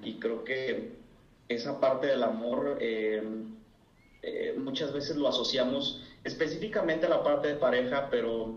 Y 0.05 0.15
creo 0.21 0.45
que 0.45 0.93
esa 1.49 1.81
parte 1.81 2.07
del 2.07 2.23
amor 2.23 2.79
eh, 2.81 3.21
eh, 4.23 4.55
muchas 4.59 4.93
veces 4.93 5.17
lo 5.17 5.27
asociamos 5.27 6.05
específicamente 6.23 7.07
a 7.07 7.09
la 7.09 7.25
parte 7.25 7.49
de 7.49 7.55
pareja, 7.55 8.07
pero 8.09 8.55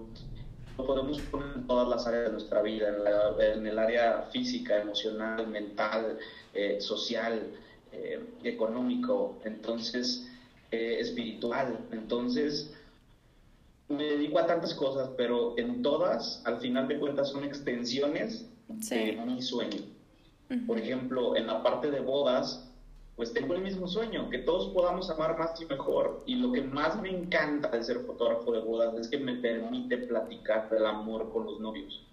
lo 0.78 0.86
podemos 0.86 1.20
poner 1.22 1.56
en 1.56 1.66
todas 1.66 1.88
las 1.88 2.06
áreas 2.06 2.26
de 2.26 2.32
nuestra 2.32 2.62
vida, 2.62 2.90
en, 3.40 3.66
el 3.66 3.80
área 3.80 4.30
física, 4.32 4.80
emocional, 4.80 5.48
mental, 5.48 6.20
eh, 6.54 6.80
social, 6.80 7.42
económico, 8.44 9.40
entonces 9.46 10.30
espiritual. 10.70 11.80
Entonces, 11.92 12.72
me 13.90 14.04
dedico 14.04 14.40
a 14.40 14.46
tantas 14.46 14.74
cosas, 14.76 15.10
pero 15.18 15.58
en 15.58 15.82
todas, 15.82 16.42
al 16.46 16.60
final 16.60 16.88
de 16.88 17.00
cuentas, 17.00 17.30
son 17.30 17.44
extensiones 17.44 18.48
de 18.68 19.20
mi 19.26 19.42
sueño. 19.42 19.82
Por 20.66 20.80
ejemplo, 20.80 21.36
en 21.36 21.48
la 21.48 21.62
parte 21.62 21.92
de 21.92 22.00
bodas, 22.00 22.72
pues 23.16 23.34
tengo 23.34 23.54
el 23.54 23.62
mismo 23.62 23.88
sueño, 23.88 24.30
que 24.30 24.40
todos 24.40 24.74
podamos 24.74 25.10
amar 25.10 25.38
más 25.38 25.60
y 25.60 25.66
mejor. 25.66 26.24
Y 26.26 26.36
lo 26.36 26.52
que 26.52 26.62
más 26.62 27.00
me 27.02 27.10
encanta 27.10 27.70
de 27.70 27.84
ser 27.84 28.00
fotógrafo 28.02 28.52
de 28.54 28.62
bodas 28.62 28.96
es 28.96 29.08
que 29.10 29.18
me 29.18 29.36
permite 29.36 29.98
platicar 29.98 30.70
del 30.70 30.86
amor 30.86 31.32
con 31.32 31.46
los 31.46 31.60
novios. 31.60 32.06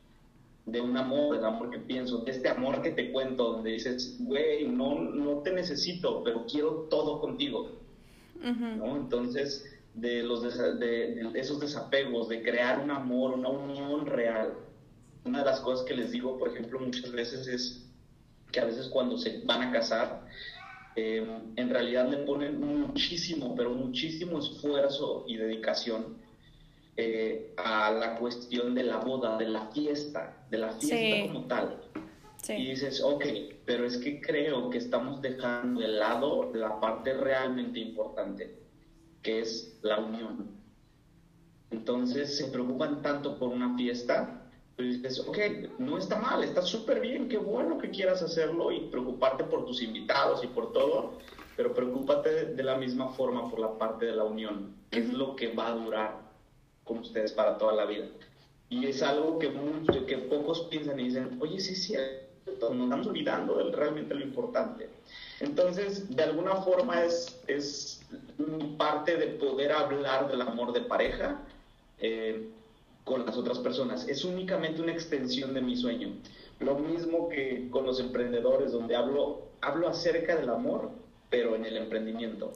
De 0.65 0.81
un 0.81 0.97
amor, 0.97 1.37
del 1.37 1.45
amor 1.45 1.71
que 1.71 1.79
pienso, 1.79 2.19
de 2.19 2.33
este 2.33 2.49
amor 2.49 2.83
que 2.83 2.91
te 2.91 3.13
cuento, 3.13 3.53
donde 3.53 3.71
dices, 3.71 4.17
güey, 4.19 4.67
no, 4.67 4.99
no 4.99 5.39
te 5.43 5.53
necesito, 5.53 6.25
pero 6.25 6.45
quiero 6.47 6.89
todo 6.91 7.21
contigo. 7.21 7.71
¿no? 8.43 8.97
Entonces, 8.97 9.76
de, 9.97 10.23
los 10.23 10.43
de 10.43 11.31
esos 11.35 11.59
desapegos, 11.59 12.29
de 12.29 12.43
crear 12.43 12.79
un 12.79 12.91
amor, 12.91 13.33
una 13.33 13.49
unión 13.49 14.07
real. 14.07 14.55
Una 15.25 15.41
de 15.41 15.45
las 15.47 15.61
cosas 15.61 15.85
que 15.85 15.95
les 15.95 16.13
digo, 16.13 16.39
por 16.39 16.49
ejemplo, 16.51 16.79
muchas 16.79 17.11
veces 17.11 17.49
es 17.49 17.87
que 18.53 18.61
a 18.61 18.65
veces 18.65 18.89
cuando 18.89 19.19
se 19.19 19.41
van 19.45 19.63
a 19.63 19.73
casar, 19.73 20.27
eh, 20.95 21.27
en 21.57 21.71
realidad 21.71 22.09
le 22.09 22.19
ponen 22.19 22.61
muchísimo, 22.61 23.55
pero 23.57 23.71
muchísimo 23.71 24.39
esfuerzo 24.39 25.25
y 25.27 25.37
dedicación 25.37 26.19
eh, 26.97 27.53
a 27.57 27.91
la 27.91 28.17
cuestión 28.17 28.75
de 28.75 28.85
la 28.85 28.99
boda, 28.99 29.37
de 29.37 29.49
la 29.49 29.67
fiesta, 29.73 30.47
de 30.51 30.59
la 30.59 30.73
fiesta 30.73 31.27
como 31.27 31.47
tal. 31.47 31.81
Y 32.49 32.71
dices, 32.71 33.03
ok, 33.03 33.25
pero 33.65 33.85
es 33.85 33.99
que 33.99 34.21
creo 34.21 34.71
que 34.71 34.79
estamos 34.79 35.21
dejando 35.21 35.81
de 35.81 35.89
lado 35.89 36.53
la 36.55 36.79
parte 36.79 37.13
realmente 37.13 37.81
importante, 37.81 38.66
que 39.27 39.41
es 39.41 39.77
la 39.83 39.99
unión. 39.99 40.47
Entonces 41.73 42.37
se 42.37 42.47
preocupan 42.47 43.03
tanto 43.03 43.37
por 43.37 43.49
una 43.49 43.77
fiesta 43.77 44.45
dices, 44.79 45.19
ok, 45.21 45.39
no 45.79 45.99
está 45.99 46.17
mal, 46.17 46.45
está 46.45 46.63
súper 46.63 47.01
bien, 47.01 47.29
qué 47.29 47.39
bueno 47.39 47.79
que 47.79 47.91
quieras 47.91 48.23
hacerlo 48.23 48.71
y 48.71 48.81
preocuparte 48.89 49.43
por 49.45 49.65
tus 49.65 49.83
invitados 49.83 50.45
y 50.45 50.47
por 50.47 50.73
todo, 50.73 51.19
pero 51.57 51.75
preocúpate 51.75 52.55
de, 52.55 52.63
la 52.63 52.77
misma 52.77 53.09
forma 53.09 53.51
por 53.51 53.59
la 53.59 53.77
parte 53.79 54.07
de 54.07 54.13
la 54.13 54.25
unión, 54.25 54.77
que 54.91 55.01
es 55.01 55.13
lo 55.13 55.35
que 55.35 55.55
va 55.55 55.69
a 55.69 55.75
durar 55.75 56.21
con 56.85 56.99
ustedes 56.99 57.33
para 57.33 57.59
toda 57.59 57.75
la 57.75 57.87
vida. 57.87 58.07
Y 58.69 58.87
es 58.87 59.03
algo 59.03 59.39
que, 59.39 59.51
que 60.07 60.19
pocos 60.19 60.69
piensan 60.71 61.01
y 61.01 61.05
dicen, 61.05 61.39
oye, 61.41 61.59
sí, 61.59 61.75
sí, 61.75 61.95
nos 62.47 62.85
estamos 62.85 63.07
olvidando 63.07 63.57
de 63.57 63.77
realmente 63.77 64.15
lo 64.15 64.23
importante. 64.23 64.89
Entonces, 65.41 66.15
de 66.15 66.23
alguna 66.23 66.57
forma 66.57 67.03
es, 67.03 67.41
es 67.47 68.01
parte 68.79 69.17
de 69.17 69.27
poder 69.27 69.73
hablar 69.73 70.29
del 70.31 70.41
amor 70.41 70.73
de 70.73 70.81
pareja. 70.83 71.41
Eh, 71.99 72.51
con 73.07 73.25
las 73.25 73.37
otras 73.37 73.61
personas. 73.61 74.07
Es 74.09 74.25
únicamente 74.25 74.83
una 74.83 74.93
extensión 74.93 75.55
de 75.55 75.63
mi 75.63 75.77
sueño. 75.77 76.09
Lo 76.59 76.77
mismo 76.77 77.29
que 77.29 77.69
con 77.71 77.87
los 77.87 78.01
emprendedores, 78.01 78.73
donde 78.73 78.97
hablo, 78.97 79.47
hablo 79.61 79.89
acerca 79.89 80.35
del 80.35 80.51
amor, 80.51 80.91
pero 81.31 81.55
en 81.55 81.65
el 81.65 81.77
emprendimiento. 81.77 82.53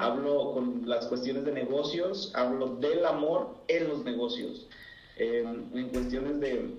Hablo 0.00 0.52
con 0.54 0.88
las 0.88 1.06
cuestiones 1.08 1.44
de 1.44 1.52
negocios, 1.52 2.32
hablo 2.34 2.76
del 2.76 3.04
amor 3.04 3.54
en 3.68 3.88
los 3.88 4.02
negocios. 4.04 4.66
Em, 5.16 5.76
en 5.76 5.88
cuestiones 5.90 6.40
de 6.40 6.70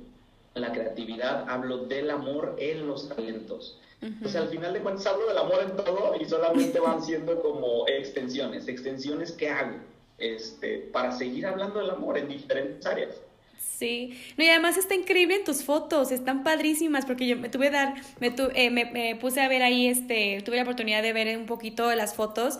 la 0.56 0.72
creatividad, 0.72 1.49
hablo 1.49 1.86
del 1.86 2.10
amor 2.10 2.56
en 2.60 2.88
los 2.88 3.10
talentos. 3.10 3.80
O 4.24 4.28
sea, 4.28 4.41
al 4.41 4.49
final 4.49 4.74
de 4.74 4.82
cuentas 4.82 5.06
hablo 5.06 5.28
del 5.28 5.38
amor 5.38 5.62
en 5.64 5.78
todo 5.78 6.14
y 6.20 6.26
solamente 6.26 6.78
van 6.80 7.01
siendo 7.01 7.41
como 7.41 7.88
extensiones, 7.88 8.68
extensiones 8.68 9.32
que 9.32 9.49
hago 9.49 9.78
este, 10.18 10.80
para 10.91 11.14
seguir 11.14 11.45
hablando 11.47 11.80
del 11.80 11.89
amor 11.89 12.18
en 12.18 12.28
diferentes 12.28 12.86
áreas. 12.86 13.16
Sí, 13.58 14.20
no, 14.38 14.43
y 14.43 14.49
además 14.49 14.78
está 14.78 14.93
increíble 14.93 15.36
en 15.36 15.45
tus 15.45 15.64
fotos, 15.64 16.12
están 16.12 16.43
padrísimas, 16.43 17.06
porque 17.06 17.28
yo 17.28 17.38
me 17.38 17.47
tuve 17.47 17.70
dar, 17.70 17.95
me, 18.20 18.34
eh, 18.56 18.70
me, 18.70 19.16
puse 19.16 19.41
a 19.41 19.47
ver 19.47 19.64
ahí, 19.64 19.88
este, 19.88 20.41
tuve 20.43 20.58
la 20.58 20.64
oportunidad 20.64 21.01
de 21.01 21.14
ver 21.14 21.38
un 21.38 21.45
poquito 21.45 21.93
las 21.95 22.14
fotos 22.14 22.60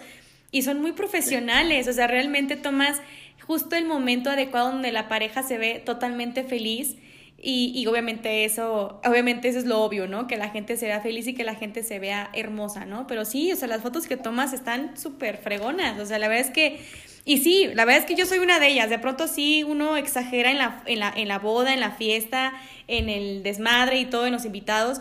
y 0.52 0.62
son 0.62 0.82
muy 0.82 0.94
profesionales, 0.94 1.88
o 1.88 1.94
sea, 1.94 2.08
realmente 2.08 2.56
tomas 2.56 3.02
justo 3.46 3.76
el 3.76 3.86
momento 3.86 4.30
adecuado 4.30 4.72
donde 4.72 4.92
la 4.92 5.10
pareja 5.10 5.44
se 5.44 5.58
ve 5.58 5.82
totalmente 5.86 6.44
feliz 6.44 6.96
y, 7.44 7.74
y, 7.76 7.86
obviamente 7.88 8.46
eso, 8.46 9.02
obviamente 9.06 9.50
eso 9.50 9.60
es 9.60 9.66
lo 9.66 9.82
obvio, 9.82 10.08
¿no? 10.08 10.28
Que 10.28 10.38
la 10.38 10.50
gente 10.50 10.78
se 10.78 10.86
vea 10.86 11.02
feliz 11.02 11.28
y 11.28 11.34
que 11.34 11.44
la 11.44 11.56
gente 11.56 11.84
se 11.84 12.00
vea 12.00 12.30
hermosa, 12.34 12.86
¿no? 12.86 13.06
Pero 13.06 13.26
sí, 13.26 13.52
o 13.52 13.56
sea, 13.56 13.68
las 13.68 13.82
fotos 13.82 14.08
que 14.08 14.18
tomas 14.18 14.54
están 14.54 14.98
súper 14.98 15.38
fregonas, 15.38 16.00
o 16.00 16.06
sea, 16.06 16.20
la 16.20 16.28
verdad 16.28 16.48
es 16.48 16.54
que 16.54 16.80
y 17.26 17.38
sí, 17.38 17.70
la 17.74 17.86
verdad 17.86 18.02
es 18.02 18.06
que 18.06 18.16
yo 18.16 18.26
soy 18.26 18.40
una 18.40 18.60
de 18.60 18.68
ellas. 18.68 18.90
De 18.90 19.00
pronto 19.00 19.28
sí 19.28 19.64
uno 19.64 19.96
exagera 19.96 20.52
en 20.52 20.58
la, 20.58 20.84
en 20.86 21.00
la, 21.00 21.14
en 21.16 21.28
la 21.28 21.40
boda, 21.40 21.74
en 21.74 21.80
la 21.80 21.92
fiesta, 21.92 22.54
en 22.88 23.10
el 23.10 23.44
desmadre 23.44 24.00
y 24.00 24.06
todo, 24.06 24.26
en 24.26 24.34
los 24.34 24.46
invitados. 24.46 25.00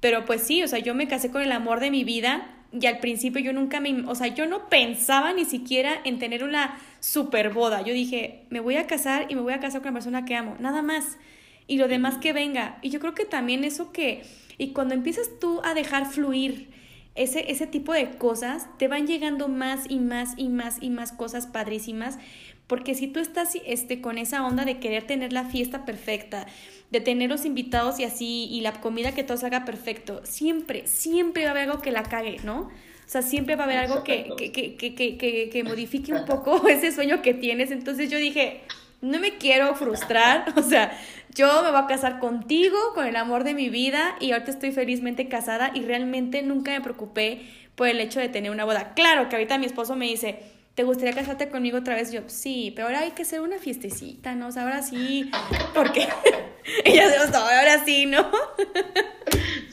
Pero 0.00 0.24
pues 0.24 0.42
sí, 0.42 0.62
o 0.62 0.68
sea, 0.68 0.80
yo 0.80 0.94
me 0.94 1.06
casé 1.06 1.30
con 1.30 1.42
el 1.42 1.52
amor 1.52 1.78
de 1.80 1.90
mi 1.90 2.02
vida 2.04 2.48
y 2.72 2.86
al 2.86 2.98
principio 2.98 3.40
yo 3.40 3.52
nunca 3.52 3.80
me, 3.80 4.04
o 4.06 4.14
sea, 4.14 4.28
yo 4.28 4.46
no 4.46 4.68
pensaba 4.68 5.32
ni 5.32 5.44
siquiera 5.44 6.00
en 6.04 6.18
tener 6.18 6.42
una 6.42 6.78
super 6.98 7.50
boda. 7.50 7.82
Yo 7.82 7.92
dije, 7.92 8.42
me 8.50 8.60
voy 8.60 8.76
a 8.76 8.86
casar 8.86 9.26
y 9.28 9.34
me 9.34 9.40
voy 9.40 9.52
a 9.52 9.60
casar 9.60 9.80
con 9.82 9.90
la 9.90 9.94
persona 9.94 10.24
que 10.24 10.34
amo, 10.34 10.56
nada 10.58 10.82
más. 10.82 11.18
Y 11.66 11.78
lo 11.78 11.88
demás 11.88 12.18
que 12.18 12.32
venga. 12.32 12.78
Y 12.82 12.90
yo 12.90 13.00
creo 13.00 13.14
que 13.14 13.24
también 13.24 13.64
eso 13.64 13.92
que, 13.92 14.22
y 14.58 14.72
cuando 14.72 14.94
empiezas 14.94 15.28
tú 15.40 15.60
a 15.64 15.74
dejar 15.74 16.06
fluir 16.06 16.68
ese, 17.14 17.50
ese 17.50 17.66
tipo 17.66 17.92
de 17.92 18.10
cosas, 18.10 18.66
te 18.78 18.88
van 18.88 19.06
llegando 19.06 19.48
más 19.48 19.84
y 19.88 19.98
más 19.98 20.34
y 20.36 20.48
más 20.48 20.78
y 20.80 20.90
más 20.90 21.12
cosas 21.12 21.46
padrísimas. 21.46 22.18
Porque 22.66 22.94
si 22.94 23.08
tú 23.08 23.18
estás 23.18 23.56
este, 23.66 24.00
con 24.00 24.16
esa 24.16 24.46
onda 24.46 24.64
de 24.64 24.78
querer 24.78 25.04
tener 25.04 25.32
la 25.32 25.44
fiesta 25.44 25.84
perfecta, 25.84 26.46
de 26.90 27.00
tener 27.00 27.28
los 27.28 27.44
invitados 27.44 27.98
y 27.98 28.04
así, 28.04 28.46
y 28.48 28.60
la 28.60 28.80
comida 28.80 29.12
que 29.12 29.24
todo 29.24 29.36
salga 29.36 29.64
perfecto, 29.64 30.20
siempre, 30.24 30.86
siempre 30.86 31.42
va 31.42 31.48
a 31.48 31.50
haber 31.50 31.68
algo 31.68 31.82
que 31.82 31.90
la 31.90 32.04
cague, 32.04 32.36
¿no? 32.44 32.60
O 32.60 33.12
sea, 33.12 33.22
siempre 33.22 33.56
va 33.56 33.64
a 33.64 33.66
haber 33.66 33.78
algo 33.78 34.04
que, 34.04 34.30
que, 34.36 34.52
que, 34.52 34.94
que, 34.94 35.48
que 35.50 35.64
modifique 35.64 36.12
un 36.12 36.24
poco 36.26 36.64
ese 36.68 36.92
sueño 36.92 37.22
que 37.22 37.34
tienes. 37.34 37.72
Entonces 37.72 38.08
yo 38.08 38.18
dije, 38.18 38.60
no 39.00 39.18
me 39.18 39.38
quiero 39.38 39.74
frustrar, 39.74 40.52
o 40.56 40.62
sea, 40.62 40.92
yo 41.34 41.62
me 41.62 41.70
voy 41.70 41.80
a 41.80 41.86
casar 41.86 42.18
contigo, 42.18 42.76
con 42.94 43.06
el 43.06 43.16
amor 43.16 43.44
de 43.44 43.54
mi 43.54 43.68
vida, 43.68 44.16
y 44.20 44.32
ahorita 44.32 44.50
estoy 44.50 44.72
felizmente 44.72 45.28
casada 45.28 45.70
y 45.74 45.82
realmente 45.82 46.42
nunca 46.42 46.72
me 46.72 46.80
preocupé 46.80 47.42
por 47.76 47.88
el 47.88 48.00
hecho 48.00 48.20
de 48.20 48.28
tener 48.28 48.50
una 48.50 48.64
boda. 48.64 48.94
Claro 48.94 49.28
que 49.28 49.36
ahorita 49.36 49.58
mi 49.58 49.66
esposo 49.66 49.96
me 49.96 50.06
dice, 50.06 50.40
¿te 50.74 50.82
gustaría 50.82 51.14
casarte 51.14 51.48
conmigo 51.48 51.78
otra 51.78 51.94
vez? 51.94 52.12
Yo, 52.12 52.22
sí, 52.26 52.72
pero 52.74 52.88
ahora 52.88 53.00
hay 53.00 53.12
que 53.12 53.22
hacer 53.22 53.40
una 53.40 53.58
fiestecita, 53.58 54.34
¿no? 54.34 54.48
O 54.48 54.52
sea, 54.52 54.64
ahora 54.64 54.82
sí, 54.82 55.30
porque 55.74 56.08
ella 56.84 57.10
se 57.10 57.36
ahora 57.36 57.84
sí, 57.84 58.06
¿no? 58.06 58.22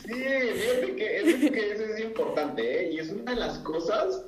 sí, 0.05 0.13
fíjate 0.13 0.95
que 0.95 1.51
que 1.51 1.71
eso 1.71 1.84
es 1.84 1.99
importante, 2.01 2.61
¿eh? 2.61 2.91
Y 2.93 2.99
es 2.99 3.09
una 3.09 3.34
de 3.34 3.39
las 3.39 3.57
cosas 3.59 4.23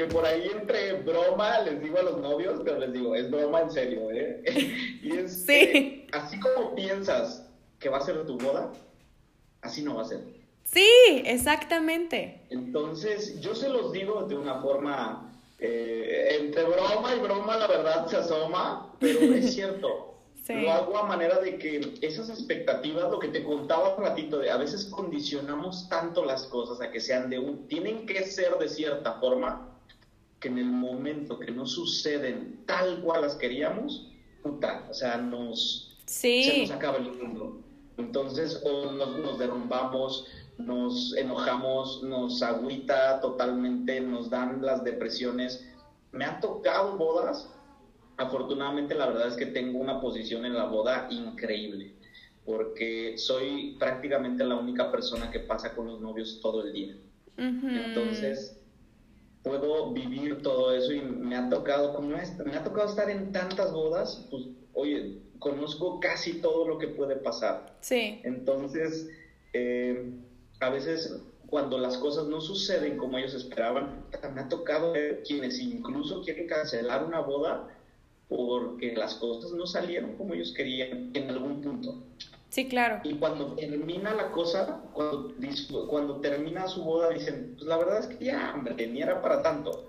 que 0.00 0.06
por 0.06 0.24
ahí 0.24 0.50
entre 0.50 0.94
broma 0.94 1.60
les 1.60 1.82
digo 1.82 1.98
a 1.98 2.02
los 2.02 2.18
novios, 2.18 2.62
pero 2.64 2.78
les 2.78 2.90
digo, 2.90 3.14
es 3.14 3.30
broma 3.30 3.60
en 3.60 3.70
serio, 3.70 4.10
¿eh? 4.10 4.42
y 5.02 5.14
es 5.14 5.44
sí. 5.44 6.06
así 6.12 6.40
como 6.40 6.74
piensas 6.74 7.46
que 7.78 7.90
va 7.90 7.98
a 7.98 8.00
ser 8.00 8.24
tu 8.24 8.38
boda, 8.38 8.72
así 9.60 9.82
no 9.82 9.96
va 9.96 10.02
a 10.02 10.06
ser. 10.06 10.20
Sí, 10.64 11.22
exactamente. 11.26 12.40
Entonces, 12.48 13.38
yo 13.40 13.54
se 13.54 13.68
los 13.68 13.92
digo 13.92 14.22
de 14.22 14.36
una 14.36 14.62
forma, 14.62 15.30
eh, 15.58 16.38
entre 16.40 16.64
broma 16.64 17.14
y 17.14 17.18
broma 17.18 17.58
la 17.58 17.66
verdad 17.66 18.06
se 18.06 18.16
asoma, 18.16 18.94
pero 19.00 19.20
es 19.20 19.52
cierto. 19.54 20.06
Lo 20.48 20.72
hago 20.72 20.98
a 20.98 21.06
manera 21.06 21.38
de 21.40 21.58
que 21.58 21.98
esas 22.00 22.28
expectativas, 22.28 23.08
lo 23.10 23.20
que 23.20 23.28
te 23.28 23.44
contaba 23.44 23.94
un 23.94 24.02
ratito, 24.02 24.38
de 24.38 24.50
a 24.50 24.56
veces 24.56 24.86
condicionamos 24.86 25.88
tanto 25.88 26.24
las 26.24 26.44
cosas 26.44 26.80
a 26.80 26.90
que 26.90 27.00
sean 27.00 27.30
de 27.30 27.38
un, 27.38 27.68
tienen 27.68 28.04
que 28.04 28.24
ser 28.24 28.58
de 28.58 28.68
cierta 28.68 29.12
forma, 29.20 29.69
que 30.40 30.48
en 30.48 30.58
el 30.58 30.66
momento 30.66 31.38
que 31.38 31.52
no 31.52 31.66
suceden 31.66 32.62
tal 32.66 33.02
cual 33.02 33.22
las 33.22 33.34
queríamos, 33.34 34.08
puta, 34.42 34.86
o 34.90 34.94
sea, 34.94 35.18
nos, 35.18 35.96
se 36.06 36.60
nos 36.62 36.70
acaba 36.70 36.96
el 36.96 37.12
mundo. 37.12 37.60
Entonces, 37.98 38.62
o 38.64 38.90
nos, 38.92 39.38
derrumbamos, 39.38 40.26
nos 40.56 41.14
enojamos, 41.16 42.02
nos 42.02 42.42
agüita 42.42 43.20
totalmente, 43.20 44.00
nos 44.00 44.30
dan 44.30 44.62
las 44.62 44.82
depresiones. 44.82 45.68
Me 46.12 46.24
ha 46.24 46.40
tocado 46.40 46.96
bodas. 46.96 47.48
Afortunadamente, 48.16 48.94
la 48.94 49.06
verdad 49.06 49.28
es 49.28 49.36
que 49.36 49.46
tengo 49.46 49.78
una 49.78 50.00
posición 50.00 50.44
en 50.46 50.54
la 50.54 50.64
boda 50.64 51.08
increíble, 51.10 51.94
porque 52.44 53.16
soy 53.16 53.76
prácticamente 53.78 54.44
la 54.44 54.56
única 54.56 54.90
persona 54.90 55.30
que 55.30 55.40
pasa 55.40 55.74
con 55.74 55.86
los 55.86 56.00
novios 56.00 56.40
todo 56.40 56.64
el 56.64 56.72
día. 56.72 56.96
Entonces, 57.36 58.59
puedo 59.42 59.92
vivir 59.92 60.42
todo 60.42 60.74
eso 60.74 60.92
y 60.92 61.00
me 61.00 61.36
ha 61.36 61.48
tocado, 61.48 61.94
como 61.94 62.08
me 62.08 62.56
ha 62.56 62.64
tocado 62.64 62.88
estar 62.88 63.10
en 63.10 63.32
tantas 63.32 63.72
bodas, 63.72 64.26
pues, 64.30 64.44
oye, 64.74 65.18
conozco 65.38 65.98
casi 66.00 66.34
todo 66.40 66.66
lo 66.66 66.78
que 66.78 66.88
puede 66.88 67.16
pasar. 67.16 67.76
Sí. 67.80 68.20
Entonces, 68.22 69.08
eh, 69.52 70.12
a 70.60 70.70
veces 70.70 71.16
cuando 71.50 71.78
las 71.78 71.98
cosas 71.98 72.26
no 72.26 72.40
suceden 72.40 72.96
como 72.96 73.18
ellos 73.18 73.34
esperaban, 73.34 74.04
me 74.32 74.40
ha 74.40 74.48
tocado 74.48 74.92
ver 74.92 75.22
quienes 75.26 75.58
incluso 75.58 76.22
quieren 76.22 76.46
cancelar 76.46 77.04
una 77.04 77.20
boda 77.20 77.68
porque 78.28 78.94
las 78.94 79.16
cosas 79.16 79.50
no 79.52 79.66
salieron 79.66 80.16
como 80.16 80.34
ellos 80.34 80.52
querían 80.56 81.10
en 81.12 81.30
algún 81.30 81.60
punto. 81.60 82.04
Sí, 82.50 82.68
claro. 82.68 83.00
Y 83.04 83.14
cuando 83.14 83.54
termina 83.54 84.12
la 84.12 84.32
cosa, 84.32 84.82
cuando, 84.92 85.34
cuando 85.88 86.20
termina 86.20 86.66
su 86.66 86.82
boda, 86.82 87.10
dicen, 87.10 87.54
pues 87.56 87.66
la 87.66 87.76
verdad 87.78 88.00
es 88.00 88.06
que 88.08 88.24
ya, 88.24 88.52
hombre, 88.54 88.86
ni 88.86 89.00
era 89.00 89.22
para 89.22 89.42
tanto. 89.42 89.86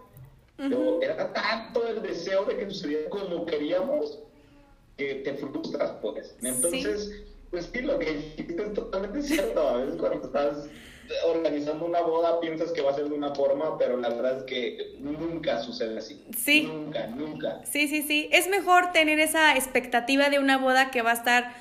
Pero 0.57 1.01
era 1.01 1.33
tanto 1.33 1.87
el 1.87 2.03
deseo 2.03 2.45
de 2.45 2.55
que 2.55 2.69
sucediera 2.69 3.09
como 3.09 3.47
queríamos 3.47 4.19
que 4.95 5.15
te 5.15 5.33
frustras, 5.33 5.93
pues. 6.03 6.35
Entonces, 6.43 7.23
pues 7.49 7.67
sí, 7.73 7.81
lo 7.81 7.97
que 7.97 8.13
dijiste 8.13 8.61
es 8.61 8.73
totalmente 8.73 9.23
cierto. 9.23 9.67
A 9.67 9.77
veces 9.77 9.95
cuando 9.99 10.23
estás 10.23 10.69
organizando 11.25 11.85
una 11.85 12.01
boda 12.01 12.39
piensas 12.39 12.71
que 12.71 12.81
va 12.81 12.91
a 12.91 12.93
ser 12.93 13.09
de 13.09 13.15
una 13.15 13.33
forma, 13.33 13.75
pero 13.79 13.97
la 13.97 14.09
verdad 14.09 14.37
es 14.37 14.43
que 14.43 14.95
nunca 14.99 15.63
sucede 15.63 15.97
así. 15.97 16.23
Sí. 16.37 16.63
Nunca, 16.63 17.07
nunca. 17.07 17.65
Sí, 17.65 17.87
sí, 17.87 18.03
sí. 18.03 18.29
Es 18.31 18.47
mejor 18.47 18.91
tener 18.91 19.19
esa 19.19 19.55
expectativa 19.55 20.29
de 20.29 20.37
una 20.37 20.59
boda 20.59 20.91
que 20.91 21.01
va 21.01 21.09
a 21.09 21.15
estar 21.15 21.53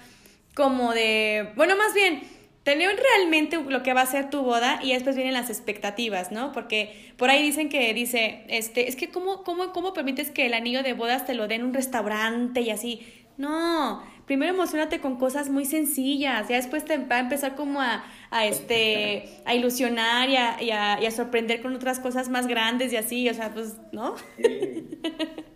como 0.55 0.93
de, 0.93 1.53
bueno, 1.57 1.77
más 1.77 1.95
bien, 1.95 2.23
tener 2.63 2.95
realmente 2.97 3.61
lo 3.63 3.83
que 3.83 3.95
va 3.95 4.03
a 4.03 4.07
ser 4.07 4.31
tu 4.31 4.43
boda 4.43 4.81
y 4.83 4.93
después 4.93 5.17
vienen 5.17 5.35
las 5.35 5.49
expectativas, 5.49 6.31
¿no? 6.31 6.53
Porque 6.53 7.13
por 7.17 7.31
ahí 7.31 7.43
dicen 7.43 7.69
que 7.69 7.93
dice, 7.95 8.45
este, 8.49 8.89
es 8.89 8.97
que 8.97 9.09
cómo, 9.09 9.45
cómo, 9.45 9.73
cómo 9.73 9.93
permites 9.93 10.31
que 10.31 10.47
el 10.47 10.55
anillo 10.55 10.83
de 10.83 10.93
bodas 10.93 11.27
te 11.27 11.35
lo 11.35 11.49
den 11.49 11.63
en 11.63 11.67
un 11.69 11.75
restaurante 11.75 12.61
y 12.61 12.71
así. 12.71 13.07
No, 13.39 14.03
primero 14.27 14.53
emocionate 14.53 15.01
con 15.01 15.17
cosas 15.17 15.49
muy 15.49 15.65
sencillas, 15.65 16.49
ya 16.49 16.57
después 16.57 16.85
te 16.85 16.99
va 16.99 17.17
a 17.17 17.21
empezar 17.21 17.57
como 17.57 17.81
a, 17.81 18.05
a 18.31 18.47
este, 18.47 19.25
a 19.47 19.55
ilusionar 19.55 20.29
y 20.29 20.37
a, 20.37 20.63
y, 20.63 20.71
a, 20.71 21.01
y 21.01 21.07
a, 21.07 21.11
sorprender 21.11 21.63
con 21.63 21.75
otras 21.75 22.01
cosas 22.01 22.29
más 22.29 22.47
grandes 22.47 22.93
y 22.93 22.97
así, 22.97 23.29
o 23.31 23.35
sea, 23.35 23.55
pues, 23.55 23.77
¿no? 23.93 24.17
Sí. 24.37 25.01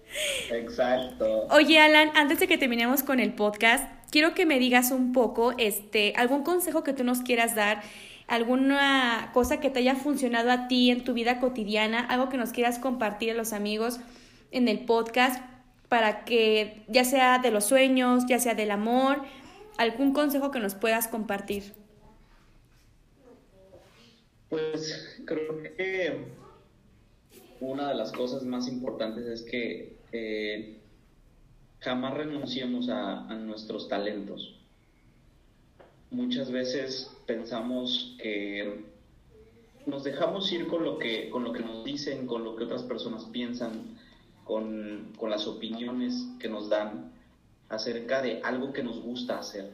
Exacto. 0.51 1.47
Oye, 1.51 1.79
Alan, 1.79 2.11
antes 2.15 2.41
de 2.41 2.47
que 2.47 2.59
terminemos 2.59 3.03
con 3.03 3.21
el 3.21 3.33
podcast, 3.35 3.89
quiero 4.11 4.35
que 4.35 4.47
me 4.47 4.59
digas 4.59 4.91
un 4.91 5.12
poco, 5.12 5.55
este, 5.59 6.12
algún 6.17 6.43
consejo 6.43 6.85
que 6.85 6.93
tú 6.93 7.05
nos 7.05 7.23
quieras 7.23 7.55
dar, 7.55 7.83
alguna 8.27 9.31
cosa 9.35 9.61
que 9.61 9.71
te 9.71 9.81
haya 9.81 9.97
funcionado 9.97 10.51
a 10.51 10.69
ti 10.69 10.91
en 10.91 11.05
tu 11.05 11.15
vida 11.15 11.41
cotidiana, 11.41 12.01
algo 12.01 12.29
que 12.29 12.37
nos 12.37 12.51
quieras 12.51 12.79
compartir 12.79 13.33
a 13.33 13.35
los 13.35 13.53
amigos 13.53 14.01
en 14.51 14.69
el 14.69 14.85
podcast 14.85 15.43
para 15.89 16.25
que 16.25 16.83
ya 16.89 17.05
sea 17.05 17.39
de 17.39 17.51
los 17.51 17.65
sueños, 17.65 18.25
ya 18.27 18.39
sea 18.39 18.55
del 18.55 18.71
amor, 18.71 19.23
algún 19.77 20.12
consejo 20.12 20.51
que 20.51 20.61
nos 20.61 20.75
puedas 20.75 21.09
compartir. 21.09 21.75
Pues 24.49 25.21
creo 25.27 25.62
que 25.62 26.25
una 27.61 27.89
de 27.89 27.95
las 27.95 28.12
cosas 28.12 28.45
más 28.45 28.69
importantes 28.69 29.27
es 29.27 29.43
que 29.43 29.97
eh, 30.17 30.79
jamás 31.81 32.15
renunciemos 32.15 32.89
a, 32.89 33.27
a, 33.29 33.35
nuestros 33.35 33.89
talentos. 33.89 34.55
Muchas 36.12 36.53
veces 36.53 37.11
pensamos 37.27 38.15
que 38.23 38.85
nos 39.87 40.05
dejamos 40.05 40.53
ir 40.53 40.69
con 40.69 40.85
lo 40.85 40.99
que, 40.99 41.29
con 41.31 41.43
lo 41.43 41.53
que 41.53 41.59
nos 41.59 41.85
dicen, 41.85 42.29
con 42.29 42.45
lo 42.45 42.55
que 42.55 42.62
otras 42.62 42.85
personas 42.85 43.25
piensan, 43.25 43.99
con, 44.45 45.12
con 45.19 45.31
las 45.31 45.49
opiniones 45.49 46.25
que 46.39 46.49
nos 46.49 46.69
dan 46.69 47.11
acerca 47.69 48.23
de 48.23 48.41
algo 48.45 48.73
que 48.73 48.85
nos 48.85 49.03
gusta 49.03 49.41
hacer 49.41 49.73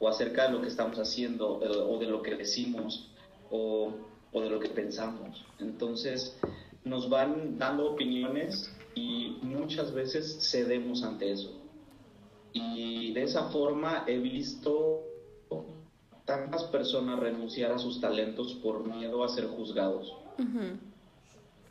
o 0.00 0.08
acerca 0.08 0.44
de 0.44 0.52
lo 0.52 0.60
que 0.60 0.68
estamos 0.68 0.98
haciendo 0.98 1.60
o 1.60 1.98
de 1.98 2.06
lo 2.06 2.20
que 2.20 2.34
decimos 2.34 3.08
o, 3.50 3.94
o 4.32 4.40
de 4.42 4.50
lo 4.50 4.60
que 4.60 4.68
pensamos. 4.68 5.46
Entonces 5.58 6.38
nos 6.84 7.08
van 7.08 7.56
dando 7.58 7.90
opiniones 7.90 8.70
y 8.98 9.38
muchas 9.42 9.92
veces 9.94 10.38
cedemos 10.50 11.04
ante 11.04 11.30
eso. 11.30 11.52
Y 12.52 13.12
de 13.12 13.22
esa 13.22 13.44
forma 13.50 14.04
he 14.06 14.18
visto 14.18 15.04
tantas 16.24 16.64
personas 16.64 17.18
renunciar 17.18 17.72
a 17.72 17.78
sus 17.78 18.00
talentos 18.00 18.54
por 18.54 18.86
miedo 18.86 19.22
a 19.22 19.28
ser 19.28 19.46
juzgados. 19.46 20.14
Uh-huh. 20.38 20.76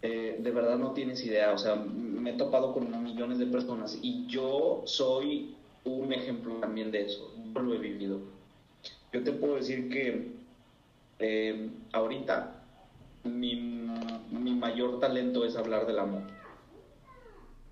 Eh, 0.01 0.39
de 0.39 0.51
verdad 0.51 0.77
no 0.77 0.91
tienes 0.93 1.23
idea, 1.25 1.51
o 1.53 1.57
sea, 1.57 1.75
me 1.75 2.31
he 2.31 2.33
topado 2.33 2.73
con 2.73 3.03
millones 3.03 3.39
de 3.39 3.47
personas 3.47 3.97
y 4.01 4.25
yo 4.27 4.83
soy 4.85 5.55
un 5.83 6.13
ejemplo 6.13 6.55
también 6.55 6.91
de 6.91 7.05
eso, 7.05 7.31
yo 7.53 7.61
lo 7.61 7.73
he 7.73 7.77
vivido. 7.77 8.19
Yo 9.11 9.23
te 9.23 9.31
puedo 9.31 9.55
decir 9.55 9.89
que 9.89 10.31
eh, 11.19 11.69
ahorita 11.91 12.63
mi, 13.23 13.55
mi 14.31 14.53
mayor 14.53 14.99
talento 14.99 15.45
es 15.45 15.55
hablar 15.55 15.87
del 15.87 15.99
amor. 15.99 16.37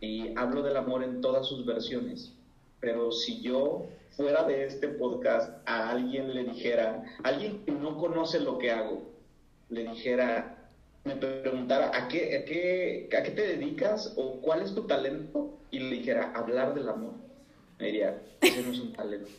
Y 0.02 0.38
hablo 0.38 0.62
del 0.62 0.78
amor 0.78 1.04
en 1.04 1.22
todas 1.22 1.48
sus 1.48 1.66
versiones. 1.66 2.34
Pero 2.80 3.12
si 3.12 3.42
yo 3.42 3.88
fuera 4.12 4.44
de 4.44 4.66
este 4.66 4.88
podcast 4.90 5.52
a 5.66 5.90
alguien 5.90 6.34
le 6.34 6.44
dijera, 6.44 7.04
alguien 7.24 7.64
que 7.66 7.72
no 7.72 7.98
conoce 7.98 8.40
lo 8.40 8.58
que 8.58 8.72
hago, 8.72 9.04
le 9.70 9.84
dijera, 9.84 10.70
me 11.04 11.16
preguntara, 11.16 11.92
¿a 11.94 12.08
qué, 12.08 12.38
a 12.38 12.46
qué, 12.46 13.10
a 13.18 13.24
qué 13.24 13.32
te 13.32 13.42
dedicas 13.42 14.14
o 14.18 14.42
cuál 14.42 14.62
es 14.62 14.74
tu 14.74 14.84
talento? 14.88 15.58
Y 15.72 15.80
le 15.80 15.98
dijera, 15.98 16.32
hablar 16.34 16.74
del 16.74 16.90
amor. 16.90 17.14
Me 17.80 17.88
diría, 17.88 18.22
ese 18.42 18.64
no 18.64 18.72
es 18.72 18.80
un 18.80 18.94
talento. 18.94 19.30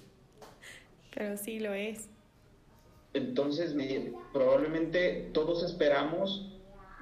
Pero 1.15 1.37
sí 1.37 1.59
lo 1.59 1.73
es. 1.73 2.09
Entonces, 3.15 3.75
me, 3.75 4.13
probablemente 4.33 5.31
todos 5.33 5.63
esperamos 5.65 6.53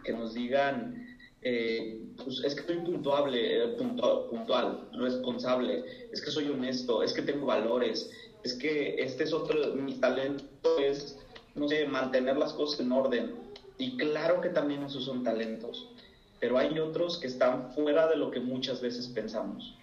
que 0.04 0.12
nos 0.12 0.34
digan, 0.34 1.03
eh, 1.44 2.00
pues 2.16 2.42
es 2.42 2.54
que 2.54 2.62
soy 2.62 2.84
puntuable, 2.84 3.64
eh, 3.64 3.68
puntual, 3.76 4.26
puntual, 4.30 4.88
responsable, 4.92 5.84
es 6.10 6.22
que 6.22 6.30
soy 6.30 6.48
honesto, 6.48 7.02
es 7.02 7.12
que 7.12 7.20
tengo 7.20 7.46
valores, 7.46 8.10
es 8.42 8.54
que 8.54 8.96
este 9.02 9.24
es 9.24 9.32
otro, 9.34 9.74
mi 9.74 9.94
talento 9.94 10.78
es, 10.78 11.18
no 11.54 11.68
sé, 11.68 11.86
mantener 11.86 12.38
las 12.38 12.54
cosas 12.54 12.80
en 12.80 12.92
orden. 12.92 13.34
Y 13.76 13.96
claro 13.98 14.40
que 14.40 14.48
también 14.48 14.84
esos 14.84 15.04
son 15.04 15.22
talentos, 15.22 15.90
pero 16.40 16.56
hay 16.56 16.78
otros 16.78 17.18
que 17.18 17.26
están 17.26 17.72
fuera 17.72 18.08
de 18.08 18.16
lo 18.16 18.30
que 18.30 18.40
muchas 18.40 18.80
veces 18.80 19.06
pensamos. 19.08 19.76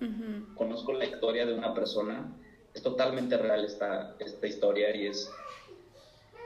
Uh-huh. 0.00 0.54
Conozco 0.54 0.92
la 0.92 1.06
historia 1.06 1.44
de 1.44 1.54
una 1.54 1.74
persona, 1.74 2.32
es 2.72 2.82
totalmente 2.82 3.36
real 3.36 3.64
esta, 3.64 4.14
esta 4.20 4.46
historia 4.46 4.94
y 4.94 5.06
es 5.06 5.30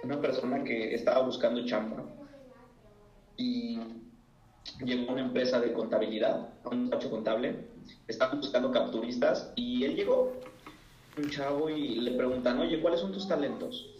una 0.03 0.21
persona 0.21 0.65
que 0.65 0.95
estaba 0.95 1.23
buscando 1.25 1.67
chamba 1.67 2.05
y 3.37 3.79
llegó 4.85 5.11
a 5.11 5.13
una 5.15 5.23
empresa 5.23 5.61
de 5.61 5.73
contabilidad, 5.73 6.49
a 6.65 6.69
un 6.69 6.83
despacho 6.83 7.11
contable, 7.11 7.67
estaban 8.07 8.41
buscando 8.41 8.71
capturistas 8.71 9.53
y 9.57 9.85
él 9.85 9.97
llegó, 9.97 10.33
un 11.17 11.31
chavo, 11.31 11.69
y 11.69 11.97
le 11.97 12.13
preguntan, 12.13 12.59
oye, 12.61 12.81
¿cuáles 12.81 13.01
son 13.01 13.13
tus 13.13 13.27
talentos? 13.27 13.91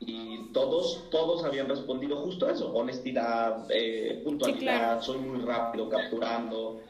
Y 0.00 0.52
todos, 0.52 1.08
todos 1.10 1.44
habían 1.44 1.68
respondido 1.68 2.16
justo 2.18 2.48
eso, 2.48 2.72
honestidad, 2.72 3.66
eh, 3.70 4.20
puntualidad, 4.22 4.58
sí, 4.58 4.64
claro. 4.64 5.02
soy 5.02 5.18
muy 5.18 5.40
rápido 5.40 5.88
capturando. 5.88 6.80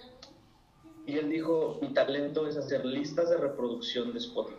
Y 1.06 1.16
él 1.16 1.30
dijo, 1.30 1.78
mi 1.80 1.88
talento 1.94 2.46
es 2.46 2.58
hacer 2.58 2.84
listas 2.84 3.30
de 3.30 3.38
reproducción 3.38 4.12
de 4.12 4.18
Spotify. 4.18 4.58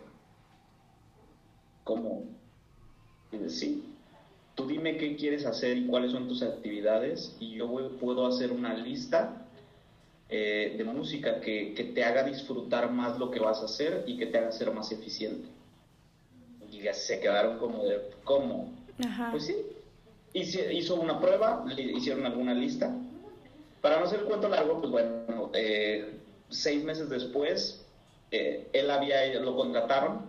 ¿Cómo? 1.83 2.23
Y 3.31 3.49
sí, 3.49 3.88
tú 4.59 4.67
dime 4.67 4.97
qué 4.97 5.15
quieres 5.15 5.45
hacer 5.45 5.77
y 5.77 5.85
cuáles 5.87 6.11
son 6.11 6.27
tus 6.27 6.43
actividades 6.43 7.33
y 7.39 7.51
yo 7.51 7.67
voy, 7.67 7.83
puedo 7.97 8.27
hacer 8.27 8.51
una 8.51 8.73
lista 8.73 9.45
eh, 10.27 10.75
de 10.77 10.83
música 10.83 11.39
que, 11.39 11.73
que, 11.73 11.85
te 11.85 12.03
haga 12.03 12.23
disfrutar 12.23 12.91
más 12.91 13.17
lo 13.17 13.31
que 13.31 13.39
vas 13.39 13.61
a 13.61 13.65
hacer 13.65 14.03
y 14.05 14.17
que 14.17 14.25
te 14.25 14.37
haga 14.37 14.51
ser 14.51 14.71
más 14.73 14.91
eficiente. 14.91 15.47
Y 16.69 16.81
ya 16.81 16.93
se 16.93 17.21
quedaron 17.21 17.57
como 17.57 17.85
de, 17.85 18.01
¿cómo? 18.25 18.69
Ajá. 19.01 19.31
Pues 19.31 19.45
sí, 19.45 19.55
hice, 20.33 20.73
hizo 20.73 20.95
una 20.95 21.21
prueba, 21.21 21.63
le 21.65 21.81
hicieron 21.81 22.25
alguna 22.25 22.53
lista. 22.53 22.93
Para 23.81 23.97
no 23.97 24.05
hacer 24.07 24.19
el 24.19 24.25
cuento 24.25 24.49
largo, 24.49 24.81
pues 24.81 24.91
bueno, 24.91 25.51
eh, 25.53 26.19
seis 26.49 26.83
meses 26.83 27.09
después, 27.09 27.81
eh, 28.31 28.67
él 28.73 28.91
había, 28.91 29.25
lo 29.39 29.55
contrataron 29.55 30.19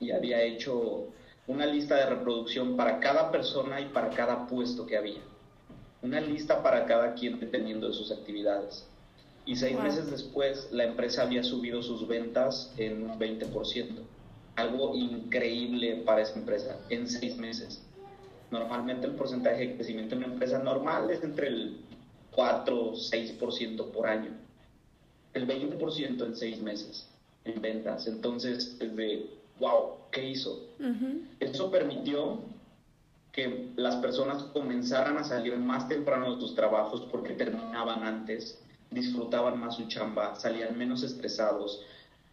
y 0.00 0.10
había 0.10 0.42
hecho 0.42 1.08
una 1.46 1.66
lista 1.66 1.96
de 1.96 2.06
reproducción 2.06 2.76
para 2.76 3.00
cada 3.00 3.30
persona 3.30 3.80
y 3.80 3.86
para 3.86 4.10
cada 4.10 4.46
puesto 4.46 4.86
que 4.86 4.96
había. 4.96 5.20
Una 6.00 6.20
lista 6.20 6.62
para 6.62 6.86
cada 6.86 7.14
quien 7.14 7.40
dependiendo 7.40 7.88
de 7.88 7.94
sus 7.94 8.12
actividades. 8.12 8.86
Y 9.44 9.56
seis 9.56 9.74
wow. 9.74 9.82
meses 9.82 10.10
después, 10.10 10.68
la 10.70 10.84
empresa 10.84 11.22
había 11.22 11.42
subido 11.42 11.82
sus 11.82 12.06
ventas 12.06 12.72
en 12.76 13.02
un 13.02 13.18
20%. 13.18 13.88
Algo 14.54 14.94
increíble 14.94 16.02
para 16.04 16.22
esa 16.22 16.38
empresa 16.38 16.78
en 16.90 17.08
seis 17.08 17.36
meses. 17.36 17.82
Normalmente 18.50 19.06
el 19.06 19.14
porcentaje 19.14 19.66
de 19.66 19.74
crecimiento 19.76 20.14
en 20.14 20.24
una 20.24 20.34
empresa 20.34 20.58
normal 20.58 21.10
es 21.10 21.24
entre 21.24 21.48
el 21.48 21.80
4 22.32 22.80
o 22.80 22.92
6% 22.92 23.90
por 23.90 24.06
año. 24.06 24.30
El 25.34 25.48
20% 25.48 26.24
en 26.24 26.36
seis 26.36 26.60
meses 26.60 27.08
en 27.44 27.60
ventas. 27.60 28.06
Entonces, 28.06 28.76
es 28.78 28.94
de 28.94 29.26
wow, 29.62 29.94
¿qué 30.10 30.28
hizo? 30.28 30.60
Eso 31.38 31.70
permitió 31.70 32.40
que 33.30 33.70
las 33.76 33.94
personas 33.96 34.42
comenzaran 34.42 35.16
a 35.16 35.24
salir 35.24 35.56
más 35.56 35.88
temprano 35.88 36.34
de 36.34 36.40
sus 36.40 36.54
trabajos 36.56 37.06
porque 37.12 37.34
terminaban 37.34 38.02
antes, 38.02 38.58
disfrutaban 38.90 39.58
más 39.60 39.76
su 39.76 39.86
chamba, 39.86 40.34
salían 40.34 40.76
menos 40.76 41.04
estresados, 41.04 41.80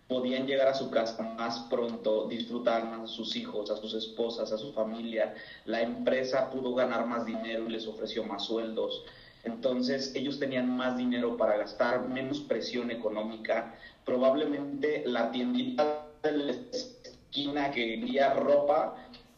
podían 0.08 0.48
llegar 0.48 0.70
a 0.70 0.74
su 0.74 0.90
casa 0.90 1.22
más 1.38 1.60
pronto, 1.70 2.28
disfrutar 2.28 2.84
más 2.86 3.12
a 3.12 3.14
sus 3.14 3.36
hijos, 3.36 3.70
a 3.70 3.78
sus 3.78 3.94
esposas, 3.94 4.52
a 4.52 4.58
su 4.58 4.74
familia. 4.74 5.36
La 5.66 5.82
empresa 5.82 6.50
pudo 6.50 6.74
ganar 6.74 7.06
más 7.06 7.26
dinero 7.26 7.66
y 7.68 7.74
les 7.74 7.86
ofreció 7.86 8.24
más 8.24 8.44
sueldos. 8.44 9.06
Entonces 9.44 10.14
ellos 10.16 10.40
tenían 10.40 10.76
más 10.76 10.98
dinero 10.98 11.38
para 11.38 11.58
gastar, 11.58 12.10
menos 12.10 12.40
presión 12.40 12.90
económica. 12.90 13.76
Probablemente 14.04 15.04
la 15.06 15.32
tiendita 15.32 16.10
la 16.24 16.52
esquina 17.30 17.72
que 17.72 17.86
vendía 17.86 18.34
ropa 18.34 18.96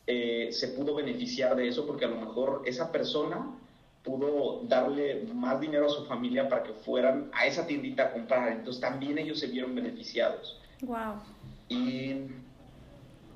eh, 0.08 0.50
se 0.52 0.70
pudo 0.70 0.96
beneficiar 0.96 1.56
de 1.56 1.68
eso 1.68 1.86
porque 1.86 2.06
a 2.06 2.08
lo 2.08 2.18
mejor 2.18 2.64
esa 2.66 2.92
persona 2.92 3.58
pudo 4.04 4.64
darle 4.64 5.26
más 5.34 5.62
dinero 5.62 5.86
a 5.86 5.90
su 5.90 6.06
familia 6.06 6.50
para 6.50 6.64
que 6.64 6.74
fueran 6.74 7.30
a 7.34 7.46
esa 7.46 7.68
tiendita 7.68 8.04
a 8.04 8.12
comprar. 8.14 8.52
Entonces 8.52 8.82
también 8.82 9.18
ellos 9.20 9.40
se 9.40 9.48
vieron 9.48 9.76
beneficiados. 9.76 10.60
Wow. 10.82 11.22
Y 11.70 12.16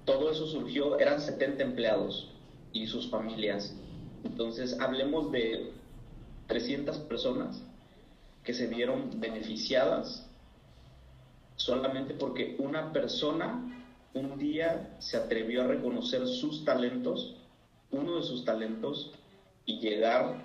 todo 0.05 0.31
eso 0.31 0.47
surgió, 0.47 0.97
eran 0.99 1.21
70 1.21 1.63
empleados 1.63 2.31
y 2.73 2.87
sus 2.87 3.09
familias. 3.09 3.75
Entonces 4.23 4.79
hablemos 4.79 5.31
de 5.31 5.71
300 6.47 6.97
personas 6.99 7.61
que 8.43 8.53
se 8.53 8.67
vieron 8.67 9.19
beneficiadas 9.19 10.27
solamente 11.57 12.13
porque 12.15 12.55
una 12.59 12.91
persona 12.91 13.74
un 14.15 14.37
día 14.37 14.95
se 14.99 15.17
atrevió 15.17 15.63
a 15.63 15.67
reconocer 15.67 16.25
sus 16.25 16.63
talentos, 16.63 17.35
uno 17.91 18.15
de 18.15 18.23
sus 18.23 18.45
talentos, 18.45 19.11
y 19.65 19.79
llegar, 19.79 20.37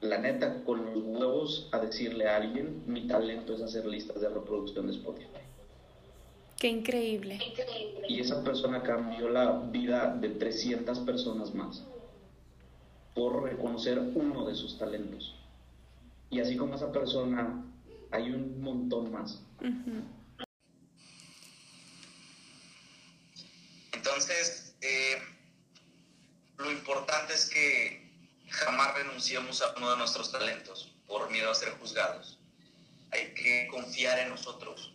la 0.00 0.18
neta, 0.18 0.62
con 0.64 0.84
los 0.84 1.02
huevos 1.02 1.68
a 1.72 1.78
decirle 1.80 2.28
a 2.28 2.36
alguien, 2.36 2.84
mi 2.86 3.06
talento 3.06 3.54
es 3.54 3.62
hacer 3.62 3.84
listas 3.86 4.20
de 4.20 4.28
reproducción 4.28 4.86
de 4.86 4.92
Spotify. 4.92 5.28
Qué 6.58 6.68
increíble. 6.68 7.38
Y 8.08 8.20
esa 8.20 8.42
persona 8.44 8.82
cambió 8.82 9.28
la 9.28 9.58
vida 9.58 10.16
de 10.20 10.30
300 10.30 11.00
personas 11.00 11.54
más 11.54 11.84
por 13.14 13.42
reconocer 13.42 13.98
uno 13.98 14.46
de 14.46 14.54
sus 14.54 14.78
talentos. 14.78 15.34
Y 16.30 16.40
así 16.40 16.56
como 16.56 16.74
esa 16.74 16.90
persona, 16.92 17.64
hay 18.10 18.30
un 18.30 18.60
montón 18.62 19.12
más 19.12 19.42
eh, 24.80 25.18
lo 26.58 26.70
importante 26.70 27.34
es 27.34 27.48
que 27.50 28.04
jamás 28.54 28.94
renunciemos 28.94 29.62
a 29.62 29.74
uno 29.76 29.90
de 29.90 29.96
nuestros 29.96 30.30
talentos 30.30 30.92
por 31.06 31.30
miedo 31.30 31.50
a 31.50 31.54
ser 31.54 31.70
juzgados. 31.78 32.38
Hay 33.10 33.34
que 33.34 33.68
confiar 33.68 34.18
en 34.18 34.30
nosotros. 34.30 34.94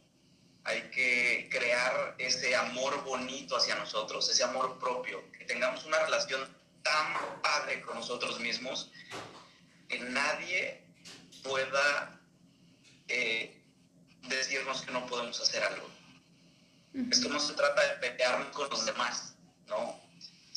Hay 0.64 0.82
que 0.92 1.50
crear 1.52 2.16
ese 2.18 2.56
amor 2.56 3.04
bonito 3.04 3.56
hacia 3.56 3.76
nosotros, 3.76 4.30
ese 4.30 4.44
amor 4.44 4.78
propio, 4.78 5.24
que 5.32 5.46
tengamos 5.46 5.86
una 5.86 6.00
relación 6.00 6.42
tan 6.84 7.42
padre 7.42 7.82
con 7.82 7.96
nosotros 7.96 8.40
mismos 8.40 8.92
que 9.88 10.00
nadie 10.00 10.84
pueda 11.44 12.20
eh, 13.08 13.62
decirnos 14.28 14.82
que 14.82 14.92
no 14.92 15.06
podemos 15.08 15.40
hacer 15.40 15.64
algo. 15.64 15.90
Esto 17.12 17.30
no 17.30 17.40
se 17.40 17.54
trata 17.54 17.82
de 17.82 17.96
pelearnos 17.96 18.48
con 18.50 18.70
los 18.70 18.86
demás, 18.86 19.36
¿no? 19.68 19.99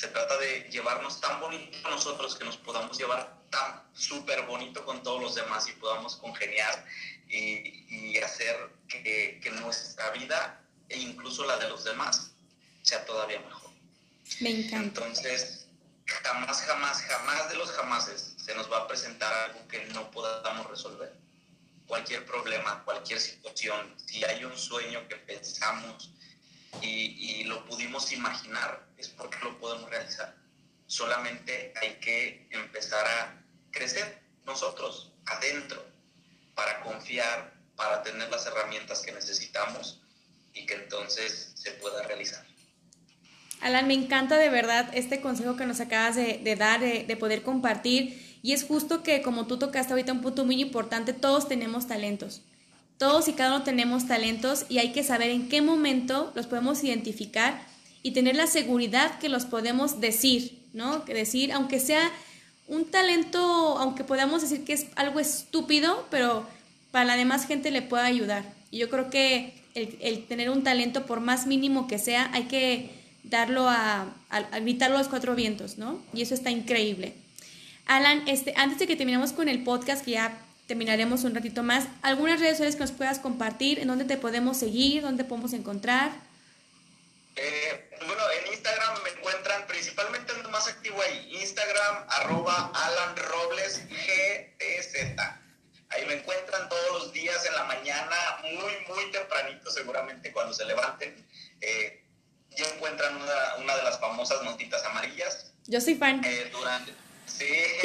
Se 0.03 0.09
trata 0.09 0.37
de 0.39 0.69
llevarnos 0.69 1.21
tan 1.21 1.39
bonito 1.39 1.79
a 1.87 1.91
nosotros 1.91 2.35
que 2.35 2.45
nos 2.45 2.57
podamos 2.57 2.99
llevar 2.99 3.41
tan 3.51 3.85
súper 3.95 4.43
bonito 4.47 4.85
con 4.85 5.01
todos 5.05 5.23
los 5.23 5.37
demás 5.37 5.69
y 5.69 5.73
podamos 5.75 6.17
congeniar 6.17 6.85
y, 7.29 8.19
hacer 8.19 8.57
que, 8.89 9.39
que 9.41 9.51
nuestra 9.53 10.11
vida 10.11 10.61
e 10.89 10.99
incluso 10.99 11.45
la 11.45 11.57
de 11.57 11.69
los 11.69 11.85
demás 11.85 12.33
sea 12.83 13.05
todavía 13.05 13.39
mejor. 13.43 13.71
Me 14.41 14.51
encanta. 14.51 15.07
Entonces, 15.07 15.69
jamás, 16.07 16.63
jamás, 16.63 17.01
jamás 17.03 17.49
de 17.51 17.55
los 17.55 17.71
jamases 17.71 18.35
se 18.45 18.57
nos 18.57 18.69
va 18.73 18.79
a 18.79 18.89
presentar 18.89 19.33
algo 19.33 19.69
que 19.69 19.85
no 19.95 20.11
podamos 20.11 20.69
resolver. 20.69 21.15
Cualquier 21.87 22.27
problema, 22.27 22.83
cualquier 22.85 23.21
situación, 23.21 23.95
si 24.05 24.25
hay 24.25 24.45
un 24.45 24.59
sueño 24.59 25.07
que 25.07 25.15
pensamos 25.15 26.11
y, 26.81 27.45
lo 27.45 27.65
pudimos 27.67 28.13
imaginar, 28.13 28.87
es 28.97 29.09
porque 29.09 29.39
lo 29.43 29.59
podemos 29.59 29.91
realizar. 29.91 30.35
Solamente 30.87 31.73
hay 31.81 31.95
que 31.97 32.49
empezar 32.51 33.05
a 33.07 33.43
crecer 33.71 34.23
nosotros 34.47 35.13
adentro 35.27 35.85
para 36.55 36.81
confiar, 36.83 37.53
para 37.77 38.03
tener 38.03 38.31
las 38.31 38.47
herramientas 38.47 39.01
que 39.03 39.13
necesitamos 39.13 40.01
y 40.55 40.67
que 40.67 40.75
entonces 40.75 41.53
se 41.55 41.73
pueda 41.73 42.03
realizar. 42.03 42.45
Alan, 43.61 43.87
me 43.87 43.95
encanta 43.95 44.39
de 44.39 44.49
verdad 44.49 44.91
este 44.93 45.21
consejo 45.21 45.57
que 45.57 45.67
nos 45.67 45.81
acabas 45.81 46.17
de, 46.17 46.57
dar, 46.59 46.81
de, 46.81 47.17
poder 47.17 47.43
compartir. 47.43 48.39
Y 48.43 48.55
es 48.55 48.65
justo 48.65 49.05
que, 49.05 49.23
como 49.23 49.47
tú 49.47 49.57
tocaste 49.59 49.93
ahorita 49.93 50.13
un 50.13 50.21
punto 50.21 50.45
muy 50.45 50.61
importante, 50.61 51.13
todos 51.13 51.47
tenemos 51.47 51.87
talentos. 51.87 52.43
Todos 53.03 53.27
y 53.27 53.33
cada 53.33 53.57
uno 53.57 53.65
tenemos 53.65 54.07
talentos 54.07 54.65
y 54.69 54.79
hay 54.79 54.93
que 54.93 55.03
saber 55.03 55.31
en 55.31 55.49
qué 55.49 55.61
momento 55.61 56.31
los 56.37 56.47
podemos 56.47 56.85
identificar 56.85 57.61
y 58.05 58.13
tener 58.13 58.37
la 58.37 58.47
seguridad 58.47 59.19
que 59.19 59.29
los 59.29 59.45
podemos 59.45 60.01
decir, 60.01 60.57
¿no? 60.73 61.05
Que 61.05 61.13
decir, 61.13 61.51
aunque 61.51 61.81
sea 61.81 62.13
un 62.69 62.85
talento, 62.85 63.41
aunque 63.79 64.05
podamos 64.05 64.43
decir 64.43 64.65
que 64.65 64.75
es 64.75 64.87
algo 64.95 65.19
estúpido, 65.19 66.07
pero 66.13 66.47
para 66.93 67.05
la 67.05 67.17
demás 67.17 67.49
gente 67.49 67.73
le 67.73 67.83
puede 67.83 68.05
ayudar. 68.05 68.45
Y 68.71 68.79
yo 68.79 68.89
creo 68.89 69.11
que 69.11 69.53
el 69.75 70.25
tener 70.27 70.49
un 70.49 70.63
talento, 70.63 71.05
por 71.05 71.19
más 71.19 71.49
mínimo 71.49 71.89
que 71.89 71.99
sea, 71.99 72.31
hay 72.33 72.45
que 72.45 72.91
darlo 73.25 73.69
a, 73.69 74.15
a, 74.31 74.61
gritarlo 74.61 74.95
a 74.95 75.01
los 75.01 75.09
cuatro 75.09 75.35
vientos, 75.35 75.77
¿no? 75.77 75.99
Y 76.15 76.23
eso 76.23 76.35
está 76.35 76.53
increíble. 76.53 77.15
Alan, 77.87 78.23
este, 78.29 78.55
antes 78.57 78.79
de 78.79 78.87
que 78.87 78.95
terminemos 78.95 79.33
con 79.33 79.49
el 79.49 79.65
podcast, 79.65 80.05
que 80.05 80.13
ya 80.13 80.39
terminaremos 80.73 81.25
un 81.25 81.35
ratito 81.35 81.63
más, 81.63 81.85
algunas 82.01 82.41
redes 82.41 82.53
sociales 82.53 82.77
que 82.77 82.81
nos 82.81 82.93
puedas 82.93 83.19
compartir, 83.19 83.79
en 83.81 83.89
dónde 83.89 84.07
te 84.07 84.17
podemos 84.17 84.57
seguir, 84.57 85.03
dónde 85.03 85.23
podemos 85.23 85.53
encontrar. 85.53 86.13
Eh, 87.37 87.91
bueno, 88.07 88.23
en 88.41 88.53
Instagram 88.55 89.03
me 89.03 89.11
encuentran 89.11 89.67
principalmente 89.67 90.33
el 90.33 90.49
más 90.49 90.67
activo 90.69 90.97
ahí, 91.03 91.37
Instagram 91.43 92.07
arroba 92.09 92.73
Alan 92.75 93.17
Robles 93.17 93.83
GTZ. 93.87 95.21
Ahí 95.91 96.07
me 96.07 96.15
encuentran 96.15 96.67
todos 96.71 97.03
los 97.03 97.13
días 97.13 97.45
en 97.45 97.55
la 97.55 97.65
mañana, 97.65 98.17
muy, 98.43 98.73
muy 98.89 99.13
tempranito 99.13 99.71
seguramente 99.71 100.33
cuando 100.33 100.55
se 100.55 100.65
levanten. 100.65 101.15
Eh, 101.61 102.03
ya 102.57 102.65
encuentran 102.75 103.15
una, 103.15 103.57
una 103.59 103.77
de 103.77 103.83
las 103.83 104.01
famosas 104.01 104.43
notitas 104.43 104.83
amarillas. 104.87 105.53
Yo 105.67 105.83
soy 105.83 105.97
fan. 105.97 106.25
Eh, 106.25 106.49
durante, 106.51 106.95
sí, 107.27 107.45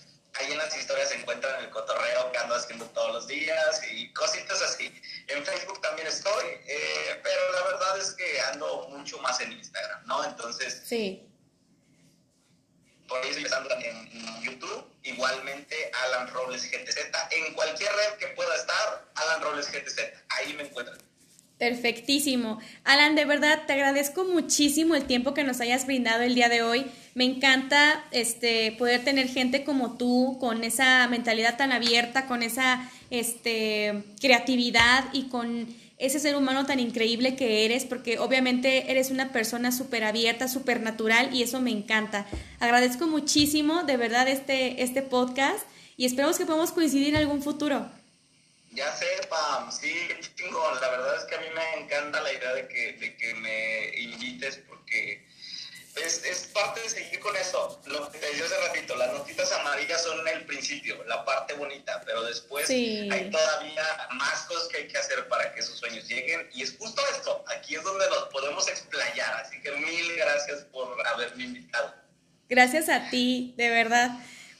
Perfectísimo. 21.89 22.59
Alan, 22.83 23.15
de 23.15 23.25
verdad 23.25 23.63
te 23.65 23.73
agradezco 23.73 24.23
muchísimo 24.23 24.93
el 24.93 25.05
tiempo 25.05 25.33
que 25.33 25.43
nos 25.43 25.59
hayas 25.59 25.87
brindado 25.87 26.21
el 26.21 26.35
día 26.35 26.47
de 26.47 26.61
hoy. 26.61 26.85
Me 27.15 27.23
encanta 27.23 28.05
este 28.11 28.73
poder 28.73 29.03
tener 29.03 29.27
gente 29.27 29.63
como 29.63 29.97
tú 29.97 30.37
con 30.39 30.63
esa 30.63 31.07
mentalidad 31.07 31.57
tan 31.57 31.71
abierta, 31.71 32.27
con 32.27 32.43
esa 32.43 32.87
este 33.09 34.03
creatividad 34.21 35.05
y 35.13 35.29
con 35.29 35.65
ese 35.97 36.19
ser 36.19 36.35
humano 36.35 36.67
tan 36.67 36.79
increíble 36.79 37.35
que 37.35 37.65
eres, 37.65 37.85
porque 37.85 38.19
obviamente 38.19 38.91
eres 38.91 39.09
una 39.09 39.31
persona 39.31 39.71
súper 39.71 40.03
abierta, 40.03 40.47
súper 40.47 40.81
natural 40.81 41.33
y 41.33 41.41
eso 41.41 41.59
me 41.59 41.71
encanta. 41.71 42.27
Agradezco 42.59 43.07
muchísimo 43.07 43.81
de 43.81 43.97
verdad 43.97 44.27
este, 44.27 44.83
este 44.83 45.01
podcast 45.01 45.65
y 45.97 46.05
esperamos 46.05 46.37
que 46.37 46.45
podamos 46.45 46.71
coincidir 46.71 47.09
en 47.09 47.15
algún 47.15 47.41
futuro. 47.41 47.89
Ya 48.71 48.95
sé, 48.95 49.07
Pam, 49.29 49.71
sí, 49.71 50.07
chingón. 50.35 50.79
La 50.79 50.89
verdad 50.89 51.17
es 51.17 51.23
que 51.25 51.35
a 51.35 51.39
mí 51.39 51.47
me 51.55 51.83
encanta 51.83 52.21
la 52.21 52.31
idea 52.31 52.53
de 52.53 52.67
que, 52.67 52.93
de 52.93 53.17
que 53.17 53.33
me 53.35 53.97
invites 53.97 54.59
porque 54.67 55.25
es, 55.95 56.23
es, 56.23 56.47
parte 56.47 56.81
de 56.81 56.89
seguir 56.89 57.19
con 57.19 57.35
eso. 57.35 57.81
Lo 57.87 58.11
que 58.11 58.19
te 58.19 58.27
decía 58.27 58.45
hace 58.45 58.67
ratito, 58.67 58.95
las 58.95 59.11
notitas 59.11 59.51
amarillas 59.51 60.03
son 60.03 60.25
el 60.27 60.45
principio, 60.45 61.03
la 61.05 61.25
parte 61.25 61.53
bonita, 61.55 62.01
pero 62.05 62.23
después 62.23 62.69
hay 62.69 63.29
todavía 63.31 64.07
más 64.11 64.43
cosas 64.43 64.67
que 64.67 64.77
hay 64.77 64.87
que 64.87 64.97
hacer 64.97 65.27
para 65.27 65.51
que 65.53 65.61
esos 65.61 65.77
sueños 65.77 66.07
lleguen. 66.07 66.47
Y 66.53 66.61
es 66.61 66.75
justo 66.77 67.01
esto, 67.11 67.43
aquí 67.47 67.75
es 67.75 67.83
donde 67.83 68.07
nos 68.09 68.25
podemos 68.25 68.67
explayar. 68.67 69.33
Así 69.43 69.59
que 69.61 69.71
mil 69.71 70.15
gracias 70.15 70.63
por 70.71 71.05
haberme 71.07 71.43
invitado. 71.43 71.93
Gracias 72.47 72.87
a 72.89 73.09
ti, 73.09 73.53
de 73.57 73.69
verdad. 73.69 74.11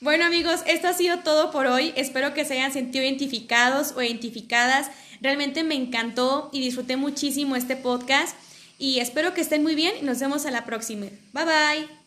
Bueno 0.02 0.24
amigos, 0.24 0.62
esto 0.66 0.88
ha 0.88 0.94
sido 0.94 1.20
todo 1.20 1.52
por 1.52 1.68
hoy. 1.68 1.92
Espero 1.98 2.34
que 2.34 2.46
se 2.46 2.54
hayan 2.54 2.72
sentido 2.72 3.04
identificados 3.04 3.94
o 3.98 4.02
identificadas. 4.02 4.90
Realmente 5.20 5.66
me 5.66 5.76
encantó 5.76 6.50
y 6.54 6.62
disfruté 6.62 6.96
muchísimo 6.96 7.58
este 7.58 7.76
podcast 7.76 8.38
y 8.78 9.00
espero 9.00 9.34
que 9.34 9.42
estén 9.42 9.62
muy 9.62 9.76
bien 9.76 9.94
y 10.02 10.06
nos 10.06 10.22
vemos 10.22 10.46
a 10.46 10.52
la 10.52 10.64
próxima. 10.66 11.08
Bye 11.34 11.46
bye. 11.46 11.99